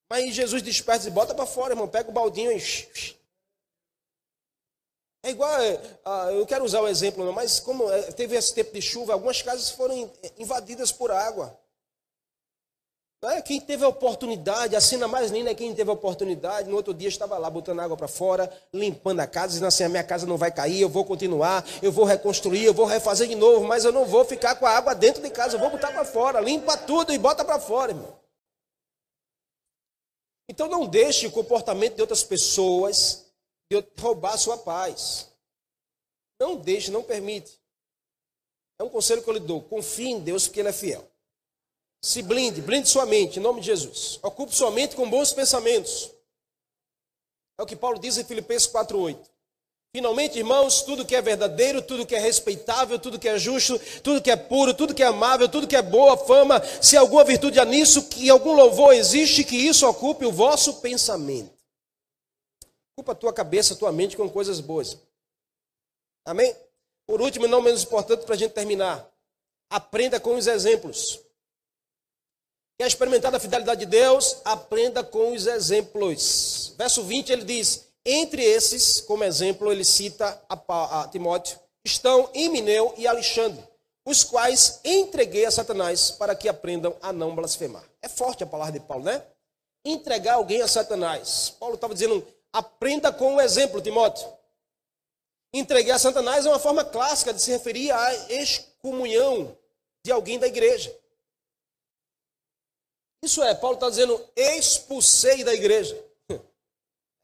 Mas 0.09 0.35
Jesus 0.35 0.63
desperta 0.63 1.07
e 1.07 1.11
bota 1.11 1.35
para 1.35 1.45
fora, 1.45 1.75
irmão. 1.75 1.87
Pega 1.87 2.09
o 2.09 2.13
baldinho 2.13 2.53
e. 2.53 3.17
É 5.23 5.31
igual, 5.31 5.61
uh, 5.61 6.31
eu 6.31 6.47
quero 6.47 6.65
usar 6.65 6.81
o 6.81 6.89
exemplo, 6.89 7.31
mas 7.35 7.61
como 7.61 7.93
é, 7.93 8.13
teve 8.13 8.35
esse 8.35 8.55
tempo 8.55 8.73
de 8.73 8.81
chuva, 8.81 9.13
algumas 9.13 9.43
casas 9.43 9.71
foram 9.71 10.11
invadidas 10.39 10.91
por 10.91 11.11
água. 11.11 11.59
É? 13.23 13.41
Quem 13.41 13.61
teve 13.61 13.85
a 13.85 13.89
oportunidade, 13.89 14.77
a 14.77 14.81
cena 14.81 15.09
mais 15.09 15.31
linda 15.31 15.51
é 15.51 15.55
quem 15.55 15.75
teve 15.75 15.91
a 15.91 15.95
oportunidade. 15.95 16.69
No 16.69 16.77
outro 16.77 16.93
dia 16.93 17.09
estava 17.09 17.39
lá 17.39 17.49
botando 17.49 17.81
água 17.81 17.97
para 17.97 18.07
fora, 18.07 18.51
limpando 18.73 19.21
a 19.21 19.27
casa, 19.27 19.49
dizendo 19.49 19.67
assim: 19.67 19.85
a 19.85 19.89
minha 19.89 20.05
casa 20.05 20.27
não 20.27 20.37
vai 20.37 20.53
cair, 20.53 20.81
eu 20.81 20.89
vou 20.89 21.05
continuar, 21.05 21.65
eu 21.83 21.91
vou 21.91 22.05
reconstruir, 22.05 22.65
eu 22.65 22.75
vou 22.75 22.87
refazer 22.87 23.27
de 23.27 23.35
novo, 23.35 23.67
mas 23.67 23.85
eu 23.85 23.93
não 23.93 24.05
vou 24.05 24.25
ficar 24.25 24.55
com 24.57 24.67
a 24.67 24.71
água 24.71 24.95
dentro 24.95 25.23
de 25.23 25.31
casa, 25.31 25.57
eu 25.57 25.61
vou 25.61 25.71
botar 25.71 25.93
para 25.93 26.05
fora. 26.05 26.41
Limpa 26.41 26.77
tudo 26.77 27.13
e 27.13 27.19
bota 27.19 27.45
para 27.45 27.59
fora, 27.59 27.93
irmão. 27.93 28.17
Então 30.49 30.69
não 30.69 30.87
deixe 30.87 31.27
o 31.27 31.33
comportamento 31.33 31.97
de 31.97 32.03
outras 32.03 32.23
pessoas 32.23 33.27
roubar 33.99 34.35
a 34.35 34.39
sua 34.39 34.59
paz. 34.59 35.29
Não 36.39 36.57
deixe, 36.57 36.91
não 36.91 37.03
permite. 37.03 37.59
É 38.79 38.85
um 38.85 38.91
conselho 38.91 39.23
que 39.23 39.29
eu 39.29 39.35
lhe 39.35 39.41
dou. 39.41 39.63
Confie 39.63 40.11
em 40.11 40.21
Deus 40.21 40.47
porque 40.47 40.61
Ele 40.61 40.69
é 40.69 40.73
fiel. 40.73 41.11
Se 42.03 42.23
blinde, 42.23 42.61
blinde 42.61 42.89
sua 42.89 43.07
mente, 43.07 43.39
em 43.39 43.43
nome 43.43 43.61
de 43.61 43.67
Jesus. 43.67 44.19
Ocupe 44.23 44.55
sua 44.55 44.71
mente 44.71 44.95
com 44.95 45.09
bons 45.09 45.33
pensamentos. 45.33 46.11
É 47.59 47.63
o 47.63 47.67
que 47.67 47.75
Paulo 47.75 47.99
diz 47.99 48.17
em 48.19 48.25
Filipenses 48.25 48.69
4,8. 48.69 49.19
Finalmente, 49.95 50.39
irmãos, 50.39 50.83
tudo 50.83 51.07
que 51.07 51.17
é 51.17 51.23
verdadeiro, 51.23 51.81
tudo 51.81 52.05
que 52.05 52.15
é 52.15 52.19
respeitável, 52.19 52.99
tudo 52.99 53.19
que 53.19 53.27
é 53.27 53.39
justo, 53.39 53.79
tudo 54.03 54.21
que 54.21 54.31
é 54.31 54.37
puro, 54.37 54.75
tudo 54.75 54.95
que 54.95 55.03
é 55.03 55.07
amável, 55.07 55.49
tudo 55.49 55.67
que 55.67 55.75
é 55.75 55.81
boa 55.81 56.19
fama, 56.19 56.63
se 56.83 56.99
alguma 56.99 57.25
virtude 57.25 57.59
há 57.59 57.65
nisso, 57.65 58.07
que 58.09 58.29
algum 58.29 58.53
louvor 58.53 58.93
existe, 58.93 59.43
que 59.43 59.57
isso 59.57 59.89
ocupe 59.89 60.27
o 60.27 60.33
vosso 60.33 60.83
pensamento. 60.83 61.51
Ocupa 62.93 63.13
a 63.13 63.15
tua 63.15 63.33
cabeça, 63.33 63.73
a 63.73 63.77
tua 63.77 63.91
mente 63.91 64.19
com 64.19 64.29
coisas 64.29 64.61
boas. 64.61 64.99
Amém? 66.27 66.55
Por 67.07 67.23
último, 67.23 67.47
e 67.47 67.49
não 67.49 67.63
menos 67.63 67.83
importante, 67.83 68.27
para 68.27 68.35
a 68.35 68.39
gente 68.39 68.53
terminar, 68.53 69.11
aprenda 69.71 70.21
com 70.21 70.35
os 70.35 70.47
exemplos. 70.47 71.21
Quer 72.79 72.89
experimentar 72.89 73.35
a 73.35 73.41
fidelidade 73.41 73.81
de 73.81 73.87
Deus? 73.87 74.37
Aprenda 74.45 75.03
com 75.03 75.33
os 75.33 75.47
exemplos. 75.47 76.75
Verso 76.77 77.03
20 77.03 77.33
ele 77.33 77.45
diz: 77.45 77.87
Entre 78.05 78.43
esses, 78.43 79.01
como 79.01 79.25
exemplo, 79.25 79.73
ele 79.73 79.85
cita 79.85 80.43
a, 80.49 81.01
a 81.01 81.09
Timóteo, 81.09 81.59
estão 81.83 82.29
Emineu 82.35 82.93
e 82.99 83.07
Alexandre, 83.07 83.65
os 84.05 84.23
quais 84.23 84.81
entreguei 84.85 85.47
a 85.47 85.51
Satanás 85.51 86.11
para 86.11 86.35
que 86.35 86.51
aprendam 86.51 86.95
a 87.01 87.15
não 87.15 87.35
blasfemar. 87.35 87.85
É 88.03 88.09
forte 88.09 88.45
a 88.45 88.47
palavra 88.47 88.73
de 88.73 88.81
Paulo, 88.81 89.05
né? 89.05 89.23
Entregar 89.83 90.35
alguém 90.35 90.61
a 90.61 90.69
Satanás. 90.69 91.55
Paulo 91.59 91.77
estava 91.77 91.95
dizendo: 91.95 92.27
aprenda 92.53 93.11
com 93.11 93.37
o 93.37 93.41
exemplo, 93.41 93.81
Timóteo. 93.81 94.29
Entreguei 95.51 95.93
a 95.93 95.99
Satanás 95.99 96.45
é 96.45 96.51
uma 96.51 96.59
forma 96.59 96.85
clássica 96.85 97.33
de 97.33 97.41
se 97.41 97.51
referir 97.51 97.91
à 97.91 98.33
excomunhão 98.33 99.57
de 100.05 100.13
alguém 100.13 100.39
da 100.39 100.47
igreja. 100.47 100.95
Isso 103.27 103.43
é, 103.43 103.53
Paulo 103.57 103.75
está 103.75 103.91
dizendo, 103.91 104.15
expulsei 104.37 105.43
da 105.43 105.53
igreja. 105.53 105.97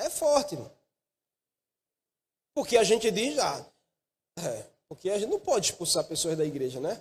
É 0.01 0.11
forte, 0.11 0.57
irmão. 0.57 0.77
Porque 2.53 2.77
a 2.77 2.83
gente 2.83 3.09
diz, 3.13 3.39
ah, 3.39 3.73
é, 4.37 4.63
porque 4.89 5.09
a 5.09 5.17
gente 5.17 5.31
não 5.31 5.39
pode 5.39 5.71
expulsar 5.71 6.05
pessoas 6.09 6.37
da 6.37 6.45
igreja, 6.45 6.81
né? 6.81 6.95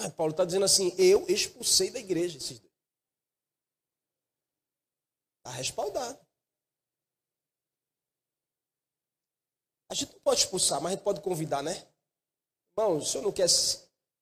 Mas 0.00 0.12
Paulo 0.14 0.30
está 0.30 0.44
dizendo 0.44 0.64
assim, 0.64 0.94
eu 0.96 1.28
expulsei 1.28 1.90
da 1.90 1.98
igreja 1.98 2.38
esses 2.38 2.60
dois. 2.60 2.72
Está 5.38 5.50
respaldado. 5.50 6.24
A 9.90 9.94
gente 9.94 10.12
não 10.12 10.20
pode 10.20 10.42
expulsar, 10.42 10.80
mas 10.80 10.92
a 10.92 10.94
gente 10.94 11.04
pode 11.04 11.20
convidar, 11.22 11.60
né? 11.64 11.72
Irmão, 12.76 12.98
o 12.98 13.04
senhor 13.04 13.24
não 13.24 13.32
quer 13.32 13.48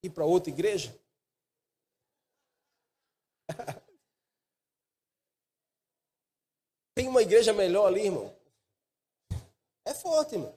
ir 0.03 0.09
para 0.09 0.24
outra 0.24 0.49
igreja? 0.49 0.99
Tem 6.94 7.07
uma 7.09 7.22
igreja 7.22 7.53
melhor 7.53 7.86
ali, 7.86 8.07
irmão. 8.07 8.34
É 9.84 9.92
forte, 9.92 10.34
irmão. 10.34 10.55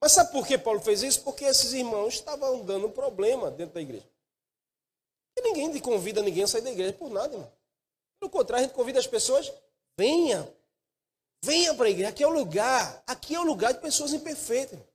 Mas 0.00 0.12
sabe 0.12 0.32
por 0.32 0.46
que 0.46 0.58
Paulo 0.58 0.80
fez 0.80 1.02
isso? 1.02 1.22
Porque 1.22 1.44
esses 1.44 1.72
irmãos 1.72 2.14
estavam 2.14 2.64
dando 2.64 2.90
problema 2.90 3.50
dentro 3.50 3.74
da 3.74 3.82
igreja. 3.82 4.06
E 5.36 5.42
ninguém 5.42 5.78
convida 5.80 6.22
ninguém 6.22 6.44
a 6.44 6.46
sair 6.46 6.62
da 6.62 6.70
igreja 6.70 6.92
por 6.92 7.10
nada, 7.10 7.34
irmão. 7.34 7.52
Pelo 8.20 8.30
contrário, 8.30 8.64
a 8.64 8.68
gente 8.68 8.76
convida 8.76 8.98
as 8.98 9.06
pessoas, 9.06 9.52
venha. 9.98 10.50
Venha 11.42 11.74
para 11.74 11.86
a 11.86 11.90
igreja. 11.90 12.10
Aqui 12.10 12.22
é 12.22 12.26
o 12.26 12.32
lugar. 12.32 13.02
Aqui 13.06 13.34
é 13.34 13.40
o 13.40 13.44
lugar 13.44 13.72
de 13.74 13.80
pessoas 13.80 14.12
imperfeitas. 14.12 14.72
Irmão. 14.72 14.88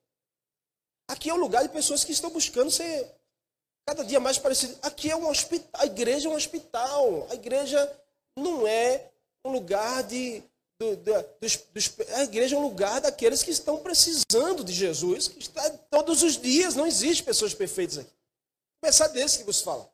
Aqui 1.08 1.30
é 1.30 1.34
o 1.34 1.38
lugar 1.38 1.64
de 1.64 1.70
pessoas 1.70 2.04
que 2.04 2.12
estão 2.12 2.30
buscando 2.30 2.70
ser 2.70 3.19
cada 3.90 4.04
dia 4.04 4.20
mais 4.20 4.38
parecido. 4.38 4.78
Aqui 4.84 5.10
é 5.10 5.16
um 5.16 5.28
hospital, 5.28 5.82
a 5.82 5.86
igreja 5.86 6.30
é 6.30 6.32
um 6.32 6.36
hospital. 6.36 7.28
A 7.32 7.34
igreja 7.34 7.92
não 8.38 8.68
é 8.68 9.10
um 9.44 9.52
lugar 9.52 10.04
de. 10.04 10.44
Do, 10.80 10.96
do, 10.96 11.26
dos, 11.42 11.58
dos, 11.74 11.92
a 12.14 12.24
igreja 12.24 12.56
é 12.56 12.60
um 12.60 12.62
lugar 12.62 13.02
daqueles 13.02 13.44
que 13.44 13.52
estão 13.52 13.80
precisando 13.80 14.64
de 14.64 14.72
Jesus, 14.72 15.28
que 15.28 15.40
está 15.40 15.70
todos 15.90 16.24
os 16.24 16.38
dias. 16.38 16.76
Não 16.76 16.86
existe 16.86 17.24
pessoas 17.24 17.54
perfeitas 17.54 17.98
aqui. 17.98 18.12
Começar 18.82 19.08
desse 19.08 19.40
que 19.40 19.44
você 19.44 19.64
fala. 19.64 19.90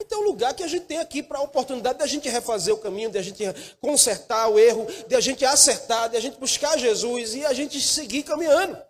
Então, 0.00 0.20
é 0.20 0.22
um 0.22 0.26
lugar 0.26 0.54
que 0.54 0.62
a 0.62 0.68
gente 0.68 0.84
tem 0.84 0.98
aqui 0.98 1.24
para 1.24 1.38
a 1.38 1.42
oportunidade 1.42 1.98
de 1.98 2.04
a 2.04 2.06
gente 2.06 2.28
refazer 2.28 2.72
o 2.72 2.78
caminho, 2.78 3.10
de 3.10 3.18
a 3.18 3.22
gente 3.22 3.42
consertar 3.80 4.46
o 4.48 4.58
erro, 4.58 4.86
de 5.08 5.16
a 5.16 5.20
gente 5.20 5.44
acertar, 5.44 6.08
de 6.08 6.16
a 6.16 6.20
gente 6.20 6.38
buscar 6.38 6.78
Jesus 6.78 7.34
e 7.34 7.44
a 7.44 7.52
gente 7.52 7.80
seguir 7.80 8.22
caminhando. 8.22 8.80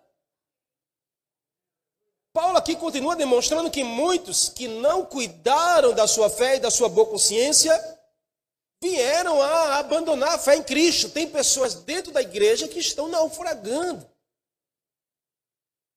Paulo 2.31 2.57
aqui 2.57 2.75
continua 2.75 3.15
demonstrando 3.15 3.71
que 3.71 3.83
muitos 3.83 4.49
que 4.49 4.67
não 4.67 5.05
cuidaram 5.05 5.93
da 5.93 6.07
sua 6.07 6.29
fé 6.29 6.57
e 6.57 6.59
da 6.59 6.69
sua 6.69 6.87
boa 6.87 7.07
consciência 7.07 7.73
vieram 8.81 9.41
a 9.41 9.77
abandonar 9.79 10.35
a 10.35 10.39
fé 10.39 10.55
em 10.55 10.63
Cristo. 10.63 11.09
Tem 11.09 11.29
pessoas 11.29 11.73
dentro 11.73 12.11
da 12.11 12.21
igreja 12.21 12.67
que 12.67 12.79
estão 12.79 13.07
naufragando. 13.07 14.07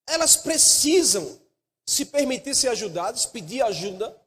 Elas 0.09 0.37
precisam 0.37 1.41
se 1.87 2.07
permitir 2.07 2.55
ser 2.55 2.69
ajudadas, 2.69 3.27
pedir 3.27 3.63
ajuda. 3.63 4.19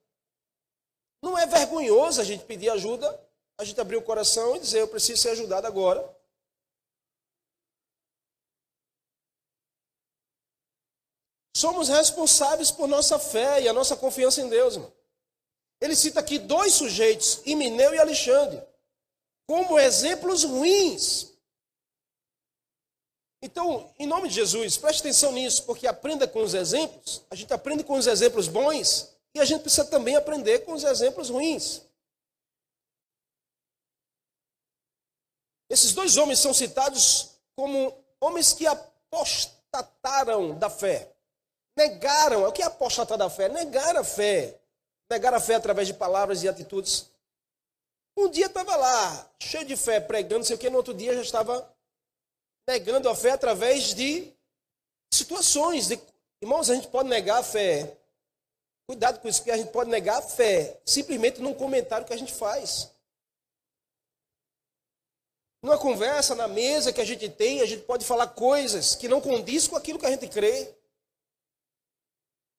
Não 1.24 1.38
é 1.38 1.47
vergonhoso 1.47 2.22
a 2.22 2.24
gente 2.24 2.45
pedir 2.45 2.70
ajuda, 2.70 3.20
a 3.58 3.64
gente 3.64 3.82
abrir 3.82 3.97
o 3.97 4.01
coração 4.01 4.56
e 4.56 4.60
dizer: 4.60 4.82
Eu 4.82 4.88
preciso 4.88 5.22
ser 5.22 5.30
ajudado 5.30 5.66
agora. 5.66 6.14
Somos 11.56 11.88
responsáveis 11.88 12.70
por 12.70 12.86
nossa 12.86 13.18
fé 13.18 13.62
e 13.62 13.70
a 13.70 13.72
nossa 13.72 13.95
confiança 13.95 14.41
em 14.41 14.49
Deus. 14.49 14.74
Irmão. 14.74 14.91
Ele 15.80 15.95
cita 15.95 16.20
aqui 16.20 16.38
dois 16.38 16.74
sujeitos, 16.74 17.41
Imineu 17.45 17.95
e 17.95 17.97
Alexandre, 17.97 18.62
como 19.47 19.80
exemplos 19.80 20.43
ruins. 20.43 21.32
Então, 23.41 23.89
em 23.97 24.06
nome 24.06 24.28
de 24.28 24.36
Jesus, 24.36 24.76
preste 24.76 24.99
atenção 24.99 25.32
nisso, 25.32 25.64
porque 25.64 25.88
aprenda 25.88 26.28
com 26.28 26.43
os 26.43 26.53
exemplos. 26.53 27.24
A 27.32 27.36
gente 27.36 27.53
aprende 27.53 27.86
com 27.86 27.93
os 27.93 28.06
exemplos 28.06 28.49
bons 28.49 29.16
e 29.34 29.39
a 29.39 29.45
gente 29.45 29.62
precisa 29.62 29.86
também 29.86 30.18
aprender 30.18 30.66
com 30.66 30.74
os 30.74 30.84
exemplos 30.84 31.30
ruins. 31.30 31.84
Esses 35.70 35.93
dois 35.93 36.18
homens 36.18 36.39
são 36.39 36.53
citados 36.53 37.30
como 37.56 37.97
homens 38.20 38.51
que 38.51 38.68
apostataram 38.68 40.60
da 40.60 40.70
fé. 40.70 41.14
Negaram. 41.78 42.45
O 42.45 42.51
que 42.51 42.61
é 42.61 42.65
apostatar 42.65 43.17
da 43.17 43.30
fé? 43.30 43.49
Negar 43.49 43.95
a 43.95 44.03
fé. 44.03 44.59
Negar 45.09 45.34
a 45.34 45.39
fé 45.39 45.55
através 45.55 45.88
de 45.88 45.93
palavras 45.93 46.43
e 46.43 46.49
atitudes. 46.49 47.09
Um 48.17 48.30
dia 48.30 48.45
estava 48.45 48.76
lá, 48.78 49.30
cheio 49.39 49.65
de 49.65 49.76
fé, 49.76 49.99
pregando, 49.99 50.45
sei 50.45 50.55
o 50.55 50.59
que, 50.59 50.69
no 50.69 50.78
outro 50.78 50.93
dia 50.93 51.13
já 51.13 51.21
estava 51.21 51.69
negando 52.65 53.09
a 53.09 53.15
fé 53.15 53.32
através 53.32 53.93
de 53.93 54.34
situações. 55.13 55.88
De... 55.88 55.99
Irmãos, 56.41 56.69
a 56.69 56.76
gente 56.76 56.88
pode 56.88 57.09
negar 57.09 57.39
a 57.39 57.43
fé. 57.43 57.97
Cuidado 58.88 59.19
com 59.19 59.28
isso, 59.28 59.39
porque 59.39 59.51
a 59.51 59.57
gente 59.57 59.71
pode 59.71 59.89
negar 59.89 60.19
a 60.19 60.21
fé 60.21 60.80
simplesmente 60.86 61.41
num 61.41 61.53
comentário 61.53 62.05
que 62.05 62.13
a 62.13 62.17
gente 62.17 62.34
faz. 62.34 62.89
Numa 65.61 65.78
conversa, 65.78 66.36
na 66.36 66.47
mesa 66.47 66.93
que 66.93 67.01
a 67.01 67.05
gente 67.05 67.28
tem, 67.28 67.61
a 67.61 67.65
gente 67.65 67.84
pode 67.84 68.05
falar 68.05 68.28
coisas 68.28 68.95
que 68.95 69.07
não 69.07 69.19
condiz 69.19 69.67
com 69.67 69.76
aquilo 69.76 69.99
que 69.99 70.05
a 70.05 70.11
gente 70.11 70.28
crê. 70.28 70.73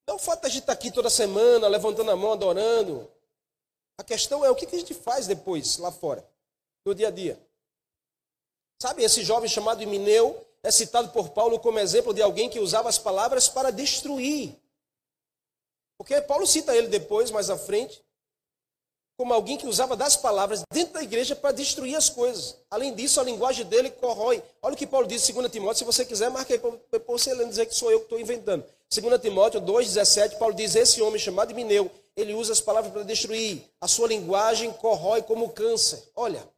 Não 0.07 0.15
é 0.15 0.17
o 0.17 0.21
fato 0.21 0.43
de 0.43 0.47
a 0.47 0.51
gente 0.51 0.63
estar 0.63 0.73
aqui 0.73 0.91
toda 0.91 1.11
semana, 1.11 1.67
levantando 1.67 2.11
a 2.11 2.17
mão, 2.17 2.33
adorando. 2.33 3.11
A 3.99 4.05
questão 4.05 4.45
é 4.45 4.51
o 4.51 4.55
que 4.55 4.67
a 4.67 4.79
gente 4.79 4.95
faz 4.95 5.27
depois, 5.27 5.79
lá 5.79 5.91
fora, 5.91 6.27
no 6.85 6.95
dia 6.95 7.09
a 7.09 7.11
dia. 7.11 7.41
Sabe, 8.81 9.03
esse 9.03 9.25
jovem 9.25 9.49
chamado 9.49 9.85
Mineu 9.87 10.47
é 10.63 10.71
citado 10.71 11.09
por 11.09 11.31
Paulo 11.31 11.59
como 11.59 11.79
exemplo 11.79 12.13
de 12.13 12.23
alguém 12.23 12.49
que 12.49 12.61
usava 12.61 12.89
as 12.89 12.99
palavras 12.99 13.49
para 13.49 13.71
destruir. 13.71 14.55
Porque 15.97 16.21
Paulo 16.21 16.47
cita 16.47 16.77
ele 16.77 16.89
depois, 16.89 17.31
mais 17.31 17.49
à 17.49 17.57
frente, 17.57 18.05
como 19.17 19.33
alguém 19.33 19.57
que 19.57 19.67
usava 19.67 19.97
das 19.97 20.15
palavras 20.15 20.63
dentro 20.71 20.95
da 20.95 21.03
igreja 21.03 21.35
para 21.35 21.53
destruir 21.53 21.97
as 21.97 22.11
coisas. 22.11 22.57
Além 22.71 22.95
disso, 22.95 23.19
a 23.19 23.25
linguagem 23.25 23.65
dele 23.65 23.91
corrói. 23.91 24.43
Olha 24.61 24.75
o 24.75 24.77
que 24.77 24.87
Paulo 24.87 25.07
diz 25.07 25.27
em 25.29 25.33
2 25.33 25.51
Timóteo, 25.51 25.79
se 25.79 25.85
você 25.85 26.05
quiser, 26.05 26.31
marque 26.31 26.53
aí 26.53 26.59
para 26.59 27.01
você 27.07 27.35
dizer 27.47 27.65
que 27.65 27.75
sou 27.75 27.91
eu 27.91 28.01
que 28.01 28.05
estou 28.05 28.21
inventando. 28.21 28.63
2 28.93 29.21
Timóteo 29.21 29.61
2,17, 29.61 30.39
Paulo 30.39 30.55
diz: 30.55 30.75
Esse 30.75 31.03
homem 31.03 31.19
chamado 31.19 31.55
Mineu, 31.55 31.91
ele 32.15 32.35
usa 32.35 32.53
as 32.53 32.61
palavras 32.61 32.93
para 32.93 33.03
destruir. 33.03 33.69
A 33.81 33.89
sua 33.89 34.09
linguagem 34.09 34.73
corrói 34.73 35.23
como 35.23 35.53
câncer. 35.53 36.11
Olha, 36.15 36.49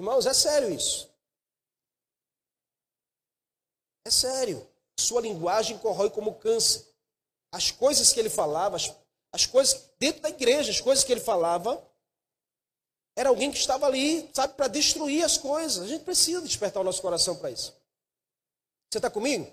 irmãos, 0.00 0.26
é 0.26 0.32
sério 0.32 0.70
isso. 0.72 1.10
É 4.06 4.10
sério. 4.10 4.66
Sua 4.98 5.20
linguagem 5.20 5.78
corrói 5.78 6.08
como 6.10 6.34
câncer. 6.36 6.86
As 7.52 7.70
coisas 7.70 8.12
que 8.12 8.20
ele 8.20 8.30
falava, 8.30 8.76
as, 8.76 8.94
as 9.32 9.44
coisas 9.44 9.90
dentro 9.98 10.22
da 10.22 10.30
igreja, 10.30 10.70
as 10.70 10.80
coisas 10.80 11.04
que 11.04 11.12
ele 11.12 11.20
falava, 11.20 11.82
era 13.16 13.28
alguém 13.28 13.50
que 13.50 13.58
estava 13.58 13.86
ali, 13.86 14.30
sabe, 14.32 14.54
para 14.54 14.68
destruir 14.68 15.24
as 15.24 15.36
coisas. 15.36 15.84
A 15.84 15.88
gente 15.88 16.04
precisa 16.04 16.40
despertar 16.40 16.80
o 16.80 16.84
nosso 16.84 17.02
coração 17.02 17.36
para 17.36 17.50
isso. 17.50 17.76
Você 18.90 18.98
está 18.98 19.10
comigo? 19.10 19.52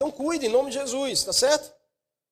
Então 0.00 0.12
cuide 0.12 0.46
em 0.46 0.48
nome 0.48 0.70
de 0.70 0.78
Jesus, 0.78 1.24
tá 1.24 1.32
certo? 1.32 1.74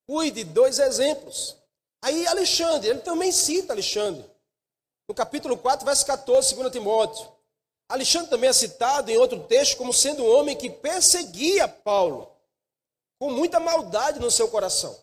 Cuide, 0.07 0.45
dois 0.45 0.79
exemplos. 0.79 1.57
Aí 2.01 2.25
Alexandre, 2.25 2.89
ele 2.89 2.99
também 3.01 3.29
cita 3.29 3.73
Alexandre. 3.73 4.25
No 5.07 5.13
capítulo 5.13 5.57
4, 5.57 5.85
verso 5.85 6.05
14, 6.05 6.55
2 6.55 6.71
Timóteo. 6.71 7.29
Alexandre 7.89 8.29
também 8.29 8.49
é 8.49 8.53
citado 8.53 9.11
em 9.11 9.17
outro 9.17 9.43
texto 9.43 9.77
como 9.77 9.93
sendo 9.93 10.23
um 10.23 10.29
homem 10.29 10.55
que 10.55 10.69
perseguia 10.69 11.67
Paulo, 11.67 12.31
com 13.19 13.31
muita 13.31 13.59
maldade 13.59 14.19
no 14.19 14.31
seu 14.31 14.47
coração. 14.47 14.97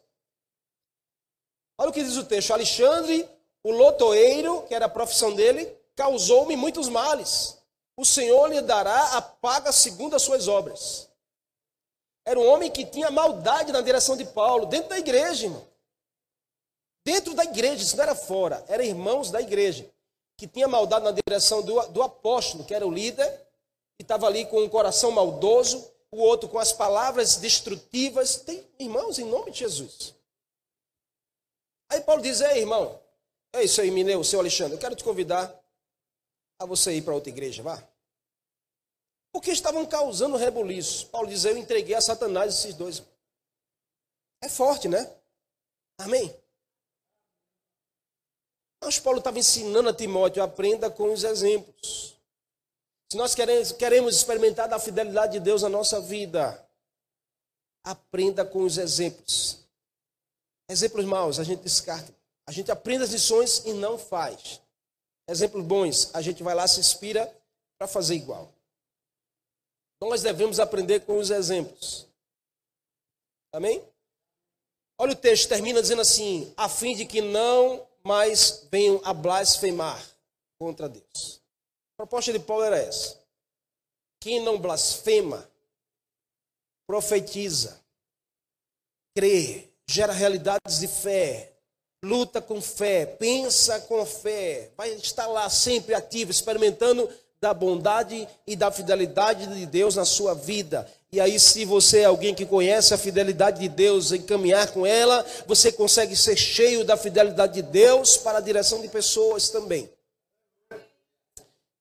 Olha 1.78 1.90
o 1.90 1.92
que 1.92 2.02
diz 2.02 2.16
o 2.16 2.24
texto: 2.24 2.52
Alexandre, 2.52 3.28
o 3.62 3.70
lotoeiro, 3.70 4.62
que 4.62 4.74
era 4.74 4.86
a 4.86 4.90
profissão 4.90 5.34
dele, 5.34 5.70
causou-me 5.94 6.56
muitos 6.56 6.88
males. 6.88 7.58
O 7.96 8.04
Senhor 8.04 8.48
lhe 8.48 8.60
dará 8.60 9.16
a 9.16 9.22
paga 9.22 9.70
segundo 9.70 10.16
as 10.16 10.22
suas 10.22 10.48
obras. 10.48 11.08
Era 12.24 12.38
um 12.38 12.46
homem 12.46 12.70
que 12.70 12.86
tinha 12.86 13.10
maldade 13.10 13.70
na 13.70 13.80
direção 13.80 14.16
de 14.16 14.24
Paulo, 14.24 14.66
dentro 14.66 14.88
da 14.88 14.98
igreja, 14.98 15.46
irmão. 15.46 15.66
Dentro 17.04 17.34
da 17.34 17.44
igreja, 17.44 17.82
isso 17.82 17.96
não 17.96 18.04
era 18.04 18.14
fora, 18.14 18.64
eram 18.66 18.82
irmãos 18.82 19.30
da 19.30 19.40
igreja, 19.40 19.86
que 20.38 20.48
tinha 20.48 20.66
maldade 20.66 21.04
na 21.04 21.12
direção 21.12 21.62
do, 21.62 21.80
do 21.88 22.02
apóstolo, 22.02 22.64
que 22.64 22.74
era 22.74 22.86
o 22.86 22.90
líder, 22.90 23.28
que 23.96 24.02
estava 24.02 24.26
ali 24.26 24.46
com 24.46 24.62
um 24.62 24.68
coração 24.68 25.10
maldoso, 25.10 25.86
o 26.10 26.18
outro 26.18 26.48
com 26.48 26.58
as 26.58 26.72
palavras 26.72 27.36
destrutivas. 27.36 28.36
Tem 28.36 28.66
irmãos 28.78 29.18
em 29.18 29.24
nome 29.24 29.50
de 29.50 29.58
Jesus. 29.58 30.14
Aí 31.90 32.00
Paulo 32.00 32.22
diz: 32.22 32.40
Ei, 32.40 32.60
irmão, 32.60 32.98
é 33.52 33.62
isso 33.62 33.80
aí, 33.80 33.90
Mineu, 33.90 34.24
seu 34.24 34.40
Alexandre, 34.40 34.74
eu 34.74 34.80
quero 34.80 34.96
te 34.96 35.04
convidar 35.04 35.54
a 36.58 36.64
você 36.64 36.92
ir 36.94 37.02
para 37.02 37.14
outra 37.14 37.30
igreja, 37.30 37.62
vá. 37.62 37.82
Porque 39.34 39.50
estavam 39.50 39.84
causando 39.84 40.36
rebuliço. 40.36 41.08
Paulo 41.08 41.26
diz: 41.26 41.44
Eu 41.44 41.58
entreguei 41.58 41.96
a 41.96 42.00
Satanás 42.00 42.54
esses 42.54 42.72
dois. 42.76 43.02
É 44.40 44.48
forte, 44.48 44.86
né? 44.86 45.12
Amém? 45.98 46.32
Mas 48.80 49.00
Paulo 49.00 49.18
estava 49.18 49.36
ensinando 49.36 49.88
a 49.88 49.92
Timóteo: 49.92 50.40
aprenda 50.40 50.88
com 50.88 51.12
os 51.12 51.24
exemplos. 51.24 52.16
Se 53.10 53.16
nós 53.16 53.34
queremos, 53.34 53.72
queremos 53.72 54.14
experimentar 54.14 54.68
da 54.68 54.78
fidelidade 54.78 55.32
de 55.32 55.40
Deus 55.40 55.62
na 55.62 55.68
nossa 55.68 56.00
vida, 56.00 56.64
aprenda 57.82 58.44
com 58.44 58.60
os 58.60 58.78
exemplos. 58.78 59.66
Exemplos 60.70 61.04
maus, 61.04 61.40
a 61.40 61.44
gente 61.44 61.62
descarta. 61.62 62.14
A 62.46 62.52
gente 62.52 62.70
aprende 62.70 63.02
as 63.02 63.10
lições 63.10 63.64
e 63.64 63.72
não 63.72 63.98
faz. 63.98 64.60
Exemplos 65.28 65.64
bons, 65.64 66.14
a 66.14 66.22
gente 66.22 66.40
vai 66.40 66.54
lá, 66.54 66.68
se 66.68 66.78
inspira 66.78 67.36
para 67.76 67.88
fazer 67.88 68.14
igual. 68.14 68.53
Nós 70.08 70.22
devemos 70.22 70.60
aprender 70.60 71.00
com 71.00 71.18
os 71.18 71.30
exemplos. 71.30 72.06
Amém? 73.52 73.82
Olha 74.98 75.12
o 75.12 75.16
texto, 75.16 75.48
termina 75.48 75.80
dizendo 75.80 76.02
assim: 76.02 76.52
a 76.56 76.68
fim 76.68 76.94
de 76.94 77.06
que 77.06 77.20
não 77.20 77.86
mais 78.02 78.66
venham 78.70 79.00
a 79.04 79.12
blasfemar 79.12 80.04
contra 80.58 80.88
Deus. 80.88 81.40
A 81.94 82.02
proposta 82.02 82.32
de 82.32 82.38
Paulo 82.38 82.64
era 82.64 82.78
essa: 82.78 83.18
quem 84.20 84.40
não 84.40 84.58
blasfema, 84.58 85.48
profetiza, 86.86 87.80
crê, 89.16 89.68
gera 89.88 90.12
realidades 90.12 90.80
de 90.80 90.88
fé, 90.88 91.54
luta 92.04 92.42
com 92.42 92.60
fé, 92.60 93.06
pensa 93.06 93.80
com 93.82 94.04
fé, 94.04 94.70
vai 94.76 94.90
estar 94.90 95.26
lá 95.26 95.48
sempre 95.48 95.94
ativo, 95.94 96.30
experimentando 96.30 97.08
da 97.44 97.52
bondade 97.52 98.26
e 98.46 98.56
da 98.56 98.70
fidelidade 98.70 99.46
de 99.46 99.66
Deus 99.66 99.96
na 99.96 100.06
sua 100.06 100.34
vida. 100.34 100.90
E 101.12 101.20
aí, 101.20 101.38
se 101.38 101.66
você 101.66 102.00
é 102.00 102.04
alguém 102.06 102.34
que 102.34 102.46
conhece 102.46 102.94
a 102.94 102.98
fidelidade 102.98 103.60
de 103.60 103.68
Deus 103.68 104.12
em 104.12 104.22
caminhar 104.22 104.72
com 104.72 104.86
ela, 104.86 105.22
você 105.46 105.70
consegue 105.70 106.16
ser 106.16 106.38
cheio 106.38 106.86
da 106.86 106.96
fidelidade 106.96 107.52
de 107.52 107.62
Deus 107.62 108.16
para 108.16 108.38
a 108.38 108.40
direção 108.40 108.80
de 108.80 108.88
pessoas 108.88 109.50
também. 109.50 109.90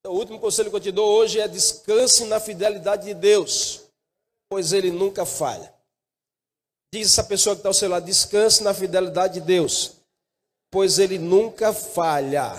Então, 0.00 0.12
o 0.12 0.18
último 0.18 0.38
conselho 0.38 0.68
que 0.68 0.76
eu 0.76 0.80
te 0.80 0.92
dou 0.92 1.10
hoje 1.10 1.40
é 1.40 1.48
descanse 1.48 2.26
na 2.26 2.38
fidelidade 2.38 3.06
de 3.06 3.14
Deus, 3.14 3.84
pois 4.50 4.74
ele 4.74 4.90
nunca 4.90 5.24
falha. 5.24 5.72
Diz 6.92 7.08
essa 7.08 7.24
pessoa 7.24 7.56
que 7.56 7.60
está 7.60 7.70
ao 7.70 7.74
seu 7.74 7.88
lado: 7.88 8.04
descanse 8.04 8.62
na 8.62 8.74
fidelidade 8.74 9.40
de 9.40 9.40
Deus, 9.40 9.92
pois 10.70 10.98
ele 10.98 11.18
nunca 11.18 11.72
falha. 11.72 12.52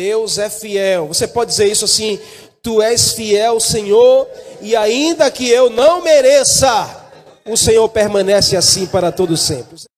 Deus 0.00 0.38
é 0.38 0.48
fiel. 0.48 1.08
Você 1.08 1.28
pode 1.28 1.50
dizer 1.50 1.70
isso 1.70 1.84
assim: 1.84 2.18
Tu 2.62 2.80
és 2.80 3.12
fiel, 3.12 3.60
Senhor, 3.60 4.26
e 4.62 4.74
ainda 4.74 5.30
que 5.30 5.46
eu 5.46 5.68
não 5.68 6.02
mereça, 6.02 7.06
o 7.44 7.54
Senhor 7.54 7.86
permanece 7.90 8.56
assim 8.56 8.86
para 8.86 9.12
todo 9.12 9.36
sempre. 9.36 9.89